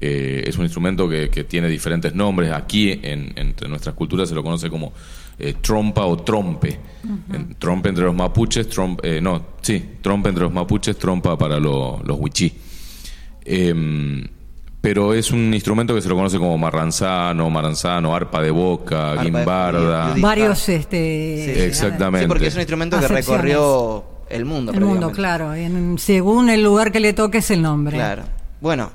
Eh, 0.00 0.42
es 0.48 0.58
un 0.58 0.64
instrumento 0.64 1.08
que, 1.08 1.28
tiene 1.44 1.68
diferentes 1.68 2.12
nombres. 2.12 2.50
Aquí, 2.50 2.90
en, 2.90 3.32
entre 3.36 3.68
nuestras 3.68 3.94
culturas, 3.94 4.28
se 4.28 4.34
lo 4.34 4.42
conoce 4.42 4.68
como 4.68 4.94
eh, 5.38 5.54
trompa 5.60 6.04
o 6.06 6.16
trompe. 6.16 6.76
trompe 7.56 7.90
entre 7.90 8.04
los 8.04 8.16
mapuches, 8.16 8.66
no, 9.22 9.46
sí, 9.60 9.90
trompe 10.02 10.28
entre 10.28 10.42
los 10.42 10.52
mapuches, 10.52 10.98
trompa 10.98 11.38
para 11.38 11.60
los 11.60 12.02
huichí. 12.18 12.52
Pero 14.80 15.12
es 15.12 15.30
un 15.30 15.52
instrumento 15.52 15.94
que 15.94 16.00
se 16.00 16.08
lo 16.08 16.16
conoce 16.16 16.38
como 16.38 16.56
marranzano, 16.56 17.50
maranzano, 17.50 18.14
arpa 18.14 18.40
de 18.40 18.50
boca, 18.50 19.22
guimbarda. 19.22 20.14
Varios, 20.18 20.68
este. 20.70 21.66
Exactamente. 21.66 22.24
Sí, 22.24 22.28
porque 22.28 22.46
es 22.46 22.54
un 22.54 22.60
instrumento 22.60 22.98
que 22.98 23.08
recorrió 23.08 24.04
el 24.30 24.46
mundo. 24.46 24.72
El 24.72 24.80
mundo, 24.80 25.12
claro. 25.12 25.52
En, 25.52 25.98
según 25.98 26.48
el 26.48 26.62
lugar 26.62 26.92
que 26.92 27.00
le 27.00 27.12
toque 27.12 27.38
es 27.38 27.50
el 27.50 27.60
nombre. 27.60 27.96
Claro. 27.96 28.22
Bueno, 28.62 28.90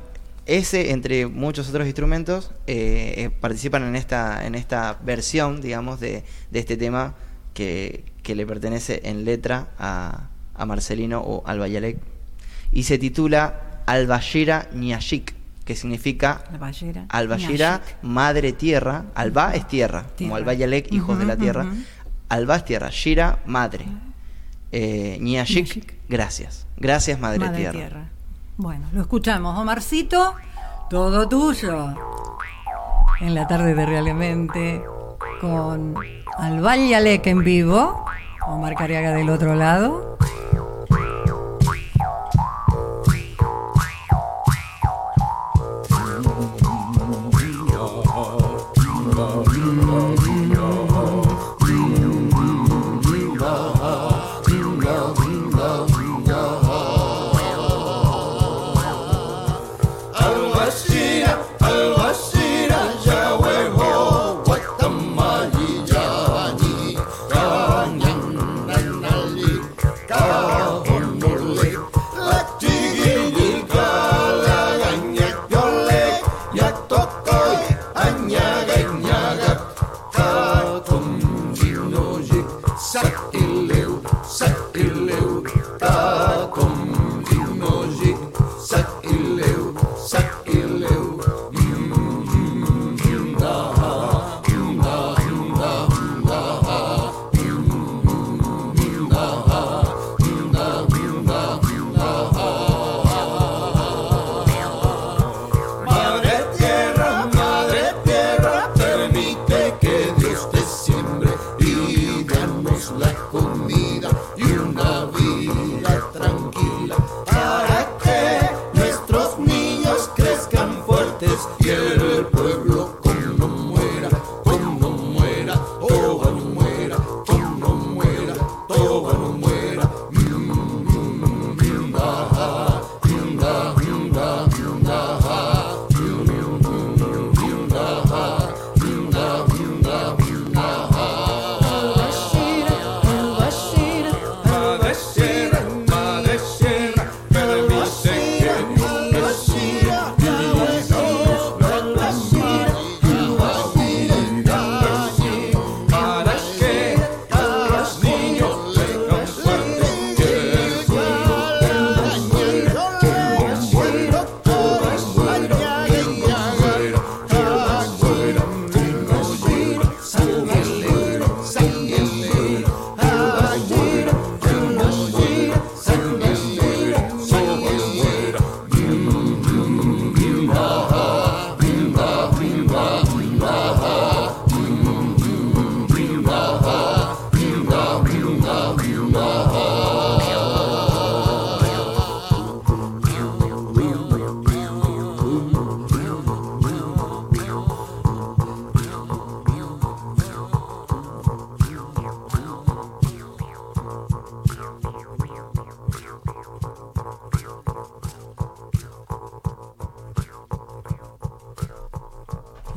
ese, 0.47 0.91
entre 0.91 1.27
muchos 1.27 1.69
otros 1.69 1.85
instrumentos, 1.85 2.51
eh, 2.65 3.13
eh, 3.17 3.29
participan 3.29 3.83
en 3.83 3.95
esta, 3.95 4.43
en 4.45 4.55
esta 4.55 4.97
versión, 5.03 5.61
digamos, 5.61 5.99
de, 5.99 6.23
de 6.49 6.59
este 6.59 6.77
tema 6.77 7.13
que, 7.53 8.05
que, 8.23 8.33
le 8.33 8.47
pertenece 8.47 9.01
en 9.05 9.23
letra 9.23 9.67
a, 9.77 10.29
a 10.55 10.65
Marcelino 10.65 11.21
o 11.21 11.43
Albayalek. 11.45 11.99
Y 12.71 12.83
se 12.83 12.97
titula 12.97 13.83
Albashira 13.85 14.67
Nyashik 14.73 15.44
que 15.65 15.75
significa 15.75 16.43
Albayera, 17.09 17.81
madre 18.03 18.53
tierra, 18.53 19.05
Alba 19.15 19.55
es 19.55 19.67
tierra, 19.67 20.05
como 20.17 20.35
Alba 20.35 20.53
hijos 20.53 21.17
de 21.19 21.25
la 21.25 21.35
tierra, 21.35 21.65
Alba 22.29 22.57
es 22.57 22.65
tierra, 22.65 22.89
Shira, 22.91 23.39
madre, 23.47 23.85
eh, 24.71 25.17
gracias, 26.07 26.67
gracias 26.77 27.19
madre, 27.19 27.49
tierra. 27.49 28.09
Bueno, 28.57 28.87
lo 28.93 29.01
escuchamos, 29.01 29.57
Omarcito, 29.57 30.35
todo 30.89 31.27
tuyo, 31.27 31.93
en 33.19 33.33
la 33.33 33.47
tarde 33.47 33.73
de 33.73 33.85
Realmente, 33.85 34.83
con 35.41 35.95
Alba 36.37 36.75
en 36.77 37.43
vivo, 37.43 38.05
Omar 38.45 38.75
Cariaga 38.75 39.11
del 39.13 39.29
otro 39.31 39.55
lado. 39.55 40.17
Bimba, 47.85 48.25
bimba, 48.75 49.25
bimba, 49.45 49.99
bimba. 50.23 50.44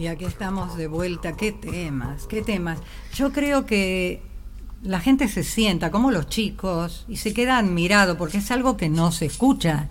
Aquí 0.08 0.24
estamos 0.24 0.76
de 0.76 0.86
vuelta. 0.86 1.36
¿Qué 1.36 1.52
temas? 1.52 2.26
¿Qué 2.26 2.42
temas? 2.42 2.78
Yo 3.14 3.32
creo 3.32 3.66
que 3.66 4.22
la 4.82 5.00
gente 5.00 5.28
se 5.28 5.44
sienta, 5.44 5.90
como 5.90 6.10
los 6.10 6.28
chicos, 6.28 7.04
y 7.08 7.16
se 7.16 7.34
queda 7.34 7.58
admirado, 7.58 8.16
porque 8.16 8.38
es 8.38 8.50
algo 8.50 8.76
que 8.76 8.88
no 8.88 9.12
se 9.12 9.26
escucha. 9.26 9.88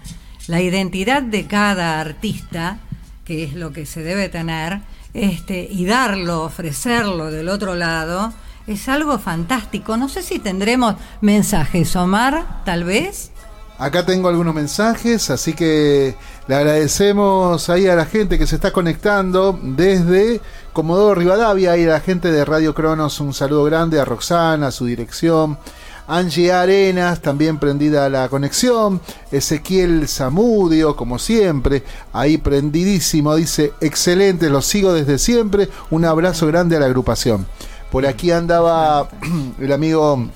La 0.47 0.61
identidad 0.61 1.21
de 1.21 1.45
cada 1.45 1.99
artista, 1.99 2.79
que 3.25 3.43
es 3.43 3.53
lo 3.53 3.73
que 3.73 3.85
se 3.85 4.01
debe 4.01 4.29
tener, 4.29 4.79
este, 5.13 5.67
y 5.69 5.85
darlo, 5.85 6.43
ofrecerlo 6.43 7.31
del 7.31 7.49
otro 7.49 7.75
lado, 7.75 8.33
es 8.65 8.89
algo 8.89 9.19
fantástico. 9.19 9.97
No 9.97 10.09
sé 10.09 10.21
si 10.21 10.39
tendremos 10.39 10.95
mensajes, 11.21 11.95
Omar, 11.95 12.63
tal 12.65 12.83
vez. 12.83 13.31
Acá 13.79 14.05
tengo 14.05 14.27
algunos 14.27 14.55
mensajes, 14.55 15.29
así 15.29 15.53
que 15.53 16.15
le 16.47 16.55
agradecemos 16.55 17.69
ahí 17.69 17.87
a 17.87 17.95
la 17.95 18.05
gente 18.05 18.39
que 18.39 18.47
se 18.47 18.55
está 18.55 18.71
conectando 18.71 19.59
desde 19.61 20.41
Comodoro 20.73 21.13
Rivadavia 21.13 21.77
y 21.77 21.85
a 21.85 21.89
la 21.89 21.99
gente 21.99 22.31
de 22.31 22.43
Radio 22.43 22.73
Cronos 22.73 23.19
un 23.19 23.35
saludo 23.35 23.63
grande, 23.65 23.99
a 23.99 24.05
Roxana, 24.05 24.67
a 24.67 24.71
su 24.71 24.85
dirección, 24.85 25.59
Angie 26.07 26.53
Arenas, 26.53 27.21
también 27.21 27.59
prendida 27.59 28.09
la 28.09 28.29
conexión. 28.29 29.01
Ezequiel 29.31 30.07
Zamudio, 30.07 30.95
como 30.95 31.19
siempre, 31.19 31.83
ahí 32.13 32.37
prendidísimo. 32.37 33.35
Dice, 33.35 33.73
excelente, 33.81 34.49
lo 34.49 34.61
sigo 34.61 34.93
desde 34.93 35.19
siempre. 35.19 35.69
Un 35.91 36.05
abrazo 36.05 36.47
grande 36.47 36.77
a 36.77 36.79
la 36.79 36.85
agrupación. 36.85 37.45
Por 37.91 38.05
aquí 38.05 38.31
andaba 38.31 39.09
el 39.59 39.71
amigo 39.71 40.29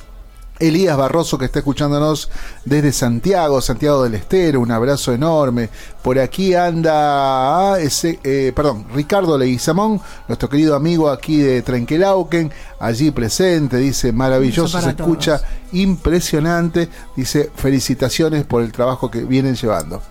Elías 0.62 0.96
Barroso 0.96 1.38
que 1.38 1.46
está 1.46 1.60
escuchándonos 1.60 2.30
desde 2.64 2.94
Santiago, 2.94 3.60
Santiago 3.62 4.04
del 4.04 4.14
Estero, 4.14 4.62
un 4.62 4.72
abrazo 4.72 5.12
enorme. 5.12 5.70
Por 6.02 6.20
aquí 6.20 6.54
anda 6.54 7.80
ese, 7.80 8.20
eh, 8.24 8.54
perdón, 8.56 8.86
Ricardo 8.94 9.38
Leguizamón, 9.38 10.00
nuestro 10.28 10.48
querido 10.48 10.76
amigo 10.76 11.10
aquí 11.10 11.38
de 11.38 11.62
Trenquelauquen, 11.64 12.52
allí 12.80 13.12
presente, 13.12 13.78
dice 13.78 14.12
maravilloso, 14.12 14.80
se 14.80 14.90
escucha 14.90 15.42
impresionante, 15.74 16.90
dice 17.16 17.52
felicitaciones 17.56 18.46
por 18.46 18.62
el 18.62 18.72
trabajo 18.72 19.10
que 19.10 19.24
vienen 19.24 19.56
llevando. 19.56 20.02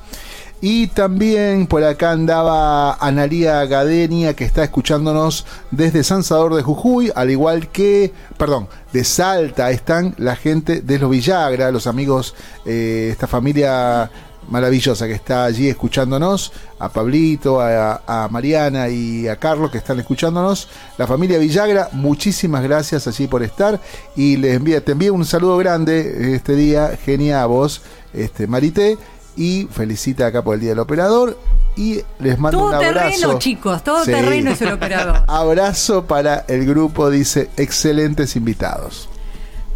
Y 0.62 0.88
también 0.88 1.66
por 1.66 1.82
acá 1.84 2.10
andaba 2.10 2.92
Analía 2.94 3.64
Gadenia, 3.64 4.34
que 4.34 4.44
está 4.44 4.62
escuchándonos 4.62 5.46
desde 5.70 6.04
San 6.04 6.22
Salvador 6.22 6.56
de 6.56 6.62
Jujuy, 6.62 7.10
al 7.14 7.30
igual 7.30 7.68
que, 7.68 8.12
perdón, 8.36 8.68
de 8.92 9.04
Salta 9.04 9.70
están 9.70 10.14
la 10.18 10.36
gente 10.36 10.82
de 10.82 10.98
los 10.98 11.10
Villagra, 11.10 11.70
los 11.70 11.86
amigos, 11.86 12.34
eh, 12.66 13.08
esta 13.10 13.26
familia 13.26 14.10
maravillosa 14.50 15.06
que 15.06 15.14
está 15.14 15.44
allí 15.44 15.68
escuchándonos, 15.68 16.52
a 16.78 16.90
Pablito, 16.90 17.60
a, 17.60 18.28
Mariana 18.30 18.88
y 18.88 19.28
a 19.28 19.36
Carlos 19.36 19.70
que 19.70 19.78
están 19.78 19.98
escuchándonos, 19.98 20.68
la 20.98 21.06
familia 21.06 21.38
Villagra, 21.38 21.88
muchísimas 21.92 22.62
gracias 22.62 23.06
allí 23.06 23.26
por 23.28 23.42
estar. 23.42 23.80
Y 24.14 24.36
les 24.36 24.56
envía, 24.56 24.84
te 24.84 24.92
envío 24.92 25.14
un 25.14 25.24
saludo 25.24 25.56
grande 25.56 26.34
este 26.34 26.54
día, 26.54 26.98
genia 27.02 27.42
a 27.42 27.46
vos, 27.46 27.80
este 28.12 28.46
Marité 28.46 28.98
y 29.40 29.66
felicita 29.72 30.26
acá 30.26 30.44
por 30.44 30.54
el 30.54 30.60
Día 30.60 30.70
del 30.70 30.80
Operador 30.80 31.38
y 31.74 32.02
les 32.18 32.38
mando 32.38 32.58
todo 32.58 32.68
un 32.68 32.74
abrazo. 32.74 33.08
terreno, 33.08 33.38
chicos, 33.38 33.82
todo 33.82 34.04
sí. 34.04 34.10
terreno 34.10 34.50
es 34.50 34.60
el 34.60 34.72
operador. 34.74 35.22
abrazo 35.26 36.04
para 36.04 36.44
el 36.46 36.66
grupo, 36.66 37.08
dice, 37.08 37.48
excelentes 37.56 38.36
invitados. 38.36 39.08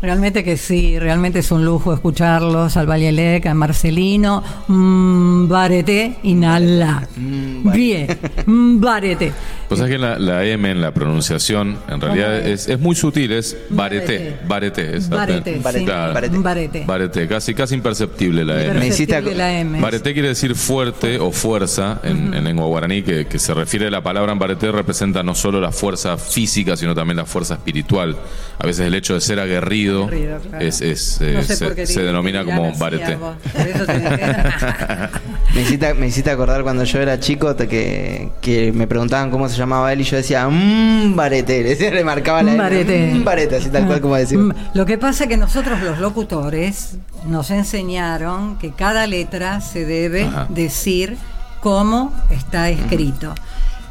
Realmente 0.05 0.45
que 0.45 0.59
sí, 0.59 0.99
realmente 0.99 1.39
es 1.39 1.51
un 1.51 1.65
lujo 1.65 1.95
escucharlos 1.95 2.77
al 2.77 2.87
Vallalec, 2.87 3.47
a 3.47 3.55
Marcelino, 3.55 4.45
mmm, 4.69 5.49
Barete 5.49 6.17
y 6.23 6.35
Nala. 6.35 7.09
Mm, 7.17 7.73
Bien, 7.73 8.07
Barete. 8.47 9.33
Pues 9.67 9.81
es 9.81 9.89
que 9.89 9.97
la, 9.97 10.19
la, 10.19 10.45
M 10.45 10.71
en 10.71 10.83
la 10.83 10.93
pronunciación 10.93 11.79
en 11.89 12.03
realidad 12.03 12.37
es, 12.47 12.69
es, 12.69 12.79
muy 12.79 12.95
sutil, 12.95 13.33
es 13.33 13.57
barete, 13.71 14.37
barete. 14.47 14.99
Barete, 15.09 15.59
barete, 15.59 15.91
barete. 15.91 16.39
barete. 16.39 16.85
barete. 16.87 17.27
casi, 17.27 17.55
casi 17.55 17.75
imperceptible 17.75 18.45
la 18.45 18.63
M. 18.63 18.75
Imperceptible 18.75 19.35
la 19.35 19.59
M. 19.59 19.81
Barete 19.81 20.13
quiere 20.13 20.29
decir 20.29 20.55
fuerte 20.55 21.19
o 21.19 21.33
fuerza 21.33 22.01
en, 22.03 22.29
uh 22.29 22.31
-huh. 22.31 22.37
en 22.37 22.45
lengua 22.45 22.67
guaraní, 22.67 23.03
que, 23.03 23.27
que, 23.27 23.39
se 23.39 23.55
refiere 23.55 23.87
a 23.87 23.91
la 23.91 24.03
palabra 24.03 24.33
en 24.33 24.39
barete 24.39 24.71
representa 24.71 25.23
no 25.23 25.35
solo 25.35 25.63
la 25.63 25.73
fuerza 25.73 26.19
física, 26.19 26.77
sino 26.77 26.95
también 26.95 27.17
la 27.17 27.25
fuerza 27.25 27.55
espiritual. 27.55 28.17
A 28.59 28.67
veces 28.67 28.87
el 28.87 28.95
hecho 28.95 29.15
de 29.15 29.23
ser 29.23 29.41
aguerrido 29.41 29.94
Claro. 30.03 30.59
es, 30.61 30.81
es 30.81 31.21
no 31.21 31.41
eh, 31.41 31.45
sé 31.45 31.57
se, 31.57 31.87
se 31.87 32.03
denomina 32.03 32.45
como 32.45 32.73
barete. 32.77 33.17
me, 35.55 35.63
hiciste, 35.63 35.95
me 35.95 36.07
hiciste 36.07 36.31
acordar 36.31 36.63
cuando 36.63 36.85
yo 36.85 37.01
era 37.01 37.19
chico 37.19 37.55
que, 37.57 38.31
que 38.41 38.73
me 38.73 38.87
preguntaban 38.87 39.31
cómo 39.31 39.49
se 39.49 39.57
llamaba 39.57 39.93
él 39.93 40.01
y 40.01 40.05
yo 40.05 40.17
decía, 40.17 40.49
mmm, 40.49 41.15
barete, 41.15 41.63
le 41.63 41.71
decía, 41.71 41.91
remarcaba 41.91 42.43
la 42.43 42.57
barete. 42.57 43.13
Mmm, 43.15 43.25
barete, 43.25 43.57
así 43.57 43.71
tal 43.71 43.87
cual 43.87 44.01
como 44.01 44.17
decir. 44.17 44.39
Lo 44.75 44.87
que 44.87 44.99
pasa 44.99 45.25
es 45.25 45.31
que 45.31 45.37
nosotros 45.37 45.81
los 45.83 45.99
locutores 45.99 46.97
nos 47.27 47.51
enseñaron 47.51 48.59
que 48.59 48.73
cada 48.73 49.07
letra 49.07 49.61
se 49.61 49.85
debe 49.85 50.25
Ajá. 50.25 50.47
decir 50.51 51.17
cómo 51.61 52.13
está 52.31 52.69
escrito. 52.69 53.35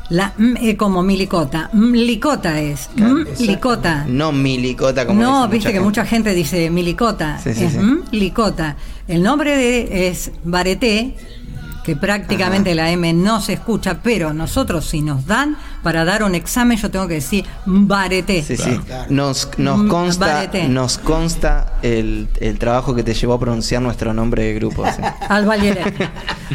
La 0.10 0.34
M 0.38 0.60
es 0.62 0.76
como 0.78 1.02
milicota. 1.02 1.70
Mlicota 1.74 2.60
es. 2.60 2.90
Claro, 2.96 3.24
licota. 3.40 4.06
No 4.08 4.32
milicota 4.32 5.06
como 5.06 5.22
No, 5.22 5.48
viste 5.48 5.56
mucha 5.58 5.68
que 5.70 5.74
gente. 5.74 5.86
mucha 5.86 6.06
gente 6.06 6.34
dice 6.34 6.70
milicota. 6.70 7.40
Sí, 7.44 7.54
sí, 7.54 7.64
es 7.66 7.74
sí. 7.74 7.80
licota. 8.12 8.76
El 9.08 9.24
nombre 9.24 9.56
de 9.58 10.08
es 10.10 10.32
bareté, 10.44 11.16
que 11.84 11.96
prácticamente 11.96 12.72
Ajá. 12.72 12.76
la 12.84 12.92
M 12.92 13.14
no 13.14 13.42
se 13.42 13.54
escucha, 13.54 13.98
pero 14.02 14.34
nosotros 14.34 14.86
si 14.86 15.02
nos 15.02 15.26
dan 15.26 15.58
para 15.84 16.06
dar 16.06 16.24
un 16.24 16.34
examen 16.36 16.78
yo 16.78 16.90
tengo 16.90 17.08
que 17.08 17.16
decir 17.16 17.46
bareté. 17.66 18.42
Sí, 18.42 18.56
sí. 18.58 18.80
Nos, 19.10 19.50
nos 19.58 19.80
Mm, 19.80 19.88
consta, 19.90 20.26
barete. 20.28 20.68
nos 20.70 20.98
consta 20.98 21.74
el, 21.82 22.28
el 22.40 22.58
trabajo 22.58 22.96
que 22.96 23.04
te 23.04 23.14
llevó 23.14 23.34
a 23.34 23.40
pronunciar 23.40 23.82
nuestro 23.82 24.14
nombre 24.14 24.44
de 24.44 24.54
grupo. 24.54 24.86
sí. 24.86 25.02
Al. 25.30 25.46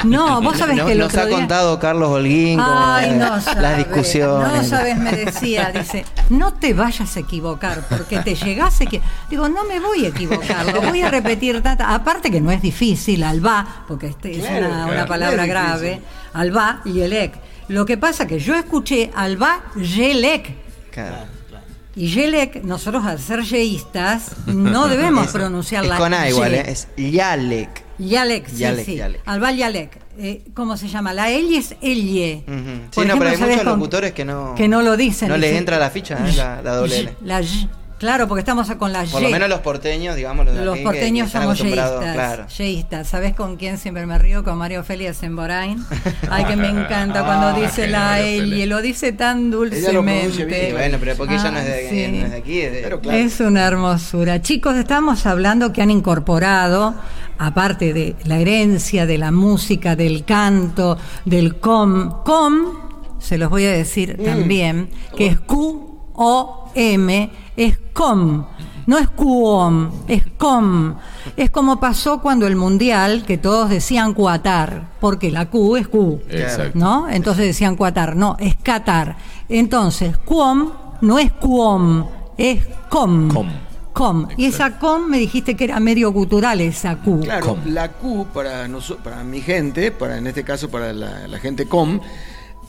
No, 0.05 0.41
vos 0.41 0.57
sabés 0.57 0.77
No- 0.77 0.87
que 0.87 0.93
el 0.93 0.99
nos 0.99 1.09
otro 1.09 1.23
ha 1.23 1.27
día- 1.27 1.37
contado 1.37 1.79
Carlos 1.79 2.09
Holguín 2.11 2.59
como, 2.59 2.71
Ay, 2.71 3.11
eh, 3.11 3.17
no 3.17 3.37
las 3.61 3.77
discusiones. 3.77 4.53
No 4.63 4.65
sabes, 4.65 4.97
me 4.97 5.13
decía, 5.13 5.71
dice, 5.73 6.05
no 6.31 6.53
te 6.55 6.73
vayas 6.75 7.17
a 7.17 7.21
equivocar, 7.21 7.83
porque 7.89 8.19
te 8.21 8.35
llegase 8.35 8.87
que. 8.87 9.01
Digo, 9.29 9.49
no 9.49 9.65
me 9.65 9.81
voy 9.81 10.05
a 10.07 10.09
equivocar, 10.09 10.67
lo 10.73 10.81
voy 10.83 11.03
a 11.03 11.11
repetir 11.11 11.61
tanta. 11.63 11.93
Aparte 11.95 12.31
que 12.31 12.41
no 12.41 12.51
es 12.51 12.63
difícil, 12.63 13.23
alba, 13.25 13.67
porque 13.89 14.09
este 14.09 14.39
es 14.39 14.47
Claro, 14.47 14.67
una, 14.69 14.77
una 14.85 14.87
claro, 14.87 15.07
palabra 15.19 15.47
grave, 15.47 16.01
alba 16.33 16.81
y 16.85 17.01
elec. 17.01 17.33
Lo 17.69 17.85
que 17.85 17.97
pasa 17.99 18.27
que 18.27 18.39
yo 18.39 18.55
escuché 18.55 19.11
alba 19.15 19.61
yelec. 19.77 20.49
Claro. 20.91 21.17
Y 21.97 22.07
yelec, 22.09 22.63
nosotros 22.63 23.05
al 23.05 23.19
ser 23.19 23.43
yeístas, 23.43 24.31
no 24.47 24.87
debemos 24.89 25.27
Es- 25.27 25.33
pronunciar 25.33 25.83
es 25.85 25.91
la 25.91 25.97
con 25.99 26.15
A 26.15 26.29
igual, 26.29 26.53
ye. 26.53 26.59
¿eh? 26.61 26.65
es 26.69 26.89
Yalek. 26.97 27.85
Yalek, 27.99 28.49
sí, 28.49 28.57
Yalek, 28.59 28.87
sí. 28.87 28.97
Yalek. 28.97 29.21
Alba 29.27 29.51
Yalek. 29.53 29.99
Eh, 30.21 30.43
¿Cómo 30.55 30.77
se 30.77 30.89
llama? 30.89 31.13
La 31.13 31.31
L 31.31 31.57
es 31.57 31.75
Elie. 31.81 32.43
Ujú. 32.47 32.91
Por 32.93 33.05
Sí, 33.05 33.09
no, 33.09 33.19
pero 33.19 33.31
hay 33.31 33.37
¿sabes 33.37 33.57
muchos 33.59 33.73
locutores 33.73 34.13
que 34.13 34.25
no, 34.25 34.55
que 34.57 34.67
no 34.69 34.83
lo 34.83 34.97
dicen. 34.97 35.29
No 35.29 35.37
les 35.37 35.55
entra 35.57 35.79
la 35.79 35.91
ficha, 35.91 36.19
¿eh? 36.27 36.33
la, 36.37 36.63
la 36.63 36.75
doble 36.77 36.99
L. 37.01 37.15
La 37.25 37.41
Y. 37.43 37.69
Claro, 37.99 38.29
porque 38.29 38.41
estamos 38.41 38.71
con 38.77 38.93
la 38.93 39.05
Y. 39.05 39.09
Por 39.09 39.23
lo 39.23 39.29
menos 39.31 39.49
los 39.49 39.61
porteños, 39.61 40.15
digamos, 40.17 40.47
los, 40.47 40.55
de 40.55 40.65
Los 40.65 40.75
aquí, 40.75 40.81
que- 40.83 40.85
porteños 40.85 41.25
que 41.25 41.27
están 41.39 41.43
somos 41.43 41.59
yeístas. 41.59 42.13
Claro. 42.15 42.47
yeístas. 42.57 43.09
¿Sabes 43.09 43.35
con 43.35 43.57
quién 43.57 43.77
siempre 43.79 44.07
me 44.07 44.19
río? 44.19 44.45
Con 44.45 44.57
Mario 44.59 44.85
Félix 44.85 45.17
Semborain. 45.17 45.85
Ay, 46.31 46.45
que 46.45 46.57
me 46.57 46.69
encanta 46.69 47.25
cuando 47.25 47.49
Ah, 47.49 47.53
dice 47.61 47.89
la 47.89 48.21
L. 48.21 48.41
Félix. 48.41 48.69
Lo 48.69 48.83
dice 48.83 49.13
tan 49.13 49.39
Ella 49.39 49.47
lo 49.49 49.59
pronuncia 49.59 49.91
dulcemente. 49.93 50.45
bien. 50.47 50.69
Y 50.69 50.73
bueno, 50.73 50.97
pero 51.01 51.17
porque 51.17 51.35
ella 51.35 51.51
no 51.51 51.59
es 51.59 51.67
de, 51.67 51.89
sí. 51.91 52.13
no 52.19 52.25
es 52.27 52.31
de 52.31 52.37
aquí, 52.39 52.61
es 52.61 52.73
de- 52.73 52.81
Pero 52.83 53.01
claro. 53.01 53.19
Es 53.19 53.41
una 53.41 53.67
hermosura. 53.67 54.41
Chicos, 54.43 54.77
estamos 54.77 55.27
hablando 55.27 55.73
que 55.73 55.83
han 55.83 55.91
incorporado, 55.91 56.95
aparte 57.39 57.93
de 57.93 58.15
la 58.25 58.39
herencia, 58.39 59.07
de 59.07 59.19
la 59.19 59.31
música, 59.33 59.97
del 59.97 60.25
canto, 60.25 60.99
del 61.25 61.57
com, 61.57 62.23
com, 62.23 62.55
se 63.19 63.39
los 63.39 63.51
voy 63.51 63.65
a 63.65 63.71
decir 63.73 64.17
también, 64.25 64.91
que 65.17 65.27
es 65.27 65.41
Q-O-M, 66.19 67.31
es 67.57 67.79
com. 67.93 68.45
No 68.87 68.99
es 68.99 69.09
QOM, 69.11 69.91
es 70.09 70.25
com. 70.37 70.97
Es 71.37 71.51
como 71.51 71.79
pasó 71.79 72.21
cuando 72.21 72.47
el 72.49 72.57
mundial, 72.57 73.25
que 73.25 73.39
todos 73.39 73.71
decían 73.71 74.15
Qatar, 74.15 74.89
porque 74.99 75.31
la 75.31 75.49
Q 75.49 75.77
es 75.77 75.87
Q. 75.87 76.21
Exacto. 76.29 76.77
¿no? 76.77 77.09
Entonces 77.09 77.45
decían 77.45 77.77
Qatar, 77.77 78.17
no, 78.17 78.37
es 78.41 78.57
Qatar. 78.57 79.17
Entonces, 79.49 80.17
QOM 80.19 80.73
no 81.03 81.19
es 81.21 81.33
QOM, 81.33 82.07
es 82.37 82.67
COM. 82.89 83.29
Com. 83.29 83.49
Com. 83.93 84.29
Y 84.37 84.47
esa 84.47 84.79
com 84.79 85.07
me 85.07 85.19
dijiste 85.19 85.57
que 85.57 85.65
era 85.65 85.81
medio 85.81 86.13
cultural 86.13 86.61
esa 86.61 86.97
Q. 86.97 87.21
Claro, 87.21 87.47
Com. 87.47 87.59
la 87.67 87.93
Q 87.93 88.27
para, 88.33 88.69
para 89.05 89.23
mi 89.25 89.41
gente, 89.41 89.93
para 89.93 90.19
en 90.19 90.27
este 90.27 90.45
caso 90.45 90.69
para 90.69 90.93
la, 90.93 91.27
la 91.29 91.39
gente 91.39 91.67
com, 91.67 92.01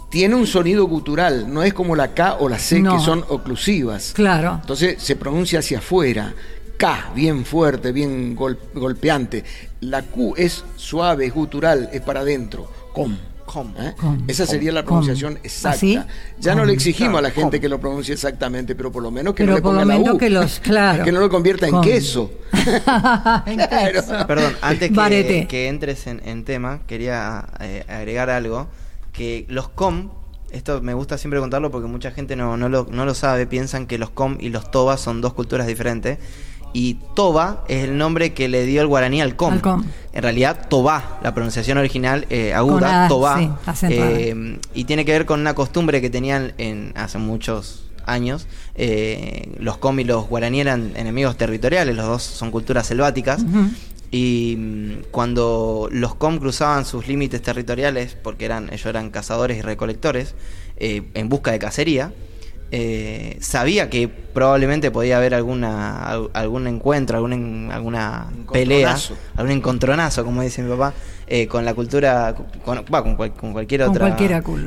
tiene 0.09 0.35
un 0.35 0.47
sonido 0.47 0.85
gutural, 0.85 1.53
no 1.53 1.63
es 1.63 1.73
como 1.73 1.95
la 1.95 2.13
K 2.13 2.37
o 2.39 2.49
la 2.49 2.57
C 2.59 2.79
No. 2.81 2.97
que 2.97 3.03
son 3.03 3.23
oclusivas. 3.29 4.11
Claro. 4.15 4.57
Entonces 4.61 5.01
se 5.01 5.15
pronuncia 5.15 5.59
hacia 5.59 5.77
afuera. 5.79 6.33
K, 6.77 7.11
bien 7.13 7.43
fuerte, 7.45 7.91
bien 7.91 8.35
gol- 8.35 8.57
golpeante. 8.73 9.43
La 9.81 10.01
Q 10.03 10.33
es 10.37 10.63
suave, 10.77 11.25
es 11.25 11.33
gutural, 11.33 11.89
es 11.91 12.01
para 12.01 12.21
adentro. 12.21 12.71
Com. 12.93 13.17
Com. 13.45 13.73
¿Eh? 13.79 13.95
Com. 13.99 14.23
Esa 14.27 14.45
sería 14.45 14.71
la 14.71 14.81
Com. 14.83 14.99
pronunciación 14.99 15.39
exacta. 15.43 15.75
¿Así? 15.75 15.99
Ya 16.39 16.53
no 16.55 16.63
le 16.65 16.73
exigimos 16.73 17.17
a 17.17 17.21
la 17.23 17.31
gente 17.31 17.57
com. 17.57 17.61
que 17.61 17.67
lo 17.69 17.79
pronuncie 17.79 18.13
exactamente, 18.13 18.75
pero 18.75 18.91
por 18.91 19.01
lo 19.03 19.09
menos 19.11 19.33
que 19.33 19.43
Pero 19.43 19.51
no 19.53 19.55
le 19.57 19.61
por 19.61 19.73
lo 19.73 19.79
ponga 19.81 19.93
la 19.93 19.99
menos 19.99 20.15
U. 20.15 20.17
que 20.19 20.29
los- 20.29 20.59
claro. 20.63 21.03
Que 21.03 21.11
no 21.11 21.19
lo 21.19 21.29
convierta 21.29 21.67
en 21.67 21.81
queso. 21.81 22.31
En 23.45 23.57
queso. 23.57 24.27
Perdón, 24.27 24.53
antes 24.61 24.91
que 25.47 25.67
entres 25.67 26.07
en, 26.07 26.21
en 26.25 26.45
tema, 26.45 26.81
quería 26.87 27.45
eh, 27.59 27.83
agregar 27.87 28.29
algo, 28.29 28.67
que 29.19 29.45
los 29.49 29.67
com, 29.67 30.11
esto 30.49 30.81
me 30.81 30.93
gusta 30.93 31.17
siempre 31.17 31.41
contarlo 31.41 31.69
porque 31.71 31.89
mucha 31.89 32.11
gente 32.11 32.37
no, 32.37 32.55
no, 32.55 32.69
lo, 32.69 32.87
no 32.89 33.03
lo 33.03 33.13
sabe, 33.13 33.45
piensan 33.45 33.85
que 33.85 33.97
los 33.97 34.09
com 34.09 34.37
y 34.39 34.47
los 34.47 34.71
toba 34.71 34.95
son 34.95 35.19
dos 35.19 35.33
culturas 35.33 35.67
diferentes. 35.67 36.19
Y 36.71 36.99
toba 37.15 37.65
es 37.67 37.83
el 37.83 37.97
nombre 37.97 38.33
que 38.33 38.47
le 38.47 38.63
dio 38.65 38.81
el 38.81 38.87
guaraní 38.87 39.21
al 39.21 39.35
com. 39.35 39.55
Al 39.55 39.61
com. 39.61 39.83
En 40.13 40.23
realidad, 40.23 40.69
toba, 40.69 41.19
la 41.21 41.33
pronunciación 41.33 41.77
original 41.77 42.27
eh, 42.29 42.53
aguda, 42.53 43.09
toba. 43.09 43.59
sí, 43.75 43.87
eh, 43.89 44.57
y 44.73 44.85
tiene 44.85 45.03
que 45.03 45.11
ver 45.11 45.25
con 45.25 45.41
una 45.41 45.53
costumbre 45.53 45.99
que 45.99 46.09
tenían 46.09 46.53
en 46.57 46.93
hace 46.95 47.17
muchos 47.17 47.89
años. 48.05 48.47
Eh, 48.75 49.51
los 49.59 49.77
com 49.79 49.99
y 49.99 50.05
los 50.05 50.29
guaraní 50.29 50.61
eran 50.61 50.93
enemigos 50.95 51.35
territoriales, 51.35 51.93
los 51.93 52.05
dos 52.05 52.23
son 52.23 52.51
culturas 52.51 52.87
selváticas. 52.87 53.43
Y 54.11 54.55
mm, 54.57 54.91
cuando 55.11 55.87
los 55.91 56.15
com 56.15 56.39
cruzaban 56.39 56.85
sus 56.85 57.07
límites 57.07 57.41
territoriales, 57.41 58.15
porque 58.21 58.45
eran, 58.45 58.69
ellos 58.71 58.85
eran 58.85 59.09
cazadores 59.11 59.57
y 59.57 59.61
recolectores, 59.61 60.35
eh, 60.77 61.03
en 61.13 61.29
busca 61.29 61.51
de 61.51 61.59
cacería, 61.59 62.11
eh, 62.71 63.37
sabía 63.41 63.89
que 63.89 64.07
probablemente 64.07 64.91
podía 64.91 65.17
haber 65.17 65.33
alguna 65.33 66.03
algún 66.33 66.67
encuentro, 66.67 67.17
alguna, 67.17 67.73
alguna 67.73 68.27
pelea, 68.51 68.95
algún 69.35 69.53
encontronazo, 69.53 70.23
como 70.23 70.43
dice 70.43 70.61
mi 70.61 70.69
papá, 70.69 70.93
eh, 71.25 71.47
con 71.47 71.65
la 71.65 71.73
cultura, 71.73 72.35
con, 72.63 72.83
con, 72.83 73.53
cualquier 73.53 73.83
otra. 73.83 74.15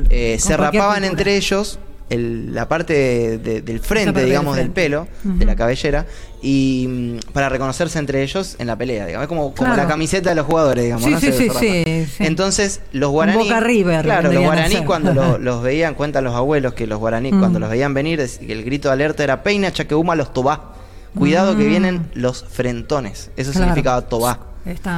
Eh, 0.09 0.37
se 0.37 0.57
rapaban 0.57 1.05
entre 1.05 1.37
ellos 1.37 1.79
la 2.09 2.67
parte 2.67 3.37
del 3.37 3.79
frente, 3.79 4.25
digamos, 4.25 4.57
del, 4.57 4.71
pelo, 4.71 5.07
de 5.23 5.45
la 5.45 5.55
cabellera, 5.55 6.05
y 6.43 6.87
mm, 6.87 7.31
para 7.31 7.47
reconocerse 7.47 7.97
entre 7.97 8.21
ellos 8.21 8.57
en 8.59 8.67
la 8.67 8.75
pelea, 8.75 9.05
digamos. 9.05 9.23
Es 9.23 9.29
como, 9.29 9.55
como 9.55 9.75
la 9.75 9.87
camiseta 9.87 10.29
de 10.29 10.35
los 10.35 10.45
jugadores, 10.45 10.83
digamos. 10.83 11.21
Sí, 11.21 11.31
sí, 11.31 11.49
sí, 11.49 12.05
Entonces, 12.19 12.81
los 12.91 13.11
guaraní. 13.11 13.43
Boca 13.43 13.61
River, 13.61 14.03
claro, 14.03 14.31
los 14.31 14.43
guaraní 14.43 14.83
cuando 14.85 15.37
los 15.39 15.63
veían, 15.63 15.95
cuentan 15.95 16.25
los 16.25 16.35
abuelos 16.35 16.73
que 16.73 16.85
los 16.85 16.99
guaraní 16.99 17.31
cuando 17.31 17.59
los 17.59 17.69
veían 17.69 17.93
venir, 17.93 18.19
el 18.19 18.63
grito 18.63 18.89
de 18.89 18.93
alerta 18.93 19.23
era 19.23 19.41
peina, 19.41 19.71
chaqueuma, 19.71 20.15
los 20.15 20.33
tobá. 20.33 20.73
Cuidado 21.17 21.55
que 21.55 21.63
mm. 21.63 21.69
vienen 21.69 22.11
los 22.13 22.43
frentones. 22.43 23.31
Eso 23.37 23.53
significaba 23.53 24.01
tobá. 24.01 24.39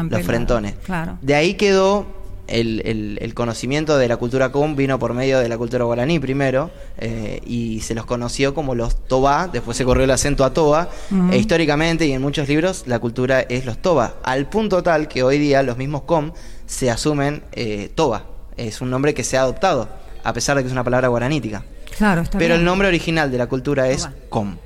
los 0.09 0.23
frentones. 0.23 0.75
Claro. 0.83 1.19
De 1.21 1.35
ahí 1.35 1.53
quedó 1.53 2.07
el, 2.47 3.33
conocimiento 3.33 3.97
de 3.97 4.07
la 4.07 4.17
cultura 4.17 4.51
com 4.51 4.75
vino 4.75 4.99
por 4.99 5.13
medio 5.13 5.39
de 5.39 5.49
la 5.49 5.57
cultura 5.57 5.83
guaraní 5.83 6.19
primero 6.19 6.71
eh, 6.97 7.41
y 7.45 7.81
se 7.81 7.95
los 7.95 8.05
conoció 8.05 8.53
como 8.53 8.75
los 8.75 9.07
toba, 9.07 9.49
después 9.51 9.77
se 9.77 9.85
corrió 9.85 10.05
el 10.05 10.11
acento 10.11 10.45
a 10.45 10.53
toba, 10.53 10.89
e 11.31 11.37
históricamente 11.37 12.05
y 12.05 12.13
en 12.13 12.21
muchos 12.21 12.47
libros 12.47 12.83
la 12.87 12.99
cultura 12.99 13.41
es 13.41 13.65
los 13.65 13.77
toba, 13.79 14.15
al 14.23 14.47
punto 14.47 14.83
tal 14.83 15.07
que 15.07 15.23
hoy 15.23 15.37
día 15.37 15.63
los 15.63 15.77
mismos 15.77 16.03
com 16.03 16.31
se 16.65 16.89
asumen 16.89 17.43
eh, 17.51 17.91
toba, 17.93 18.25
es 18.57 18.81
un 18.81 18.89
nombre 18.89 19.13
que 19.13 19.23
se 19.23 19.37
ha 19.37 19.41
adoptado, 19.41 19.89
a 20.23 20.33
pesar 20.33 20.57
de 20.57 20.63
que 20.63 20.67
es 20.67 20.73
una 20.73 20.83
palabra 20.83 21.07
guaranítica. 21.07 21.63
Claro, 21.97 22.21
está 22.21 22.37
Pero 22.37 22.55
el 22.55 22.63
nombre 22.63 22.87
original 22.87 23.31
de 23.31 23.37
la 23.37 23.47
cultura 23.47 23.89
es 23.89 24.09
com. 24.29 24.57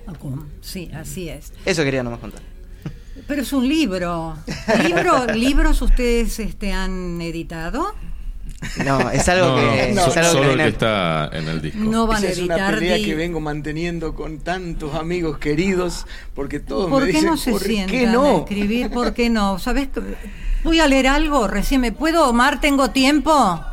Sí, 0.61 0.89
así 0.95 1.29
es. 1.29 1.53
Eso 1.65 1.83
quería 1.83 2.01
nomás 2.01 2.19
contar. 2.19 2.41
Pero 3.29 3.43
es 3.43 3.53
un 3.53 3.69
libro. 3.69 4.35
¿Libro 4.87 5.27
¿Libros 5.35 5.83
ustedes 5.83 6.39
este, 6.39 6.73
han 6.73 7.21
editado? 7.21 7.93
No, 8.83 9.11
es 9.11 9.29
algo 9.29 9.55
que. 9.55 9.91
No, 9.93 10.09
solo 10.09 10.53
el 10.53 10.57
que 10.57 10.67
está 10.69 11.29
en 11.31 11.47
el 11.47 11.61
disco. 11.61 11.77
No 11.77 12.07
van 12.07 12.23
a 12.23 12.27
editar. 12.27 12.59
Es 12.59 12.67
una 12.67 12.79
pelea 12.79 12.97
que 12.97 13.13
vengo 13.13 13.39
manteniendo 13.39 14.15
con 14.15 14.39
tantos 14.39 14.95
amigos 14.95 15.37
queridos, 15.37 16.07
porque 16.33 16.59
todos 16.59 16.89
¿Por 16.89 17.03
me 17.03 17.09
dicen, 17.09 17.25
no 17.27 17.37
se 17.37 17.51
¿por 17.51 17.63
qué 17.63 18.07
no? 18.07 18.39
escribir? 18.39 18.89
¿Por 18.89 19.13
qué 19.13 19.29
no? 19.29 19.59
¿Sabes? 19.59 19.89
Voy 20.63 20.79
a 20.79 20.87
leer 20.87 21.07
algo, 21.07 21.47
recién 21.47 21.81
me 21.81 21.91
puedo, 21.91 22.27
Omar, 22.27 22.59
¿tengo 22.59 22.89
tiempo? 22.89 23.63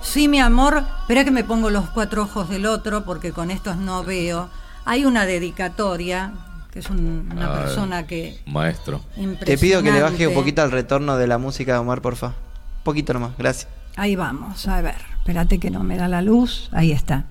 Sí, 0.00 0.26
mi 0.26 0.40
amor, 0.40 0.82
espera 1.02 1.24
que 1.24 1.30
me 1.30 1.44
pongo 1.44 1.70
los 1.70 1.90
cuatro 1.90 2.24
ojos 2.24 2.48
del 2.48 2.66
otro, 2.66 3.04
porque 3.04 3.30
con 3.30 3.52
estos 3.52 3.76
no 3.76 4.02
veo. 4.02 4.50
Hay 4.84 5.04
una 5.04 5.26
dedicatoria 5.26 6.32
que 6.72 6.78
es 6.78 6.88
una 6.88 7.52
persona 7.52 8.06
que... 8.06 8.40
Maestro. 8.46 9.02
Te 9.44 9.58
pido 9.58 9.82
que 9.82 9.92
le 9.92 10.00
baje 10.00 10.26
un 10.26 10.34
poquito 10.34 10.62
al 10.62 10.70
retorno 10.70 11.18
de 11.18 11.26
la 11.26 11.36
música 11.36 11.74
de 11.74 11.78
Omar, 11.78 12.00
porfa. 12.00 12.28
Un 12.28 12.84
poquito 12.84 13.12
nomás, 13.12 13.32
gracias. 13.36 13.68
Ahí 13.96 14.16
vamos, 14.16 14.66
a 14.66 14.80
ver, 14.80 14.96
espérate 15.18 15.58
que 15.58 15.70
no 15.70 15.82
me 15.82 15.98
da 15.98 16.08
la 16.08 16.22
luz, 16.22 16.70
ahí 16.72 16.92
está. 16.92 17.26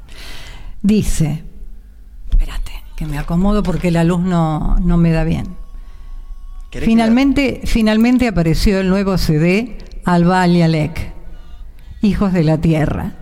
Dice, 0.84 1.44
espérate, 2.30 2.72
que 2.96 3.08
me 3.08 3.18
acomodo 3.18 3.64
porque 3.64 3.89
la 3.89 4.04
luz 4.04 4.22
no, 4.22 4.78
no 4.80 4.98
me 4.98 5.12
da 5.12 5.24
bien. 5.24 5.56
Finalmente, 6.72 7.62
finalmente 7.66 8.28
apareció 8.28 8.80
el 8.80 8.89
nuevo 8.89 9.18
CD 9.18 9.80
Alba 10.06 10.44
Alec, 10.44 11.14
Hijos 12.04 12.32
de 12.32 12.44
la 12.44 12.60
Tierra. 12.60 13.14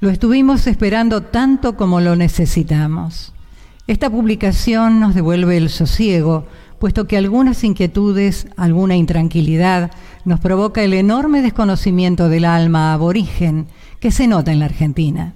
Lo 0.00 0.08
estuvimos 0.08 0.66
esperando 0.66 1.24
tanto 1.24 1.76
como 1.76 2.00
lo 2.00 2.16
necesitamos. 2.16 3.34
Esta 3.88 4.10
publicación 4.10 5.00
nos 5.00 5.14
devuelve 5.14 5.56
el 5.56 5.70
sosiego, 5.70 6.44
puesto 6.78 7.06
que 7.06 7.16
algunas 7.16 7.64
inquietudes, 7.64 8.46
alguna 8.58 8.96
intranquilidad, 8.96 9.90
nos 10.26 10.40
provoca 10.40 10.82
el 10.82 10.92
enorme 10.92 11.40
desconocimiento 11.40 12.28
del 12.28 12.44
alma 12.44 12.92
aborigen 12.92 13.66
que 13.98 14.10
se 14.10 14.26
nota 14.26 14.52
en 14.52 14.58
la 14.58 14.66
Argentina. 14.66 15.32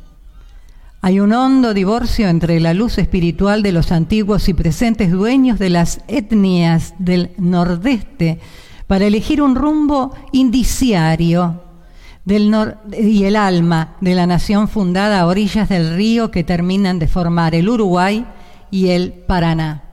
Hay 1.00 1.18
un 1.18 1.32
hondo 1.32 1.72
divorcio 1.72 2.28
entre 2.28 2.61
la 2.61 2.74
luz 2.74 2.98
espiritual 2.98 3.62
de 3.62 3.72
los 3.72 3.90
antiguos 3.90 4.46
y 4.50 4.53
presentes 4.53 5.11
dueños 5.11 5.59
de 5.59 5.70
las 5.70 6.03
etnias 6.07 6.92
del 6.98 7.30
nordeste 7.38 8.38
para 8.86 9.07
elegir 9.07 9.40
un 9.40 9.55
rumbo 9.55 10.14
indiciario 10.30 11.62
del 12.26 12.55
y 13.00 13.24
el 13.24 13.36
alma 13.36 13.96
de 14.03 14.14
la 14.14 14.26
nación 14.26 14.68
fundada 14.68 15.20
a 15.20 15.26
orillas 15.26 15.70
del 15.70 15.96
río 15.96 16.30
que 16.30 16.44
terminan 16.44 16.98
de 16.98 17.09
formar 17.09 17.55
el 17.55 17.70
Uruguay 17.70 18.26
y 18.73 18.89
el 18.89 19.12
Paraná. 19.12 19.85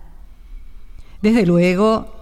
Desde 1.22 1.46
luego, 1.46 2.16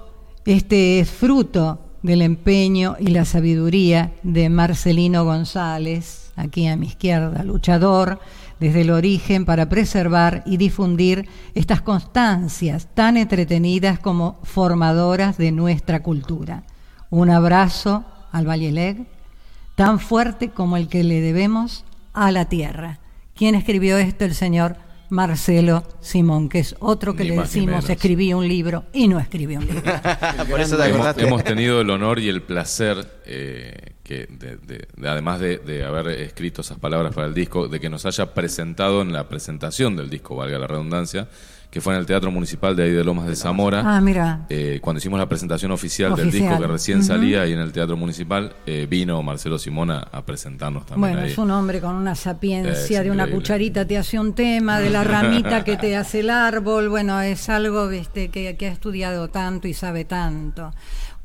este 0.46 1.00
es 1.00 1.10
fruto 1.10 1.80
del 2.02 2.22
empeño 2.22 2.98
y 3.00 3.08
la 3.08 3.24
sabiduría 3.24 4.12
de 4.24 4.50
Marcelino 4.50 5.24
González, 5.24 6.34
aquí 6.36 6.68
a 6.68 6.76
mi 6.76 6.88
izquierda, 6.88 7.44
luchador 7.44 8.20
desde 8.60 8.82
el 8.82 8.90
origen 8.90 9.46
para 9.46 9.70
preservar 9.70 10.42
y 10.48 10.58
difundir 10.58 11.30
estas 11.54 11.82
constancias 11.82 12.88
tan 12.96 13.18
entretenidas 13.18 14.00
como 14.00 14.40
formadoras 14.44 15.38
de 15.38 15.52
nuestra 15.52 16.02
cultura. 16.02 16.64
Un 17.12 17.30
abrazo 17.30 18.04
al 18.32 18.50
Valleleg, 18.50 19.06
tan 19.76 20.00
fuerte 20.00 20.50
como 20.50 20.76
el 20.76 20.88
que 20.88 21.04
le 21.04 21.22
debemos 21.22 21.86
a 22.14 22.32
la 22.32 22.46
tierra. 22.46 23.00
¿Quién 23.36 23.54
escribió 23.54 24.00
esto? 24.00 24.26
El 24.26 24.34
señor 24.34 24.87
Marcelo 25.10 25.84
Simón, 26.02 26.50
que 26.50 26.60
es 26.60 26.76
otro 26.80 27.16
que 27.16 27.24
le 27.24 27.36
decimos 27.36 27.90
escribí 27.90 28.34
un 28.34 28.48
libro 28.48 28.86
y 28.94 29.08
no 29.08 29.20
escribí 29.20 29.56
un 29.58 29.66
libro. 29.66 29.82
Por 30.50 30.60
eso 30.60 30.82
hemos, 30.84 31.44
tenido 31.44 31.82
el 31.82 31.90
honor 31.90 32.20
y 32.20 32.30
el 32.30 32.42
placer, 32.42 33.20
eh, 33.26 33.94
que 34.04 34.28
además 35.04 35.40
de, 35.40 35.84
haber 35.86 36.08
escrito 36.22 36.62
esas 36.62 36.80
palabras 36.80 37.14
para 37.14 37.28
el 37.28 37.34
disco, 37.34 37.68
de 37.68 37.80
que 37.80 37.90
nos 37.90 38.06
haya 38.06 38.34
presentado 38.34 39.02
en 39.02 39.14
la 39.14 39.28
presentación 39.30 39.96
del 39.96 40.10
disco, 40.10 40.36
valga 40.36 40.60
la 40.60 40.68
redundancia, 40.68 41.28
que 41.70 41.82
fue 41.82 41.94
en 41.94 42.00
el 42.00 42.06
Teatro 42.06 42.32
Municipal 42.32 42.76
de 42.76 42.84
ahí 42.84 42.92
de 42.92 43.04
Lomas 43.04 43.28
de 43.28 43.36
Zamora. 43.36 43.84
Ah, 43.86 44.00
mira. 44.00 44.46
Eh, 44.50 44.80
cuando 44.82 45.00
hicimos 45.00 45.20
la 45.20 45.28
presentación 45.28 45.72
oficial, 45.72 46.16
del 46.16 46.32
disco 46.32 46.58
que 46.58 46.68
recién 46.68 47.04
salía 47.04 47.42
ahí 47.42 47.54
en 47.54 47.60
el 47.60 47.72
Teatro 47.72 47.98
Municipal, 47.98 48.54
eh, 48.66 48.88
vino 48.90 49.22
Marcelo 49.22 49.60
Simona 49.60 50.08
a 50.12 50.26
presentarnos 50.26 50.86
también. 50.86 51.14
Bueno, 51.14 51.28
es 51.28 51.38
un 51.38 51.52
hombre 51.52 51.82
con 51.82 51.96
una 51.96 52.16
sapiencia, 52.16 53.04
de 53.04 53.12
una 53.12 53.30
cucharita 53.30 53.86
te 53.86 53.98
hace 53.98 54.18
un 54.18 54.34
tema, 54.34 54.80
de 54.80 54.90
la 54.90 55.04
ramita 55.04 55.64
que 55.64 55.78
te 55.78 55.96
hace 55.98 56.22
el 56.22 56.30
árbol, 56.30 56.90
bueno, 56.90 57.20
es 57.22 57.50
algo. 57.50 57.90
Que, 57.90 58.56
que 58.58 58.68
ha 58.68 58.72
estudiado 58.72 59.30
tanto 59.30 59.68
y 59.68 59.74
sabe 59.74 60.06
tanto. 60.06 60.74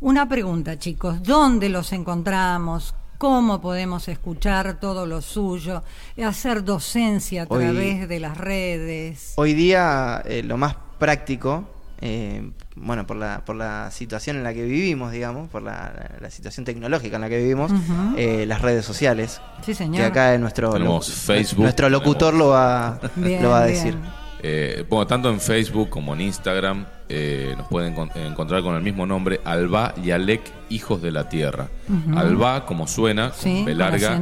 Una 0.00 0.28
pregunta, 0.28 0.78
chicos, 0.78 1.22
¿dónde 1.22 1.68
los 1.68 1.92
encontramos? 1.92 2.94
Cómo 3.22 3.60
podemos 3.60 4.08
escuchar 4.08 4.80
todo 4.80 5.06
lo 5.06 5.20
suyo, 5.20 5.84
hacer 6.26 6.64
docencia 6.64 7.44
a 7.44 7.46
través 7.46 8.08
de 8.08 8.18
las 8.18 8.36
redes. 8.36 9.34
Hoy 9.36 9.54
día 9.54 10.20
eh, 10.24 10.42
lo 10.42 10.56
más 10.56 10.74
práctico, 10.98 11.64
eh, 12.00 12.50
bueno, 12.74 13.06
por 13.06 13.16
la, 13.16 13.44
por 13.44 13.54
la 13.54 13.92
situación 13.92 14.38
en 14.38 14.42
la 14.42 14.52
que 14.52 14.64
vivimos, 14.64 15.12
digamos, 15.12 15.48
por 15.50 15.62
la, 15.62 16.08
situación 16.30 16.64
tecnológica 16.64 17.14
en 17.14 17.22
la 17.22 17.28
que 17.28 17.38
vivimos, 17.38 17.70
eh, 18.16 18.44
las 18.44 18.60
redes 18.60 18.84
sociales. 18.84 19.40
Sí, 19.64 19.72
señor. 19.72 19.98
Que 19.98 20.04
acá 20.06 20.36
nuestro, 20.38 20.72
Facebook, 21.00 21.62
nuestro 21.62 21.88
locutor 21.88 22.34
lo 22.34 22.48
va, 22.48 22.98
lo 23.14 23.50
va 23.50 23.60
a 23.60 23.66
decir. 23.66 23.96
Eh, 24.44 24.84
bueno, 24.88 25.06
tanto 25.06 25.30
en 25.30 25.40
Facebook 25.40 25.88
como 25.88 26.14
en 26.14 26.22
Instagram 26.22 26.84
eh, 27.14 27.54
nos 27.58 27.68
pueden 27.68 27.94
encontrar 28.14 28.62
con 28.62 28.74
el 28.74 28.82
mismo 28.82 29.04
nombre, 29.04 29.42
Alba 29.44 29.92
y 30.02 30.12
Alec, 30.12 30.40
Hijos 30.70 31.02
de 31.02 31.10
la 31.10 31.28
Tierra. 31.28 31.68
Alba, 32.16 32.64
como 32.64 32.86
suena, 32.86 33.32
con 33.32 33.66
B 33.66 33.74
larga. 33.74 34.18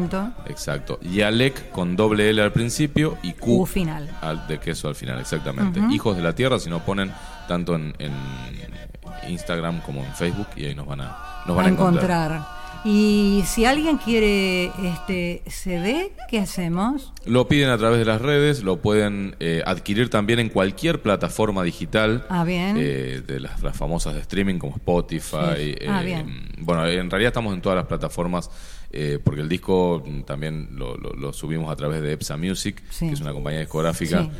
exacto. 0.47 0.99
Y 1.01 1.21
Alec 1.21 1.71
con 1.71 1.95
doble 1.95 2.29
L 2.31 2.43
al 2.43 2.51
principio 2.51 3.17
y 3.23 3.35
Q, 3.35 3.65
final. 3.67 4.11
Al, 4.21 4.45
de 4.49 4.59
queso 4.59 4.89
al 4.89 4.97
final, 4.97 5.21
exactamente. 5.21 5.81
Hijos 5.93 6.17
de 6.17 6.23
la 6.25 6.35
Tierra, 6.35 6.59
si 6.59 6.69
no 6.69 6.81
ponen 6.81 7.13
tanto 7.47 7.77
en, 7.77 7.95
Instagram 9.29 9.83
como 9.83 10.03
en 10.03 10.13
Facebook 10.13 10.49
y 10.57 10.65
ahí 10.65 10.75
nos 10.75 10.87
van 10.87 11.03
a, 11.03 11.17
nos 11.47 11.57
van 11.57 11.67
a 11.67 11.69
encontrar. 11.69 12.60
Y 12.85 13.43
si 13.45 13.67
alguien 13.67 13.99
quiere 13.99 14.73
este 14.83 15.43
CD, 15.47 16.13
¿qué 16.29 16.39
hacemos? 16.39 17.13
Lo 17.27 17.47
piden 17.47 17.69
a 17.69 17.77
través 17.77 17.99
de 17.99 18.07
las 18.07 18.23
redes, 18.23 18.63
lo 18.63 18.79
pueden 18.79 19.37
eh, 19.39 19.63
adquirir 19.67 20.09
también 20.09 20.39
en 20.39 20.49
cualquier 20.49 21.03
plataforma 21.03 21.63
digital. 21.63 22.25
Ah, 22.31 22.45
bien. 22.45 22.77
Eh, 22.79 23.23
de 23.27 23.41
las, 23.41 23.61
famosas 23.75 24.15
de 24.15 24.21
streaming 24.21 24.59
como 24.59 24.77
Spotify. 24.77 25.37
Ah, 25.87 26.03
eh, 26.03 26.25
bueno, 26.59 26.87
en 26.87 27.11
realidad 27.11 27.29
estamos 27.29 27.53
en 27.53 27.61
todas 27.61 27.77
las 27.77 27.87
plataformas 27.87 28.51
eh, 28.93 29.19
porque 29.23 29.41
el 29.41 29.49
disco 29.49 30.03
también 30.27 30.69
lo, 30.73 30.97
lo- 30.97 31.13
lo 31.15 31.33
subimos 31.33 31.71
a 31.71 31.77
través 31.77 32.03
de 32.03 32.13
EPSA 32.13 32.37
Music, 32.37 32.83
Sí. 32.91 33.07
que 33.09 33.13
es 33.15 33.21
una 33.21 33.33
compañía 33.33 33.61
discográfica 33.61 34.23
Sí, 34.25 34.31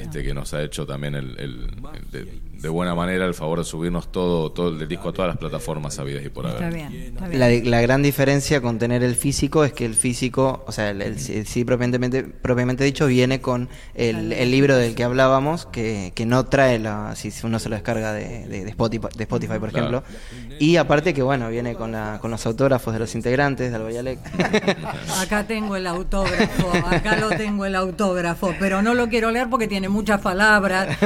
este, 0.00 0.22
que 0.22 0.32
nos 0.34 0.52
ha 0.54 0.62
hecho 0.62 0.86
también 0.86 1.14
el, 1.16 1.38
el- 1.40 1.66
el 1.94 2.10
de, 2.12 2.38
de 2.62 2.68
buena 2.68 2.94
manera 2.94 3.24
el 3.26 3.34
favor 3.34 3.58
de 3.58 3.64
subirnos 3.64 4.12
todo, 4.12 4.52
todo 4.52 4.68
el 4.80 4.86
disco 4.88 5.08
a 5.08 5.12
todas 5.12 5.28
las 5.28 5.36
plataformas 5.38 5.94
sabidas 5.94 6.24
y 6.24 6.28
por 6.28 6.46
haber. 6.46 6.62
Está 6.62 6.76
bien, 6.76 6.92
está 7.02 7.26
bien. 7.28 7.40
La, 7.40 7.48
la 7.50 7.80
gran 7.82 8.00
diferencia 8.02 8.60
con 8.60 8.78
tener 8.78 9.02
el 9.02 9.16
físico 9.16 9.64
es 9.64 9.72
que 9.72 9.84
el 9.84 9.94
físico, 9.94 10.62
o 10.68 10.70
sea, 10.72 10.90
el, 10.90 11.02
el 11.02 11.18
CD 11.18 11.64
propiamente, 11.64 12.22
propiamente 12.22 12.84
dicho, 12.84 13.06
viene 13.08 13.40
con 13.40 13.68
el, 13.96 14.32
el 14.32 14.50
libro 14.52 14.76
del 14.76 14.94
que 14.94 15.02
hablábamos, 15.02 15.66
que, 15.66 16.12
que 16.14 16.26
no 16.26 16.44
trae 16.46 16.78
la, 16.78 17.16
si 17.16 17.32
uno 17.44 17.58
se 17.58 17.68
lo 17.68 17.74
descarga 17.74 18.12
de, 18.12 18.46
de- 18.46 18.62
de 18.64 18.70
Spotify, 18.70 19.08
de 19.16 19.22
Spotify, 19.24 19.58
por 19.58 19.70
Claro. 19.70 20.04
ejemplo. 20.04 20.51
Y 20.62 20.76
aparte 20.76 21.12
que, 21.12 21.22
bueno, 21.22 21.48
viene 21.48 21.74
con, 21.74 21.90
la, 21.90 22.18
con 22.20 22.30
los 22.30 22.46
autógrafos 22.46 22.92
de 22.92 23.00
los 23.00 23.12
integrantes 23.16 23.70
de 23.70 23.76
Albayalec. 23.76 24.20
Acá 25.20 25.44
tengo 25.44 25.74
el 25.74 25.88
autógrafo, 25.88 26.70
acá 26.88 27.16
lo 27.16 27.30
tengo 27.30 27.64
el 27.66 27.74
autógrafo, 27.74 28.54
pero 28.60 28.80
no 28.80 28.94
lo 28.94 29.08
quiero 29.08 29.32
leer 29.32 29.48
porque 29.50 29.66
tiene 29.66 29.88
muchas 29.88 30.20
palabras. 30.20 30.96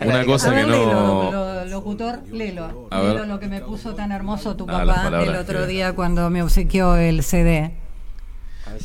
Una 0.00 0.24
cosa 0.24 0.50
A 0.50 0.54
ver, 0.54 0.66
que 0.66 0.70
léelo, 0.70 0.92
no... 0.92 1.32
lo- 1.32 1.64
locutor, 1.64 2.20
léelo. 2.30 2.86
A 2.92 3.00
ver. 3.00 3.14
Léelo 3.14 3.26
lo 3.26 3.40
que 3.40 3.48
me 3.48 3.60
puso 3.62 3.96
tan 3.96 4.12
hermoso 4.12 4.54
tu 4.54 4.64
Ah, 4.68 4.84
papá 4.86 5.22
el 5.24 5.34
otro 5.34 5.62
que- 5.62 5.66
día 5.66 5.92
cuando 5.94 6.30
me 6.30 6.42
obsequió 6.44 6.94
el 6.94 7.24
CD. 7.24 7.72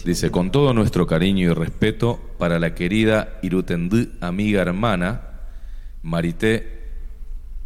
Dice, 0.05 0.31
con 0.31 0.49
todo 0.49 0.73
nuestro 0.73 1.05
cariño 1.05 1.51
y 1.51 1.53
respeto 1.53 2.19
para 2.39 2.57
la 2.57 2.73
querida 2.73 3.37
Irutendú, 3.43 4.07
amiga 4.21 4.61
hermana, 4.63 5.21
Marité, 6.01 6.78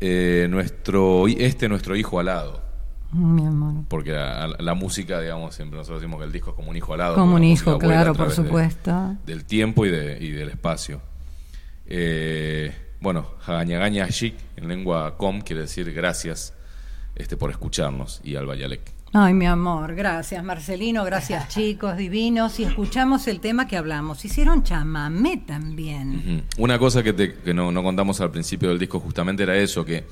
eh, 0.05 0.47
nuestro, 0.49 1.27
este 1.27 1.69
nuestro 1.69 1.95
hijo 1.95 2.19
alado. 2.19 2.61
Mi 3.13 3.45
amor. 3.45 3.85
Porque 3.87 4.11
la, 4.11 4.47
la 4.59 4.73
música, 4.73 5.21
digamos, 5.21 5.55
siempre 5.55 5.77
nosotros 5.77 6.01
decimos 6.01 6.19
que 6.19 6.25
el 6.25 6.31
disco 6.31 6.49
es 6.49 6.55
como 6.55 6.71
un 6.71 6.75
hijo 6.75 6.93
alado. 6.93 7.15
Como 7.15 7.35
un 7.35 7.43
hijo, 7.43 7.77
claro, 7.77 8.13
por 8.13 8.29
de- 8.29 8.35
supuesto. 8.35 9.15
del 9.25 9.45
tiempo 9.45 9.85
y, 9.85 9.91
de, 9.91 10.17
y 10.19 10.31
del 10.31 10.49
espacio. 10.49 10.99
Eh, 11.85 12.73
bueno, 12.99 13.27
Hagañagaña 13.45 14.07
Shik, 14.09 14.35
en 14.57 14.67
lengua 14.67 15.15
com, 15.17 15.41
quiere 15.41 15.61
decir 15.63 15.91
gracias 15.93 16.53
este, 17.15 17.37
por 17.37 17.51
escucharnos, 17.51 18.19
y 18.23 18.35
al 18.35 18.45
Bayalek. 18.45 18.92
Ay, 19.15 19.35
mi 19.35 19.45
amor, 19.45 19.93
gracias 19.93 20.43
Marcelino, 20.43 21.03
gracias 21.03 21.47
chicos 21.53 21.97
divinos. 21.97 22.59
Y 22.59 22.63
escuchamos 22.63 23.27
el 23.27 23.39
tema 23.39 23.67
que 23.67 23.77
hablamos. 23.77 24.25
Hicieron 24.25 24.63
chamamé 24.63 25.37
también. 25.37 26.43
Una 26.57 26.79
cosa 26.79 27.03
que, 27.03 27.13
te- 27.13 27.35
que 27.35 27.53
no, 27.53 27.71
no 27.71 27.83
contamos 27.83 28.19
al 28.21 28.31
principio 28.31 28.69
del 28.69 28.79
disco 28.79 28.99
justamente 28.99 29.43
era 29.43 29.55
eso, 29.55 29.85
que 29.85 30.05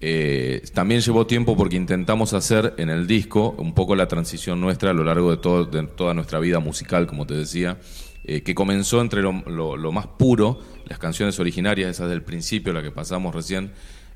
eh, 0.00 0.62
también 0.74 1.00
llevó 1.00 1.26
tiempo 1.28 1.56
porque 1.56 1.76
intentamos 1.76 2.32
hacer 2.34 2.74
en 2.78 2.90
el 2.90 3.06
disco 3.06 3.54
un 3.58 3.72
poco 3.72 3.94
la 3.94 4.08
transición 4.08 4.60
nuestra 4.60 4.90
a 4.90 4.94
lo 4.94 5.04
largo 5.04 5.30
de, 5.30 5.36
todo, 5.36 5.64
de 5.66 5.84
toda 5.86 6.12
nuestra 6.14 6.40
vida 6.40 6.58
musical, 6.58 7.06
como 7.06 7.26
te 7.26 7.34
decía, 7.34 7.78
eh, 8.24 8.42
que 8.42 8.54
comenzó 8.56 9.00
entre 9.00 9.22
lo, 9.22 9.32
lo- 9.46 9.76
lo 9.76 9.92
más 9.92 10.08
puro, 10.08 10.58
las 10.86 10.98
canciones 10.98 11.38
originarias, 11.38 11.88
esas 11.88 12.10
del 12.10 12.22
principio, 12.22 12.72
la 12.72 12.82
que 12.82 12.90
pasamos 12.90 13.32
recién, 13.32 13.66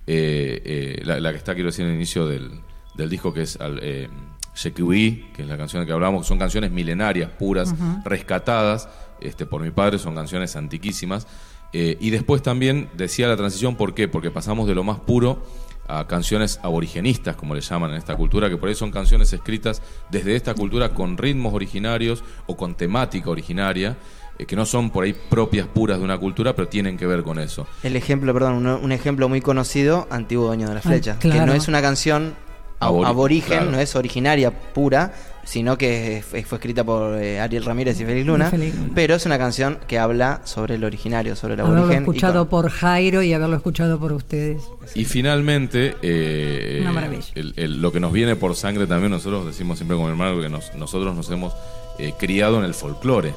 eh, 0.09 0.61
eh, 0.65 1.03
la, 1.05 1.21
la 1.21 1.31
que 1.31 1.39
está, 1.39 1.55
quiero 1.55 1.69
decir, 1.69 1.85
en 1.85 1.91
el 1.93 1.97
inicio 1.97 2.27
del, 2.27 2.51
del 2.95 3.11
disco, 3.11 3.33
que 3.33 3.43
es 3.43 3.61
al, 3.61 3.79
eh, 3.83 4.09
Shekiwi, 4.55 5.31
que 5.35 5.43
es 5.43 5.49
la 5.49 5.57
canción 5.57 5.83
de 5.83 5.87
que 5.87 5.93
hablamos, 5.93 6.27
son 6.27 6.39
canciones 6.39 6.71
milenarias, 6.71 7.29
puras, 7.31 7.75
rescatadas 8.05 8.89
este, 9.21 9.47
por 9.47 9.63
mi 9.63 9.71
padre, 9.71 9.99
son 9.99 10.15
canciones 10.15 10.55
antiquísimas. 10.57 11.27
Eh, 11.73 11.97
y 12.01 12.11
después 12.11 12.41
también 12.43 12.89
decía 12.95 13.27
la 13.27 13.37
transición, 13.37 13.75
¿por 13.75 13.95
qué? 13.95 14.07
Porque 14.07 14.31
pasamos 14.31 14.69
de 14.69 14.75
lo 14.77 14.85
más 14.85 15.01
puro 15.01 15.45
a 15.89 16.07
canciones 16.07 16.61
aborigenistas, 16.63 17.35
como 17.37 17.55
le 17.55 17.61
llaman 17.61 17.91
en 17.91 17.97
esta 17.97 18.15
cultura, 18.17 18.49
que 18.49 18.57
por 18.57 18.69
ahí 18.69 18.75
son 18.77 18.91
canciones 18.93 19.33
escritas 19.33 19.83
desde 20.11 20.37
esta 20.37 20.55
cultura 20.55 20.91
con 20.91 21.19
ritmos 21.19 21.53
originarios 21.53 22.23
o 22.47 22.57
con 22.57 22.75
temática 22.77 23.29
originaria, 23.29 23.97
eh, 24.39 24.47
que 24.47 24.55
no 24.57 24.65
son 24.67 24.91
por 24.91 25.03
ahí 25.05 25.15
propias 25.29 25.67
puras 25.67 25.99
de 25.99 26.05
una 26.05 26.17
cultura, 26.17 26.55
pero 26.55 26.69
tienen 26.69 26.97
que 26.97 27.07
ver 27.07 27.23
con 27.25 27.39
eso. 27.41 27.67
El 27.83 27.97
ejemplo, 27.97 28.33
perdón, 28.33 28.55
un, 28.55 28.67
un 28.69 28.93
ejemplo 28.93 29.29
muy 29.29 29.41
conocido, 29.41 30.07
Antiguo 30.11 30.47
Dueño 30.47 30.69
de 30.69 30.75
la 30.75 30.81
Ah, 30.81 30.83
Flecha. 30.83 31.17
claro. 31.19 31.41
Que 31.41 31.47
no 31.47 31.55
es 31.55 31.67
una 31.69 31.83
canción 31.83 32.35
aborigen, 32.81 33.59
claro. 33.59 33.71
no 33.71 33.79
es 33.81 33.95
originaria 33.97 34.51
pura, 34.51 35.13
sino 35.45 35.77
que 35.77 36.23
fue, 36.29 36.43
fue 36.43 36.57
escrita 36.57 36.85
por 36.85 37.23
eh, 37.23 37.39
Ariel 37.41 37.65
Ramírez 37.65 38.01
y 38.01 38.05
Félix 38.05 38.27
Luna, 38.27 38.47
Y 38.49 38.51
Félix 38.51 38.77
Luna. 38.77 38.91
pero 38.95 39.15
es 39.15 39.27
una 39.27 39.37
canción 39.39 39.79
que 39.87 39.99
habla 39.99 40.41
sobre 40.45 40.77
el 40.77 40.85
originario, 40.85 41.37
sobre 41.37 41.55
el 41.55 41.61
Haberlo 41.61 41.81
aborigen. 41.81 42.03
y 42.03 42.05
escuchado 42.05 42.49
con- 42.49 42.63
por 42.63 42.71
Jairo 42.71 43.23
y 43.23 43.33
haberlo 43.35 43.57
escuchado 43.57 43.99
por 43.99 44.13
ustedes. 44.13 44.63
Y 44.95 45.05
finalmente, 45.05 45.97
eh, 46.03 46.79
Una 46.81 46.93
maravilla. 46.93 47.25
el- 47.35 47.53
el- 47.57 47.83
lo 47.83 47.93
que 47.93 48.01
nos 48.01 48.13
viene 48.13 48.37
por 48.37 48.55
sangre 48.57 48.87
también, 48.87 49.11
nosotros 49.13 49.45
decimos 49.47 49.79
siempre 49.79 49.97
con 49.97 50.07
mi 50.07 50.13
hermano 50.13 50.41
que 50.41 50.49
nos- 50.49 50.75
nosotros 50.75 51.15
nos 51.15 51.31
hemos 51.31 51.53
eh, 51.99 52.13
criado 52.19 52.59
en 52.59 52.65
el 52.65 52.75
folclore, 52.75 53.35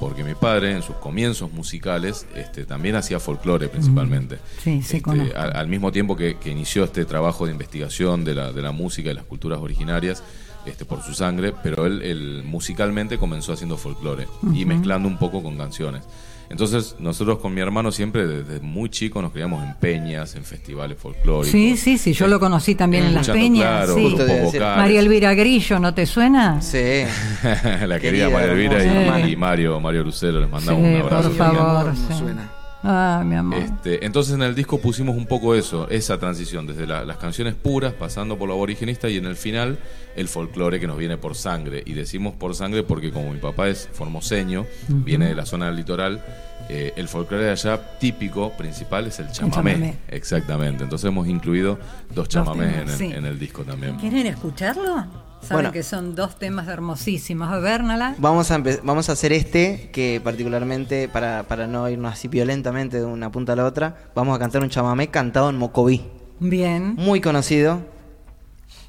porque 0.00 0.24
mi 0.24 0.34
padre 0.34 0.72
en 0.72 0.82
sus 0.82 0.96
comienzos 0.96 1.52
musicales 1.52 2.26
este, 2.34 2.64
también 2.64 2.96
hacía 2.96 3.20
folclore 3.20 3.68
principalmente. 3.68 4.38
Sí, 4.64 4.82
sí, 4.82 4.96
Este, 4.96 5.36
al, 5.36 5.54
al 5.54 5.68
mismo 5.68 5.92
tiempo 5.92 6.16
que, 6.16 6.38
que 6.38 6.50
inició 6.50 6.84
este 6.84 7.04
trabajo 7.04 7.44
de 7.46 7.52
investigación 7.52 8.24
de 8.24 8.34
la, 8.34 8.52
de 8.52 8.62
la 8.62 8.72
música 8.72 9.10
y 9.10 9.14
las 9.14 9.24
culturas 9.24 9.60
originarias. 9.60 10.24
Este, 10.66 10.84
por 10.84 11.02
su 11.02 11.14
sangre, 11.14 11.54
pero 11.62 11.86
él, 11.86 12.02
él 12.02 12.42
musicalmente 12.44 13.16
comenzó 13.16 13.54
haciendo 13.54 13.78
folclore 13.78 14.28
y 14.52 14.66
mezclando 14.66 15.08
un 15.08 15.16
poco 15.18 15.42
con 15.42 15.56
canciones. 15.56 16.02
Entonces, 16.50 16.96
nosotros 16.98 17.38
con 17.38 17.54
mi 17.54 17.60
hermano 17.60 17.92
siempre 17.92 18.26
desde 18.26 18.60
muy 18.60 18.90
chico 18.90 19.22
nos 19.22 19.30
criamos 19.32 19.64
en 19.64 19.74
peñas, 19.76 20.34
en 20.34 20.44
festivales 20.44 20.98
folclóricos. 20.98 21.48
Sí, 21.52 21.76
sí, 21.76 21.96
sí, 21.96 22.12
yo 22.12 22.26
lo 22.26 22.40
conocí 22.40 22.74
también 22.74 23.04
en 23.04 23.14
las 23.14 23.28
peñas. 23.28 23.86
claro, 23.86 23.94
sí. 23.94 24.58
María 24.58 24.98
Elvira 25.00 25.32
Grillo, 25.34 25.78
¿no 25.78 25.94
te 25.94 26.06
suena? 26.06 26.60
Sí. 26.60 27.04
la 27.42 28.00
querida 28.00 28.00
Querida, 28.00 28.30
María 28.30 28.52
Elvira 28.52 29.28
y, 29.28 29.32
y 29.32 29.36
Mario, 29.36 29.78
Mario 29.80 30.02
Lucero, 30.02 30.40
les 30.40 30.50
mandamos 30.50 30.82
Sí, 30.82 30.88
un 30.94 31.00
abrazo. 31.02 31.28
por 31.28 31.36
favor. 31.38 31.94
no 31.94 32.18
suena. 32.18 32.59
Ah, 32.82 33.22
mi 33.26 33.34
amor. 33.36 33.58
Este, 33.58 34.04
entonces 34.06 34.34
en 34.34 34.42
el 34.42 34.54
disco 34.54 34.80
pusimos 34.80 35.14
un 35.16 35.26
poco 35.26 35.54
eso, 35.54 35.88
esa 35.90 36.18
transición, 36.18 36.66
desde 36.66 36.86
la- 36.86 37.04
las 37.04 37.18
canciones 37.18 37.54
puras, 37.54 37.92
pasando 37.92 38.38
por 38.38 38.48
lo 38.48 38.54
aborigenista 38.54 39.08
y 39.10 39.18
en 39.18 39.26
el 39.26 39.36
final 39.36 39.78
el 40.16 40.28
folclore 40.28 40.80
que 40.80 40.86
nos 40.86 40.96
viene 40.96 41.16
por 41.18 41.34
sangre. 41.34 41.82
Y 41.84 41.92
decimos 41.92 42.34
por 42.34 42.54
sangre 42.54 42.82
porque 42.82 43.10
como 43.10 43.32
mi 43.32 43.38
papá 43.38 43.68
es 43.68 43.88
formoseño, 43.92 44.64
viene 44.88 45.26
de 45.26 45.34
la 45.34 45.44
zona 45.44 45.66
del 45.66 45.76
litoral, 45.76 46.24
eh, 46.70 46.92
el 46.96 47.08
folclore 47.08 47.44
de 47.44 47.50
allá 47.50 47.98
típico, 47.98 48.52
principal, 48.56 49.06
es 49.08 49.18
el 49.18 49.30
chamamé. 49.30 49.72
chamamé. 49.72 49.96
Exactamente. 50.08 50.82
Entonces 50.84 51.06
hemos 51.08 51.28
incluido 51.28 51.78
dos 52.14 52.28
chamamés 52.28 52.74
en, 52.74 52.88
el- 52.88 52.96
sí. 52.96 53.04
en 53.12 53.26
el 53.26 53.38
disco 53.38 53.62
también. 53.62 53.96
¿Quieren 53.96 54.26
escucharlo? 54.26 55.04
Saben 55.40 55.56
Bueno. 55.64 55.72
que 55.72 55.82
son 55.82 56.14
dos 56.14 56.38
temas 56.38 56.68
hermosísimos. 56.68 57.50
A 57.50 57.58
ver, 57.58 57.82
Nala. 57.82 58.14
Vamos 58.18 58.50
a, 58.50 58.58
vamos 58.82 59.08
a 59.08 59.12
hacer 59.12 59.32
este, 59.32 59.90
que 59.92 60.20
particularmente, 60.22 61.08
para, 61.08 61.44
para 61.44 61.66
no 61.66 61.88
irnos 61.88 62.12
así 62.12 62.28
violentamente 62.28 62.98
de 62.98 63.04
una 63.04 63.30
punta 63.32 63.54
a 63.54 63.56
la 63.56 63.64
otra, 63.64 63.96
vamos 64.14 64.36
a 64.36 64.38
cantar 64.38 64.62
un 64.62 64.68
chamamé 64.68 65.08
cantado 65.08 65.48
en 65.50 65.56
Mocoví. 65.56 66.04
Bien. 66.40 66.94
Muy 66.96 67.20
conocido, 67.20 67.80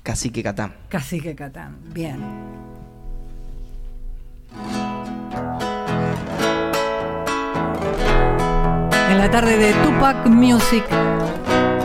Cacique 0.04 0.44
Catán. 0.44 0.74
Cacique 0.90 1.36
Catán. 1.36 1.78
Bien. 1.94 2.20
En 9.10 9.18
la 9.18 9.30
tarde 9.30 9.58
de 9.58 9.74
Tupac 9.74 10.26
Music. 10.28 10.84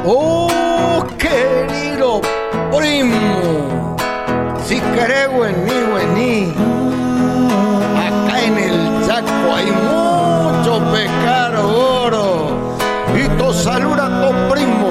Oh, 0.05 1.05
querido 1.19 2.21
primo, 2.77 3.86
si 4.67 4.81
querés 4.81 5.29
vení, 5.31 5.79
vení. 5.95 6.55
Acá 8.07 8.41
en 8.43 8.59
el 8.59 9.07
Chaco 9.07 9.55
hay 9.55 9.67
mucho 9.67 10.83
pescado 10.93 12.03
oro. 12.05 12.77
Y 13.15 13.29
to 13.39 13.53
saluda 13.53 14.07
a 14.07 14.23
tu 14.23 14.53
primo, 14.53 14.91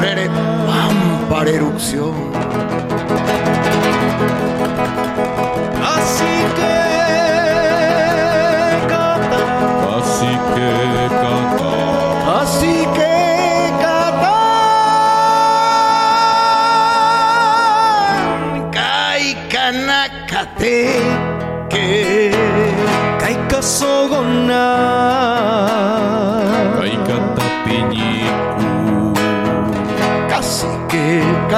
Rere 0.00 0.28
Pampa 0.66 1.48
erupción. 1.48 2.14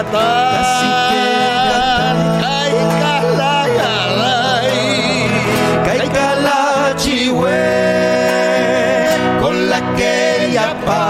Que 0.06 0.12
cata. 0.12 0.28
Casi 0.54 0.90
que 1.10 1.24
Kai 2.42 2.74
kalagalai. 3.02 4.80
Kai 5.86 6.04
kalachihue. 6.16 7.64
Con 9.40 9.56
la 9.70 9.80
que 9.96 10.16
ya 10.52 10.70
pa. 10.86 11.02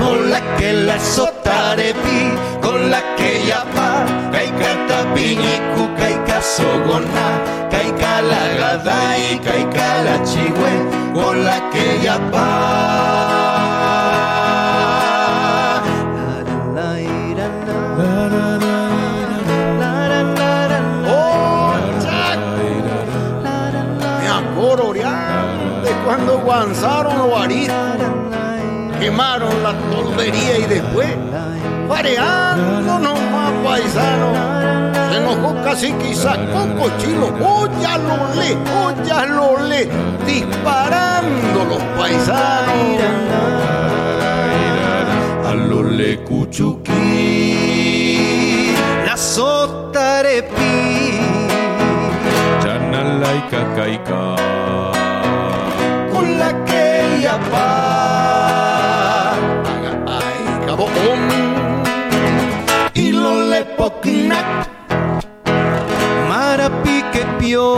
Con 0.00 0.18
la 0.30 0.40
que 0.56 0.70
la 0.72 0.98
sotarepi. 0.98 2.20
Con 2.60 2.78
la 2.90 3.00
que 3.16 3.30
ya 3.46 3.62
pa. 3.74 3.88
Kai 4.32 4.48
kata 4.60 4.98
piñiku. 5.14 5.84
Kai 5.98 6.14
sogona, 6.44 7.26
caica 7.70 8.20
la 8.20 8.44
gada 8.60 9.18
y 9.18 9.38
caica 9.38 10.02
la 10.02 10.22
chihue, 10.22 10.72
con 11.14 11.44
la 11.44 11.70
que 11.70 12.00
ya 12.02 12.18
Acuerdo 24.64 24.94
ya 24.94 25.44
de 25.84 25.90
cuando 26.06 26.38
guanzaron 26.38 27.18
los 27.18 27.38
ariscos, 27.38 27.76
quemaron 28.98 29.62
la 29.62 29.74
toldería 29.90 30.58
y 30.58 30.62
después, 30.62 31.10
pareando 31.86 32.98
nomás 32.98 33.52
paisanos, 33.62 34.38
se 35.10 35.18
enojó 35.18 35.54
casi 35.62 35.92
quizás 35.92 36.38
con 36.54 36.72
cochino, 36.78 37.28
ya 37.82 37.98
lo 37.98 38.16
le, 38.36 38.56
ya 39.06 39.26
lo 39.26 39.60
le, 39.68 39.86
disparando 40.24 41.64
los 41.68 41.82
paisanos. 41.98 43.04
a 45.46 45.54
lo 45.54 45.82
le 45.82 46.20
cuchuquí, 46.20 46.94
la 49.04 49.14
sotarepi, 49.14 50.64
Chanalaika 52.62 53.74
Kaika. 53.76 54.53
Poquinac, 64.24 64.46
marapique 66.28 67.24
pio, 67.38 67.74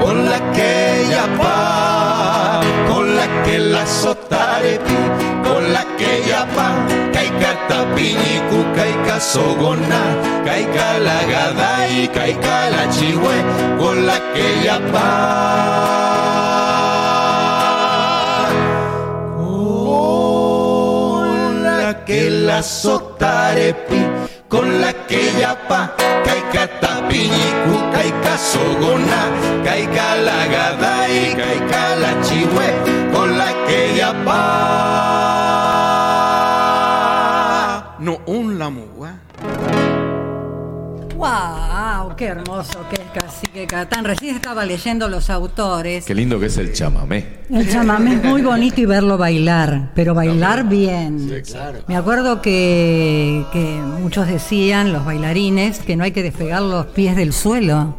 con 0.00 0.24
la 0.30 0.38
que 0.52 1.06
ya 1.10 1.26
pa, 1.38 2.60
con 2.88 3.16
la 3.16 3.26
que 3.44 3.58
la 3.58 3.86
sotarepi, 3.86 4.96
con 5.44 5.72
la 5.72 5.84
que 5.96 6.22
ya 6.26 6.46
pa, 6.54 6.68
caica 7.12 7.52
tapinicu, 7.68 8.64
caica 8.74 9.20
sogona, 9.20 10.02
caica 10.44 10.98
la 10.98 11.22
gada 11.24 11.88
y 11.88 12.08
caica 12.08 12.70
la 12.70 12.88
chihue, 12.90 13.44
con 13.78 14.06
la 14.06 14.18
que 14.32 14.62
ya 14.64 14.78
pa. 14.92 15.68
Con 21.08 21.62
la 21.62 22.04
que 22.04 22.30
la 22.30 22.62
sotarepi, 22.62 23.97
con 24.48 24.80
la 24.80 24.92
que 25.06 25.32
ya 25.38 25.54
pa, 25.68 25.94
caica 26.24 26.80
tapinicu, 26.80 27.74
caica 27.92 28.38
sogona, 28.38 29.30
caica 29.64 30.16
la 30.16 30.46
gada 30.46 31.08
y 31.08 31.34
caica 31.34 31.96
la 31.96 32.20
chihue, 32.22 32.68
con 33.12 33.36
la 33.36 33.52
que 33.66 33.94
ya 33.96 34.12
pa. 34.24 34.78
no 37.98 38.18
un 38.26 38.58
lamugua. 38.58 39.20
¡Wow! 41.18 42.14
¡Qué 42.16 42.26
hermoso 42.26 42.78
que 42.88 42.94
es 43.02 43.10
Cacique 43.12 43.66
Catán! 43.66 44.04
Recién 44.04 44.36
estaba 44.36 44.64
leyendo 44.64 45.08
los 45.08 45.30
autores. 45.30 46.04
Qué 46.04 46.14
lindo 46.14 46.38
que 46.38 46.46
es 46.46 46.56
el 46.58 46.72
chamamé. 46.72 47.38
El 47.50 47.68
chamamé 47.68 48.14
es 48.14 48.22
muy 48.24 48.40
bonito 48.42 48.80
y 48.80 48.86
verlo 48.86 49.18
bailar, 49.18 49.90
pero 49.96 50.14
bailar 50.14 50.68
bien. 50.68 51.28
Me 51.88 51.96
acuerdo 51.96 52.40
que, 52.40 53.44
que 53.52 53.80
muchos 54.00 54.28
decían, 54.28 54.92
los 54.92 55.04
bailarines, 55.04 55.80
que 55.80 55.96
no 55.96 56.04
hay 56.04 56.12
que 56.12 56.22
despegar 56.22 56.62
los 56.62 56.86
pies 56.86 57.16
del 57.16 57.32
suelo, 57.32 57.96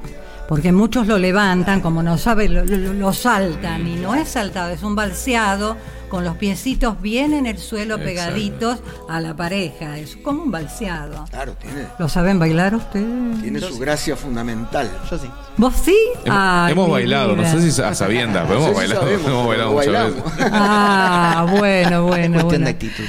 porque 0.48 0.72
muchos 0.72 1.06
lo 1.06 1.18
levantan, 1.18 1.82
como 1.82 2.02
no 2.02 2.18
saben, 2.18 2.54
lo, 2.54 2.64
lo- 2.64 2.94
lo 2.94 3.12
saltan, 3.12 3.86
y 3.86 3.96
no 3.96 4.16
es 4.16 4.30
saltado, 4.30 4.70
es 4.72 4.82
un 4.82 4.96
balseado 4.96 5.76
con 6.10 6.24
los 6.24 6.36
piecitos 6.38 7.02
bien 7.02 7.34
en 7.34 7.46
el 7.46 7.58
suelo 7.58 7.96
Exacto. 7.96 8.06
pegaditos 8.10 8.80
a 9.08 9.20
la 9.22 9.36
pareja, 9.36 9.98
es 9.98 10.16
como 10.18 10.44
un 10.44 10.52
balseado. 10.52 11.26
Claro, 11.30 11.54
tiene, 11.54 11.88
¿Lo 11.98 12.10
saben 12.10 12.40
bailar 12.40 12.76
ustedes? 12.76 13.42
tiene 13.42 13.60
su 13.62 13.78
gracia 13.80 14.16
fundamental. 14.16 14.90
Yo 15.10 15.18
sí. 15.18 15.30
¿Vos 15.58 15.74
sí? 15.84 15.98
Hemos, 16.26 16.38
Ay, 16.40 16.72
hemos 16.72 16.86
mi 16.88 16.92
bailado, 16.94 17.36
no 17.36 17.44
sé 17.44 17.72
si 17.72 17.82
a 17.82 17.94
sabiendas, 17.94 18.46
pero 18.48 18.60
No 18.60 18.66
hemos 18.68 18.80
sé 18.80 18.88
si 18.88 18.94
bailado, 18.94 19.02
sabemos, 19.02 19.28
hemos 19.28 19.48
bailado 19.48 19.72
muchas 19.74 19.88
bailamos. 19.94 20.24
veces. 20.38 20.52
Ah, 20.54 21.48
bueno, 21.50 22.04
bueno, 22.04 22.34
Cuestión 22.34 22.44
bueno. 22.46 22.66
de 22.66 22.72
actitud. 22.72 23.04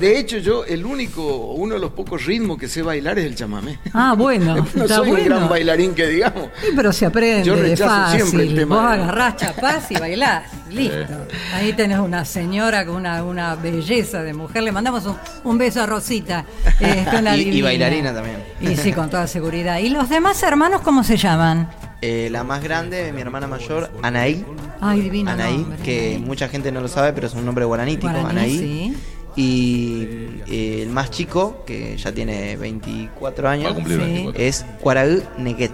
De, 0.00 0.18
hecho, 0.18 0.38
yo 0.38 0.64
el 0.64 0.84
único, 0.84 1.24
uno 1.54 1.74
de 1.74 1.80
los 1.80 1.92
pocos 1.92 2.24
ritmos 2.24 2.58
que 2.58 2.68
sé 2.68 2.82
bailar 2.82 3.18
es 3.18 3.26
el 3.26 3.34
chamamé. 3.34 3.78
ah, 3.92 4.14
bueno, 4.16 4.54
No 4.74 4.82
está 4.82 4.96
soy 4.96 5.10
un 5.10 5.16
bueno. 5.16 5.36
gran 5.36 5.48
bailarín 5.48 5.94
que 5.94 6.06
digamos. 6.06 6.48
Sí, 6.60 6.68
pero 6.76 6.92
se 6.92 7.06
aprende, 7.06 7.44
Yo 7.44 7.54
es 7.54 7.60
rechazo 7.60 8.10
siempre 8.16 8.38
fácil. 8.38 8.40
el 8.40 8.54
tema 8.56 8.76
Vos 8.76 8.84
agarrás, 8.84 9.36
chapás 9.36 9.90
y 9.90 9.94
bailás, 9.98 10.44
listo. 10.72 11.14
Ahí 11.54 11.72
tenés 11.72 11.98
una 11.98 12.24
señora 12.24 12.84
con 12.86 12.96
una, 12.96 13.22
una 13.24 13.54
belleza 13.56 14.22
de 14.22 14.32
mujer. 14.32 14.62
Le 14.62 14.72
mandamos 14.72 15.04
un, 15.06 15.16
un 15.44 15.58
beso 15.58 15.82
a 15.82 15.86
Rosita. 15.86 16.44
una 17.18 17.36
Y- 17.36 17.60
bailarina 17.62 18.12
también. 18.14 18.36
Y 18.60 18.76
sí, 18.76 18.92
con 18.92 19.10
toda 19.10 19.26
seguridad. 19.26 19.78
¿Y 19.78 19.88
los 19.90 20.08
demás 20.08 20.42
hermanos 20.42 20.80
cómo 20.82 21.04
se 21.04 21.16
llaman? 21.16 21.70
Eh, 22.02 22.28
la 22.30 22.44
más 22.44 22.62
grande, 22.62 23.12
mi 23.12 23.20
hermana 23.20 23.46
mayor, 23.46 23.90
Anaí. 24.02 24.44
Ay, 24.80 25.00
divino 25.02 25.30
Anaí, 25.32 25.58
nombre, 25.58 25.78
que 25.82 26.18
mucha 26.24 26.48
gente 26.48 26.72
no 26.72 26.80
lo 26.80 26.88
sabe, 26.88 27.12
pero 27.12 27.26
es 27.26 27.34
un 27.34 27.44
nombre 27.44 27.66
guaranítico, 27.66 28.06
Guaraní, 28.10 28.30
Anaí. 28.30 28.58
sí. 28.58 28.96
Y 29.36 30.06
eh, 30.48 30.82
el 30.82 30.88
más 30.88 31.10
chico, 31.10 31.62
que 31.66 31.96
ya 31.98 32.10
tiene 32.12 32.56
24 32.56 33.44
Va 33.44 33.50
a 33.50 33.52
años, 33.52 33.74
cumplir 33.74 33.98
Sí. 33.98 34.04
24. 34.04 34.42
es 34.42 34.64
Cuaraú 34.80 35.22
Neguet. 35.38 35.72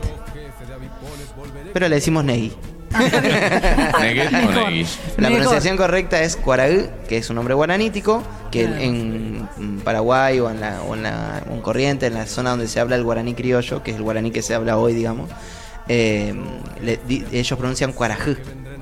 Pero 1.72 1.88
le 1.88 1.94
decimos 1.94 2.24
Negui. 2.24 2.52
Neguet 4.00 4.28
o 4.28 4.32
Mejor. 4.32 4.70
Neguish. 4.70 4.98
La 5.16 5.28
Mejor. 5.28 5.36
pronunciación 5.44 5.76
correcta 5.76 6.22
es 6.22 6.36
Cuaraú, 6.36 6.88
que 7.08 7.18
es 7.18 7.30
un 7.30 7.36
nombre 7.36 7.54
guaranítico, 7.54 8.22
que 8.50 8.64
Claro. 8.66 8.80
en, 8.82 9.48
en 9.58 9.80
Paraguay 9.80 10.40
o 10.40 10.50
en, 10.50 10.60
la, 10.60 10.80
o 10.82 10.94
en, 10.94 11.02
la, 11.02 11.42
en 11.50 11.60
Corriente, 11.60 12.06
en 12.06 12.14
la 12.14 12.26
zona 12.26 12.50
donde 12.50 12.68
se 12.68 12.80
habla 12.80 12.96
el 12.96 13.04
guaraní 13.04 13.34
criollo, 13.34 13.82
que 13.82 13.90
es 13.92 13.96
el 13.96 14.02
guaraní 14.02 14.30
que 14.30 14.42
se 14.42 14.54
habla 14.54 14.76
hoy, 14.78 14.94
digamos, 14.94 15.30
eh, 15.88 16.34
le- 16.82 16.98
di- 17.06 17.24
ellos 17.32 17.58
pronuncian 17.58 17.92
Cuarajú. 17.92 18.36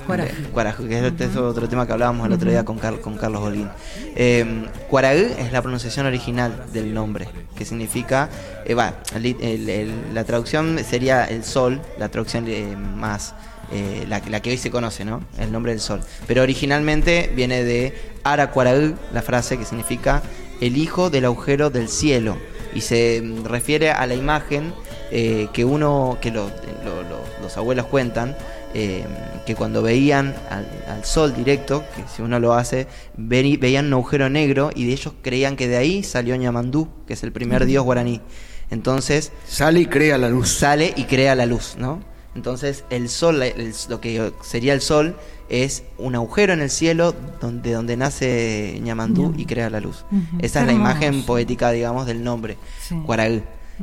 Cuarajú. 0.07 0.29
Eh, 0.31 0.49
Cuarajú, 0.53 0.87
que 0.89 0.99
es, 0.99 1.05
este 1.05 1.25
es 1.25 1.37
otro 1.37 1.67
tema 1.69 1.87
que 1.87 1.93
hablábamos 1.93 2.27
el 2.27 2.33
otro 2.35 2.51
día 2.51 2.65
con, 2.65 2.79
Car- 2.79 3.01
con 3.01 3.17
Carlos 3.17 3.43
Holguín. 3.43 3.69
Eh, 4.17 4.67
Cuaraú 4.89 5.19
es 5.39 5.51
la 5.53 5.63
pronunciación 5.63 6.07
original 6.07 6.65
del 6.73 6.93
nombre, 6.95 7.27
que 7.57 7.65
significa, 7.65 8.29
eh, 8.67 8.75
va, 8.75 8.95
li- 9.19 9.37
el- 9.41 9.69
el- 9.69 10.15
la 10.15 10.25
traducción 10.25 10.79
sería 10.89 11.25
el 11.25 11.43
sol, 11.45 11.81
la 11.99 12.09
traducción 12.11 12.45
eh, 12.49 12.77
más, 12.77 13.35
eh, 13.73 14.05
la, 14.09 14.21
la 14.29 14.41
que 14.41 14.51
hoy 14.51 14.59
se 14.59 14.71
conoce, 14.71 15.05
¿no? 15.05 15.23
El 15.39 15.51
nombre 15.53 15.73
del 15.73 15.81
sol. 15.81 16.01
Pero 16.27 16.43
originalmente 16.43 17.31
viene 17.35 17.65
de 17.65 17.95
Ara 18.25 18.51
Cuaraú, 18.51 18.95
la 19.13 19.23
frase 19.23 19.57
que 19.59 19.65
significa 19.65 20.23
el 20.61 20.77
hijo 20.77 21.11
del 21.11 21.25
agujero 21.25 21.71
del 21.71 21.89
cielo, 21.89 22.37
y 22.75 22.81
se 22.81 23.21
mm, 23.23 23.45
refiere 23.45 23.91
a 23.91 24.07
la 24.07 24.15
imagen 24.15 24.73
eh, 25.11 25.49
que 25.53 25.65
uno, 25.65 26.19
que 26.21 26.31
lo- 26.31 26.49
lo- 26.85 27.03
lo- 27.03 27.25
los 27.43 27.57
abuelos 27.57 27.87
cuentan, 27.87 28.37
eh, 28.77 29.05
que 29.47 29.55
cuando 29.55 29.83
veían 29.83 30.35
al, 30.51 30.67
al 30.89 31.05
sol 31.05 31.35
directo, 31.35 31.85
que 31.95 32.03
si 32.13 32.23
uno 32.23 32.41
lo 32.41 32.55
hace, 32.55 32.89
ve- 33.17 33.57
veían 33.61 33.87
un 33.87 33.93
agujero 33.93 34.29
negro 34.29 34.71
y 34.75 34.87
de 34.87 34.93
ellos 34.93 35.15
creían 35.23 35.55
que 35.55 35.69
de 35.69 35.77
ahí 35.77 36.03
salió 36.03 36.35
Ñamandú, 36.35 36.89
que 37.07 37.13
es 37.13 37.23
el 37.23 37.31
primer 37.31 37.67
dios 37.67 37.85
guaraní. 37.85 38.21
Entonces 38.71 39.31
Sale 39.47 39.81
y 39.81 39.87
crea 39.87 40.19
la 40.19 40.29
luz. 40.29 40.49
sale 40.49 40.93
y 40.97 41.05
crea 41.05 41.35
la 41.37 41.47
luz, 41.47 41.77
¿no? 41.79 42.01
Entonces 42.35 42.85
el 42.91 43.09
sol, 43.09 43.43
el- 43.43 43.75
lo 43.89 44.01
que 44.01 44.33
sería 44.43 44.73
el 44.75 44.81
sol, 44.81 45.17
es 45.49 45.83
un 45.99 46.15
agujero 46.15 46.53
en 46.53 46.61
el 46.63 46.71
cielo 46.71 47.15
donde, 47.41 47.73
donde 47.73 47.97
nace 47.97 48.79
Ñamandú 48.83 49.35
y 49.37 49.45
crea 49.45 49.69
la 49.71 49.81
luz. 49.81 50.05
Esa 50.41 50.61
es 50.61 50.67
la 50.67 50.73
imagen 50.73 51.23
poética, 51.25 51.71
digamos, 51.71 52.07
del 52.07 52.25
nombre, 52.25 52.57
Sí. 52.81 52.97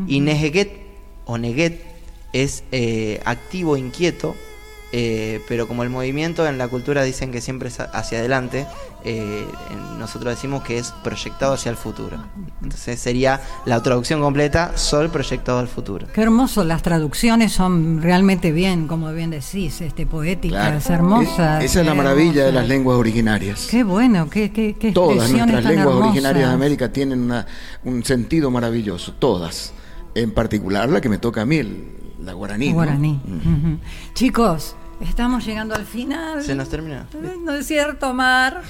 Y 0.07 0.19
Nejeguet 0.21 0.71
o 1.25 1.37
Neguet 1.37 1.81
es 2.33 2.63
eh, 2.71 3.21
activo, 3.25 3.77
inquieto, 3.77 4.35
eh, 4.93 5.39
pero 5.47 5.67
como 5.67 5.83
el 5.83 5.89
movimiento 5.89 6.47
en 6.47 6.57
la 6.57 6.67
cultura 6.67 7.03
dicen 7.03 7.31
que 7.31 7.41
siempre 7.41 7.69
es 7.69 7.79
hacia 7.79 8.19
adelante, 8.19 8.65
eh, 9.03 9.45
nosotros 9.97 10.35
decimos 10.35 10.63
que 10.63 10.77
es 10.77 10.91
proyectado 11.03 11.53
hacia 11.53 11.69
el 11.71 11.75
futuro. 11.77 12.17
Entonces 12.61 12.99
sería 12.99 13.41
la 13.65 13.81
traducción 13.81 14.21
completa, 14.21 14.77
sol 14.77 15.09
proyectado 15.09 15.59
al 15.59 15.67
futuro. 15.67 16.07
Qué 16.13 16.21
hermoso, 16.21 16.63
las 16.63 16.81
traducciones 16.81 17.51
son 17.51 18.01
realmente 18.01 18.51
bien, 18.51 18.87
como 18.87 19.11
bien 19.13 19.29
decís, 19.31 19.81
este, 19.81 20.05
poéticas, 20.05 20.89
hermosas. 20.89 21.63
Es- 21.63 21.71
esa 21.71 21.81
es 21.81 21.85
la 21.85 21.93
maravilla 21.93 22.31
de 22.31 22.39
hermosas. 22.49 22.53
las 22.53 22.67
lenguas 22.67 22.97
originarias. 22.97 23.67
Qué 23.69 23.83
bueno, 23.83 24.29
qué, 24.29 24.51
qué, 24.51 24.75
qué 24.79 24.91
Todas 24.91 25.29
nuestras 25.31 25.37
tan 25.63 25.63
lenguas 25.63 25.77
hermosas. 25.87 26.05
originarias 26.09 26.49
de 26.49 26.53
América 26.55 26.91
tienen 26.91 27.21
una- 27.21 27.45
un 27.83 28.03
sentido 28.03 28.51
maravilloso, 28.51 29.13
todas. 29.13 29.73
En 30.13 30.31
particular 30.31 30.89
la 30.89 30.99
que 31.01 31.09
me 31.09 31.17
toca 31.17 31.41
a 31.41 31.45
mí, 31.45 31.57
el- 31.57 31.87
la 32.23 32.33
guaraní. 32.33 32.67
¿no? 32.69 32.73
Guaraní. 32.75 33.19
Mm. 33.25 33.35
Ujú. 33.37 33.77
Chicos, 34.13 34.75
Estamos 35.01 35.45
llegando 35.45 35.75
al 35.75 35.85
final. 35.85 36.43
Se 36.43 36.55
nos 36.55 36.69
terminó. 36.69 37.05
No 37.43 37.53
es 37.55 37.67
cierto, 37.67 38.13
Mar. 38.13 38.61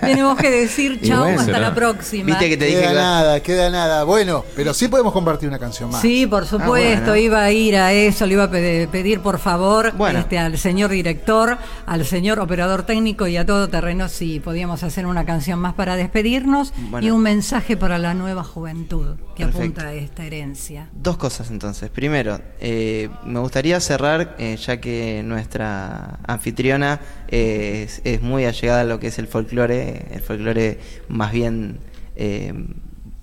Tenemos 0.00 0.38
que 0.38 0.50
decir 0.50 1.00
chau 1.04 1.18
bueno, 1.24 1.40
hasta 1.40 1.52
será. 1.54 1.58
la 1.68 1.74
próxima. 1.74 2.26
Viste 2.26 2.48
que 2.48 2.56
te 2.56 2.64
dije 2.66 2.78
Queda 2.80 2.88
que 2.90 2.94
nada, 2.94 3.40
queda 3.40 3.70
nada. 3.70 4.04
Bueno, 4.04 4.44
pero 4.54 4.72
sí 4.74 4.88
podemos 4.88 5.12
compartir 5.12 5.48
una 5.48 5.58
canción 5.58 5.90
más. 5.90 6.00
Sí, 6.00 6.26
por 6.26 6.46
supuesto, 6.46 7.06
bueno. 7.06 7.16
iba 7.16 7.42
a 7.42 7.50
ir 7.50 7.76
a 7.76 7.92
eso, 7.92 8.26
le 8.26 8.34
iba 8.34 8.44
a 8.44 8.50
pe- 8.50 8.88
pedir 8.90 9.20
por 9.20 9.38
favor 9.38 9.92
Bueno. 9.96 10.20
este, 10.20 10.38
al 10.38 10.56
señor 10.58 10.90
director, 10.90 11.58
al 11.86 12.04
señor 12.04 12.38
operador 12.40 12.84
técnico 12.84 13.26
y 13.26 13.36
a 13.36 13.44
todo 13.44 13.68
terreno 13.68 14.08
si 14.08 14.40
podíamos 14.40 14.82
hacer 14.82 15.06
una 15.06 15.24
canción 15.26 15.58
más 15.58 15.74
para 15.74 15.96
despedirnos 15.96 16.72
Bueno. 16.90 17.06
y 17.06 17.10
un 17.10 17.22
mensaje 17.22 17.76
para 17.76 17.98
la 17.98 18.14
nueva 18.14 18.44
juventud 18.44 19.16
que 19.34 19.44
Perfecto. 19.44 19.80
apunta 19.80 19.88
a 19.88 19.94
esta 19.94 20.24
herencia. 20.24 20.88
Dos 20.94 21.16
cosas 21.16 21.50
entonces. 21.50 21.90
Primero, 21.90 22.40
eh, 22.60 23.10
me 23.24 23.40
gustaría 23.40 23.78
cerrar, 23.80 24.36
eh, 24.38 24.56
ya 24.56 24.80
que 24.80 25.22
nuestra 25.24 25.55
anfitriona 25.62 27.00
eh, 27.28 27.84
es, 27.86 28.00
es 28.04 28.22
muy 28.22 28.44
allegada 28.44 28.82
a 28.82 28.84
lo 28.84 28.98
que 29.00 29.08
es 29.08 29.18
el 29.18 29.26
folclore, 29.26 30.06
el 30.12 30.20
folclore 30.20 30.78
más 31.08 31.32
bien... 31.32 31.78
eh, 32.16 32.52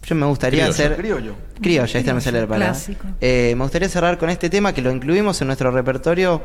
yo 0.05 0.15
me 0.15 0.25
gustaría 0.25 0.63
Criollo. 0.63 0.71
hacer... 0.71 0.95
Criollo. 0.97 1.35
Criollo, 1.61 1.97
esta 1.99 2.13
me 2.13 2.19
sale 2.19 2.41
la 2.41 2.47
palabra. 2.47 2.73
Clásico. 2.73 3.07
Eh, 3.21 3.53
me 3.55 3.63
gustaría 3.63 3.87
cerrar 3.87 4.17
con 4.17 4.29
este 4.29 4.49
tema 4.49 4.73
que 4.73 4.81
lo 4.81 4.91
incluimos 4.91 5.39
en 5.39 5.47
nuestro 5.47 5.71
repertorio 5.71 6.43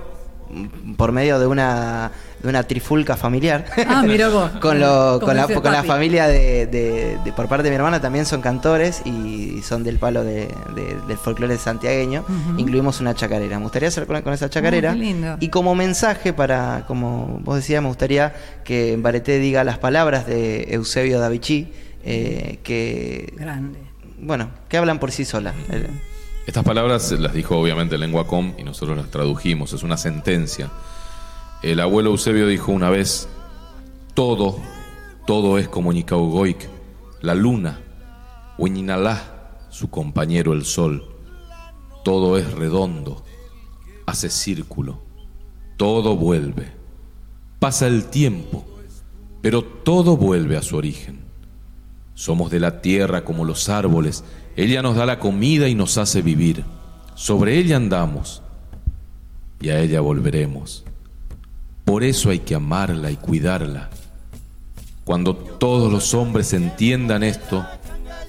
por 0.97 1.11
medio 1.11 1.41
de 1.41 1.47
una, 1.49 2.12
de 2.43 2.49
una 2.49 2.62
trifulca 2.62 3.16
familiar. 3.16 3.64
Ah, 3.89 4.03
mira 4.07 4.28
vos. 4.28 4.51
con, 4.61 4.78
lo- 4.78 5.18
con, 5.20 5.36
la, 5.36 5.47
con 5.49 5.72
la 5.72 5.82
familia 5.82 6.26
de, 6.28 6.66
de- 6.66 7.18
de- 7.24 7.32
por 7.32 7.49
parte 7.49 7.64
de 7.64 7.70
mi 7.70 7.76
hermana 7.76 8.01
también 8.01 8.26
son 8.26 8.41
cantores 8.41 9.03
y 9.05 9.61
son 9.62 9.82
del 9.84 9.99
palo 9.99 10.22
de- 10.24 10.49
de- 10.76 10.97
del 11.09 11.16
folclore 11.16 11.57
santiagueño. 11.59 12.24
Incluimos 12.57 13.01
una 13.01 13.14
chacarera. 13.14 13.57
Me 13.59 13.64
gustaría 13.64 13.89
hacer 13.89 14.07
con, 14.07 14.22
con 14.22 14.32
esa 14.32 14.49
chacarera. 14.49 14.93
Qué 14.93 14.99
lindo. 14.99 15.36
Y 15.41 15.49
como 15.49 15.74
mensaje 15.74 16.32
para, 16.32 16.84
como 16.86 17.41
vos 17.43 17.57
decías, 17.57 17.82
me 17.82 17.89
gustaría 17.89 18.34
que 18.64 18.97
Bareté 18.99 19.39
diga 19.39 19.64
las 19.64 19.78
palabras 19.78 20.26
de 20.26 20.68
Eusebio 20.70 21.18
Davichi, 21.20 21.72
eh, 22.05 22.59
que, 22.62 23.32
Grande. 23.36 23.78
bueno, 24.20 24.51
que 24.68 24.76
hablan 24.76 24.99
por 25.01 25.11
sí 25.11 25.24
solas. 25.24 25.55
Estas 26.47 26.64
palabras 26.64 27.12
las 27.12 27.34
dijo 27.34 27.59
obviamente 27.59 27.97
en 27.97 28.01
lengua 28.01 28.26
com 28.26 28.55
y 28.57 28.62
nosotros 28.62 28.97
las 28.97 29.11
tradujimos, 29.11 29.72
es 29.72 29.82
una 29.82 29.97
sentencia. 29.99 30.70
El 31.62 31.80
abuelo 31.80 32.11
Eusebio 32.11 32.46
dijo 32.46 32.70
una 32.70 32.88
vez, 32.88 33.28
todo, 34.14 34.59
todo 35.26 35.59
es 35.59 35.68
como 35.68 35.92
Nicaugoic, 35.92 36.68
la 37.20 37.34
luna, 37.34 37.80
Huiñinalá, 38.59 39.66
su 39.68 39.90
compañero 39.90 40.52
el 40.52 40.64
sol. 40.64 41.16
Todo 42.04 42.38
es 42.38 42.52
redondo, 42.52 43.24
hace 44.06 44.30
círculo, 44.30 45.00
todo 45.76 46.16
vuelve. 46.16 46.72
Pasa 47.59 47.88
el 47.88 48.04
tiempo, 48.04 48.64
pero 49.42 49.64
todo 49.64 50.16
vuelve 50.16 50.56
a 50.56 50.62
su 50.62 50.76
origen. 50.76 51.18
Somos 52.14 52.52
de 52.52 52.61
la 52.61 52.80
tierra 52.82 53.24
como 53.24 53.44
los 53.44 53.68
árboles. 53.68 54.22
Ella 54.54 54.80
nos 54.80 54.94
da 54.94 55.06
la 55.06 55.18
comida 55.18 55.68
y 55.68 55.74
nos 55.74 55.98
hace 55.98 56.22
vivir. 56.22 56.64
Sobre 57.16 57.59
ella 57.59 57.76
andamos 57.76 58.42
y 59.61 59.70
a 59.70 59.80
ella 59.80 60.00
volveremos. 60.00 60.84
Por 61.89 62.05
eso 62.05 62.28
hay 62.28 62.41
que 62.41 62.55
amarla 62.55 63.11
y 63.11 63.16
cuidarla. 63.16 63.89
Cuando 65.05 65.34
todos 65.34 65.91
los 65.91 66.12
hombres 66.12 66.53
entiendan 66.53 67.22
esto, 67.22 67.66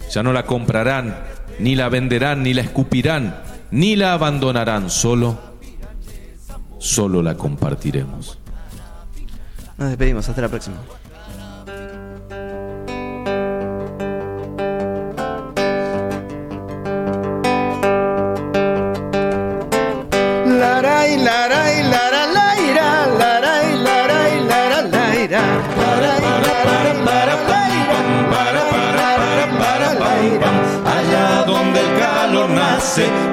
ya 0.10 0.24
no 0.24 0.32
la 0.32 0.46
comprarán, 0.46 1.20
ni 1.60 1.76
la 1.76 1.90
venderán, 1.90 2.42
ni 2.42 2.54
la 2.54 2.62
escupirán, 2.62 3.36
ni 3.70 3.98
la 3.98 4.14
abandonarán. 4.14 4.90
Solo, 4.90 5.38
solo 6.78 7.22
la 7.22 7.36
compartiremos. 7.36 8.38
Nos 9.78 9.90
despedimos, 9.90 10.30
hasta 10.30 10.42
la 10.42 10.48
próxima. 10.48 10.78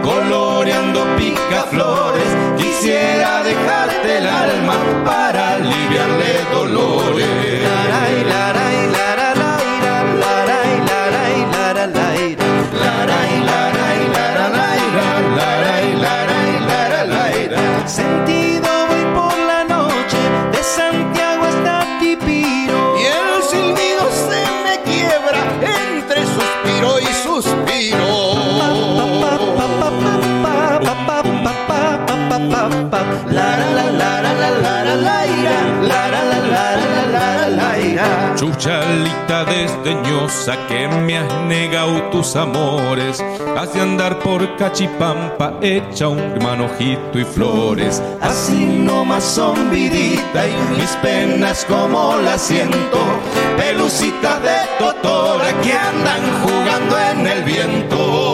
Coloreando 0.03 1.01
picaflores, 1.17 2.06
ira. 38.67 38.81
Chuchalita 38.81 39.45
desdeñosa 39.45 40.57
que 40.67 40.89
me 40.89 41.19
has 41.19 41.33
negado 41.47 42.03
tus 42.11 42.35
amores, 42.37 43.23
has 43.57 43.73
de 43.73 43.81
andar 43.81 44.19
por 44.19 44.57
cachipampa 44.57 45.55
hecha 45.63 46.09
un 46.09 46.39
manojito 46.43 47.19
y 47.19 47.25
flores. 47.25 48.03
Así 48.21 48.67
nomás 48.67 49.23
son 49.25 49.71
vidita 49.71 50.47
y 50.49 50.55
mis 50.77 50.91
penas 51.03 51.65
como 51.67 52.17
las 52.17 52.43
siento, 52.43 52.99
pelucitas 53.57 54.43
de 54.43 54.57
totora 54.79 55.53
que 55.63 55.73
andan 55.73 56.23
jugando 56.43 56.99
en 56.99 57.27
el 57.27 57.45
viento. 57.45 58.27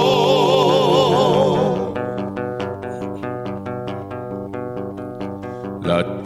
La 5.82 6.22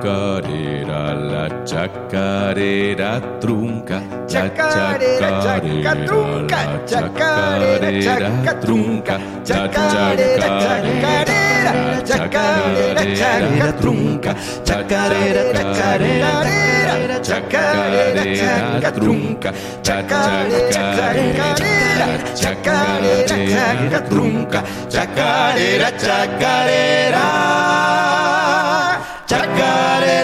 chacarera, 0.00 1.12
la 1.12 1.62
chacarera 1.64 3.20
trunca, 3.38 4.00
Chacarera, 4.26 5.42
chaca 5.42 5.94
trunca, 6.06 6.82
chacarera, 6.86 7.90
chaca 8.00 8.54
trunca, 8.60 9.18
chacarera, 9.44 10.46
chacarera, 10.64 12.02
chacarera, 12.02 13.02
chaca 13.14 13.72
trunca, 13.72 14.34
chacarera, 14.64 15.52
chacarera, 15.74 17.20
chacarera, 17.20 18.22
chaca 18.34 18.90
trunca, 18.92 19.52
chacarera, 19.82 20.70
chacarera, 20.70 22.06
chacarera, 22.34 23.36
chaca 23.46 24.00
trunca, 24.08 24.62
chacarera, 24.88 25.90
chacarera. 25.98 27.29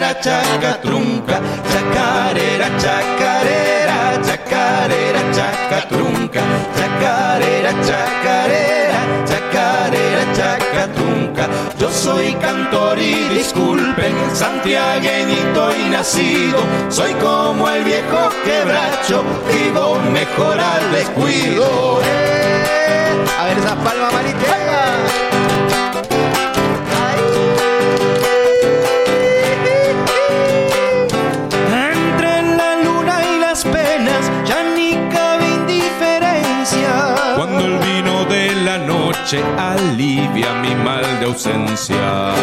Chacarera, 0.06 0.20
chaca 0.22 0.80
trunca, 0.82 1.40
chacarera, 1.68 2.68
chacarera, 2.78 4.22
chacarera, 4.22 5.20
chaca 5.32 5.88
trunca, 5.88 6.42
chacarera, 6.76 7.72
chacarera, 7.82 9.00
chacarera, 9.26 10.32
chaca 10.32 10.92
trunca. 10.94 11.48
Yo 11.80 11.90
soy 11.90 12.34
cantor 12.34 12.98
y 13.00 13.14
disculpen, 13.34 14.14
santiagueñito 14.32 15.74
y 15.76 15.90
nacido, 15.90 16.60
soy 16.88 17.12
como 17.14 17.68
el 17.68 17.82
viejo 17.82 18.28
quebracho, 18.44 19.24
vivo 19.52 19.98
mejor 20.12 20.60
al 20.60 20.92
descuido. 20.92 22.00
Eh, 22.04 23.24
A 23.40 23.44
ver 23.46 23.58
esa 23.58 23.74
palma 23.74 24.10
maritega. 24.12 25.25
Alivia 39.58 40.52
mi 40.62 40.74
mal 40.74 41.04
de 41.20 41.26
ausencia. 41.26 42.34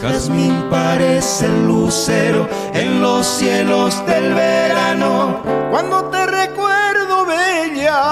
Jazmín 0.00 0.54
parece 0.70 1.48
lucero 1.66 2.48
en 2.72 3.00
los 3.00 3.26
cielos 3.26 4.04
del 4.06 4.32
verano. 4.34 5.42
Cuando 5.70 6.04
te 6.04 6.17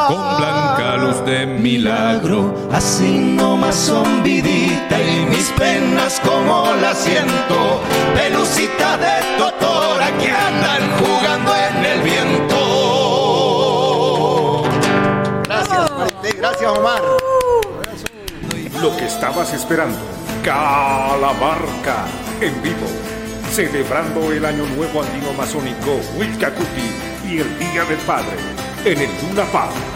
con 0.07 0.37
blanca 0.37 0.97
luz 0.97 1.25
de 1.25 1.47
milagro, 1.47 2.69
así 2.73 3.19
nomás 3.19 3.75
son 3.75 4.23
vidita 4.23 5.01
y 5.01 5.27
mis 5.27 5.49
penas 5.51 6.21
como 6.21 6.73
la 6.81 6.95
siento, 6.95 7.81
pelucita 8.15 8.97
de 8.99 9.39
totora 9.39 10.11
que 10.19 10.31
andan 10.31 10.83
jugando 10.99 11.53
en 11.55 11.85
el 11.85 12.03
viento. 12.03 12.57
Gracias, 15.45 15.91
Marité, 15.91 16.33
gracias, 16.39 16.71
Omar. 16.79 17.03
Lo 18.81 18.97
que 18.97 19.07
estabas 19.07 19.53
esperando. 19.55 19.99
Calamarca 20.45 22.07
en 22.41 22.63
vivo. 22.63 22.87
Celebrando 23.51 24.33
el 24.33 24.45
Año 24.45 24.65
Nuevo 24.77 25.03
Andino 25.03 25.33
Masónico 25.33 25.99
Wilcacuti 26.19 26.93
y 27.27 27.39
el 27.39 27.59
Día 27.59 27.85
del 27.85 27.99
Padre 27.99 28.37
en 28.85 28.99
el 28.99 29.11
Luna 29.23 29.45
Park. 29.51 29.96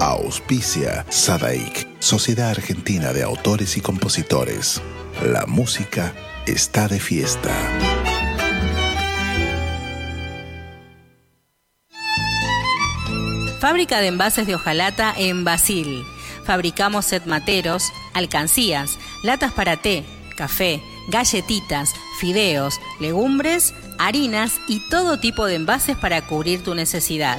Auspicia 0.00 1.04
Sadaik, 1.08 1.88
Sociedad 1.98 2.50
Argentina 2.50 3.12
de 3.12 3.24
Autores 3.24 3.76
y 3.76 3.80
Compositores. 3.80 4.80
La 5.24 5.44
música 5.46 6.14
está 6.46 6.86
de 6.86 7.00
fiesta. 7.00 7.50
Fábrica 13.58 14.00
de 14.00 14.06
envases 14.06 14.46
de 14.46 14.54
hojalata 14.54 15.12
en 15.16 15.42
Basil. 15.42 16.04
Fabricamos 16.44 17.04
set 17.04 17.26
materos, 17.26 17.92
alcancías, 18.14 19.00
latas 19.24 19.52
para 19.52 19.76
té, 19.78 20.04
café, 20.36 20.80
galletitas, 21.08 21.92
fideos, 22.20 22.80
legumbres, 23.00 23.74
harinas 23.98 24.60
y 24.68 24.80
todo 24.90 25.18
tipo 25.18 25.46
de 25.46 25.56
envases 25.56 25.96
para 25.96 26.24
cubrir 26.24 26.62
tu 26.62 26.76
necesidad. 26.76 27.38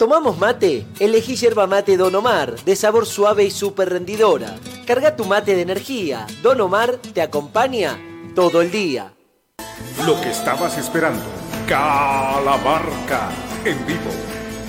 ¿Tomamos 0.00 0.38
mate? 0.38 0.86
Elegí 0.98 1.36
yerba 1.36 1.66
mate 1.66 1.98
Don 1.98 2.14
Omar, 2.14 2.58
de 2.64 2.74
sabor 2.74 3.04
suave 3.04 3.44
y 3.44 3.50
súper 3.50 3.90
rendidora. 3.90 4.56
Carga 4.86 5.14
tu 5.14 5.26
mate 5.26 5.54
de 5.54 5.60
energía. 5.60 6.26
Don 6.42 6.58
Omar 6.62 6.96
te 6.96 7.20
acompaña 7.20 8.00
todo 8.34 8.62
el 8.62 8.70
día. 8.70 9.12
Lo 10.06 10.18
que 10.22 10.30
estabas 10.30 10.78
esperando. 10.78 11.22
Calamarca 11.68 13.28
en 13.66 13.86
vivo. 13.86 14.10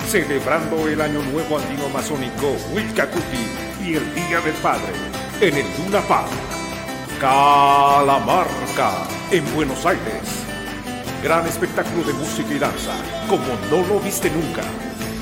Celebrando 0.06 0.86
el 0.86 1.00
Año 1.00 1.22
Nuevo 1.22 1.56
Andino 1.56 1.88
Masónico 1.88 2.54
Wilcacuti 2.74 3.48
y 3.82 3.94
el 3.94 4.14
Día 4.14 4.38
del 4.42 4.54
Padre 4.56 4.92
en 5.40 5.56
el 5.56 5.66
Luna 5.78 6.02
Park. 6.06 6.28
Calamarca 7.18 9.08
en 9.30 9.54
Buenos 9.54 9.86
Aires. 9.86 10.44
Gran 11.22 11.46
espectáculo 11.46 12.04
de 12.04 12.12
música 12.12 12.52
y 12.52 12.58
danza, 12.58 12.92
como 13.30 13.46
no 13.70 13.88
lo 13.88 13.98
viste 13.98 14.28
nunca. 14.28 14.91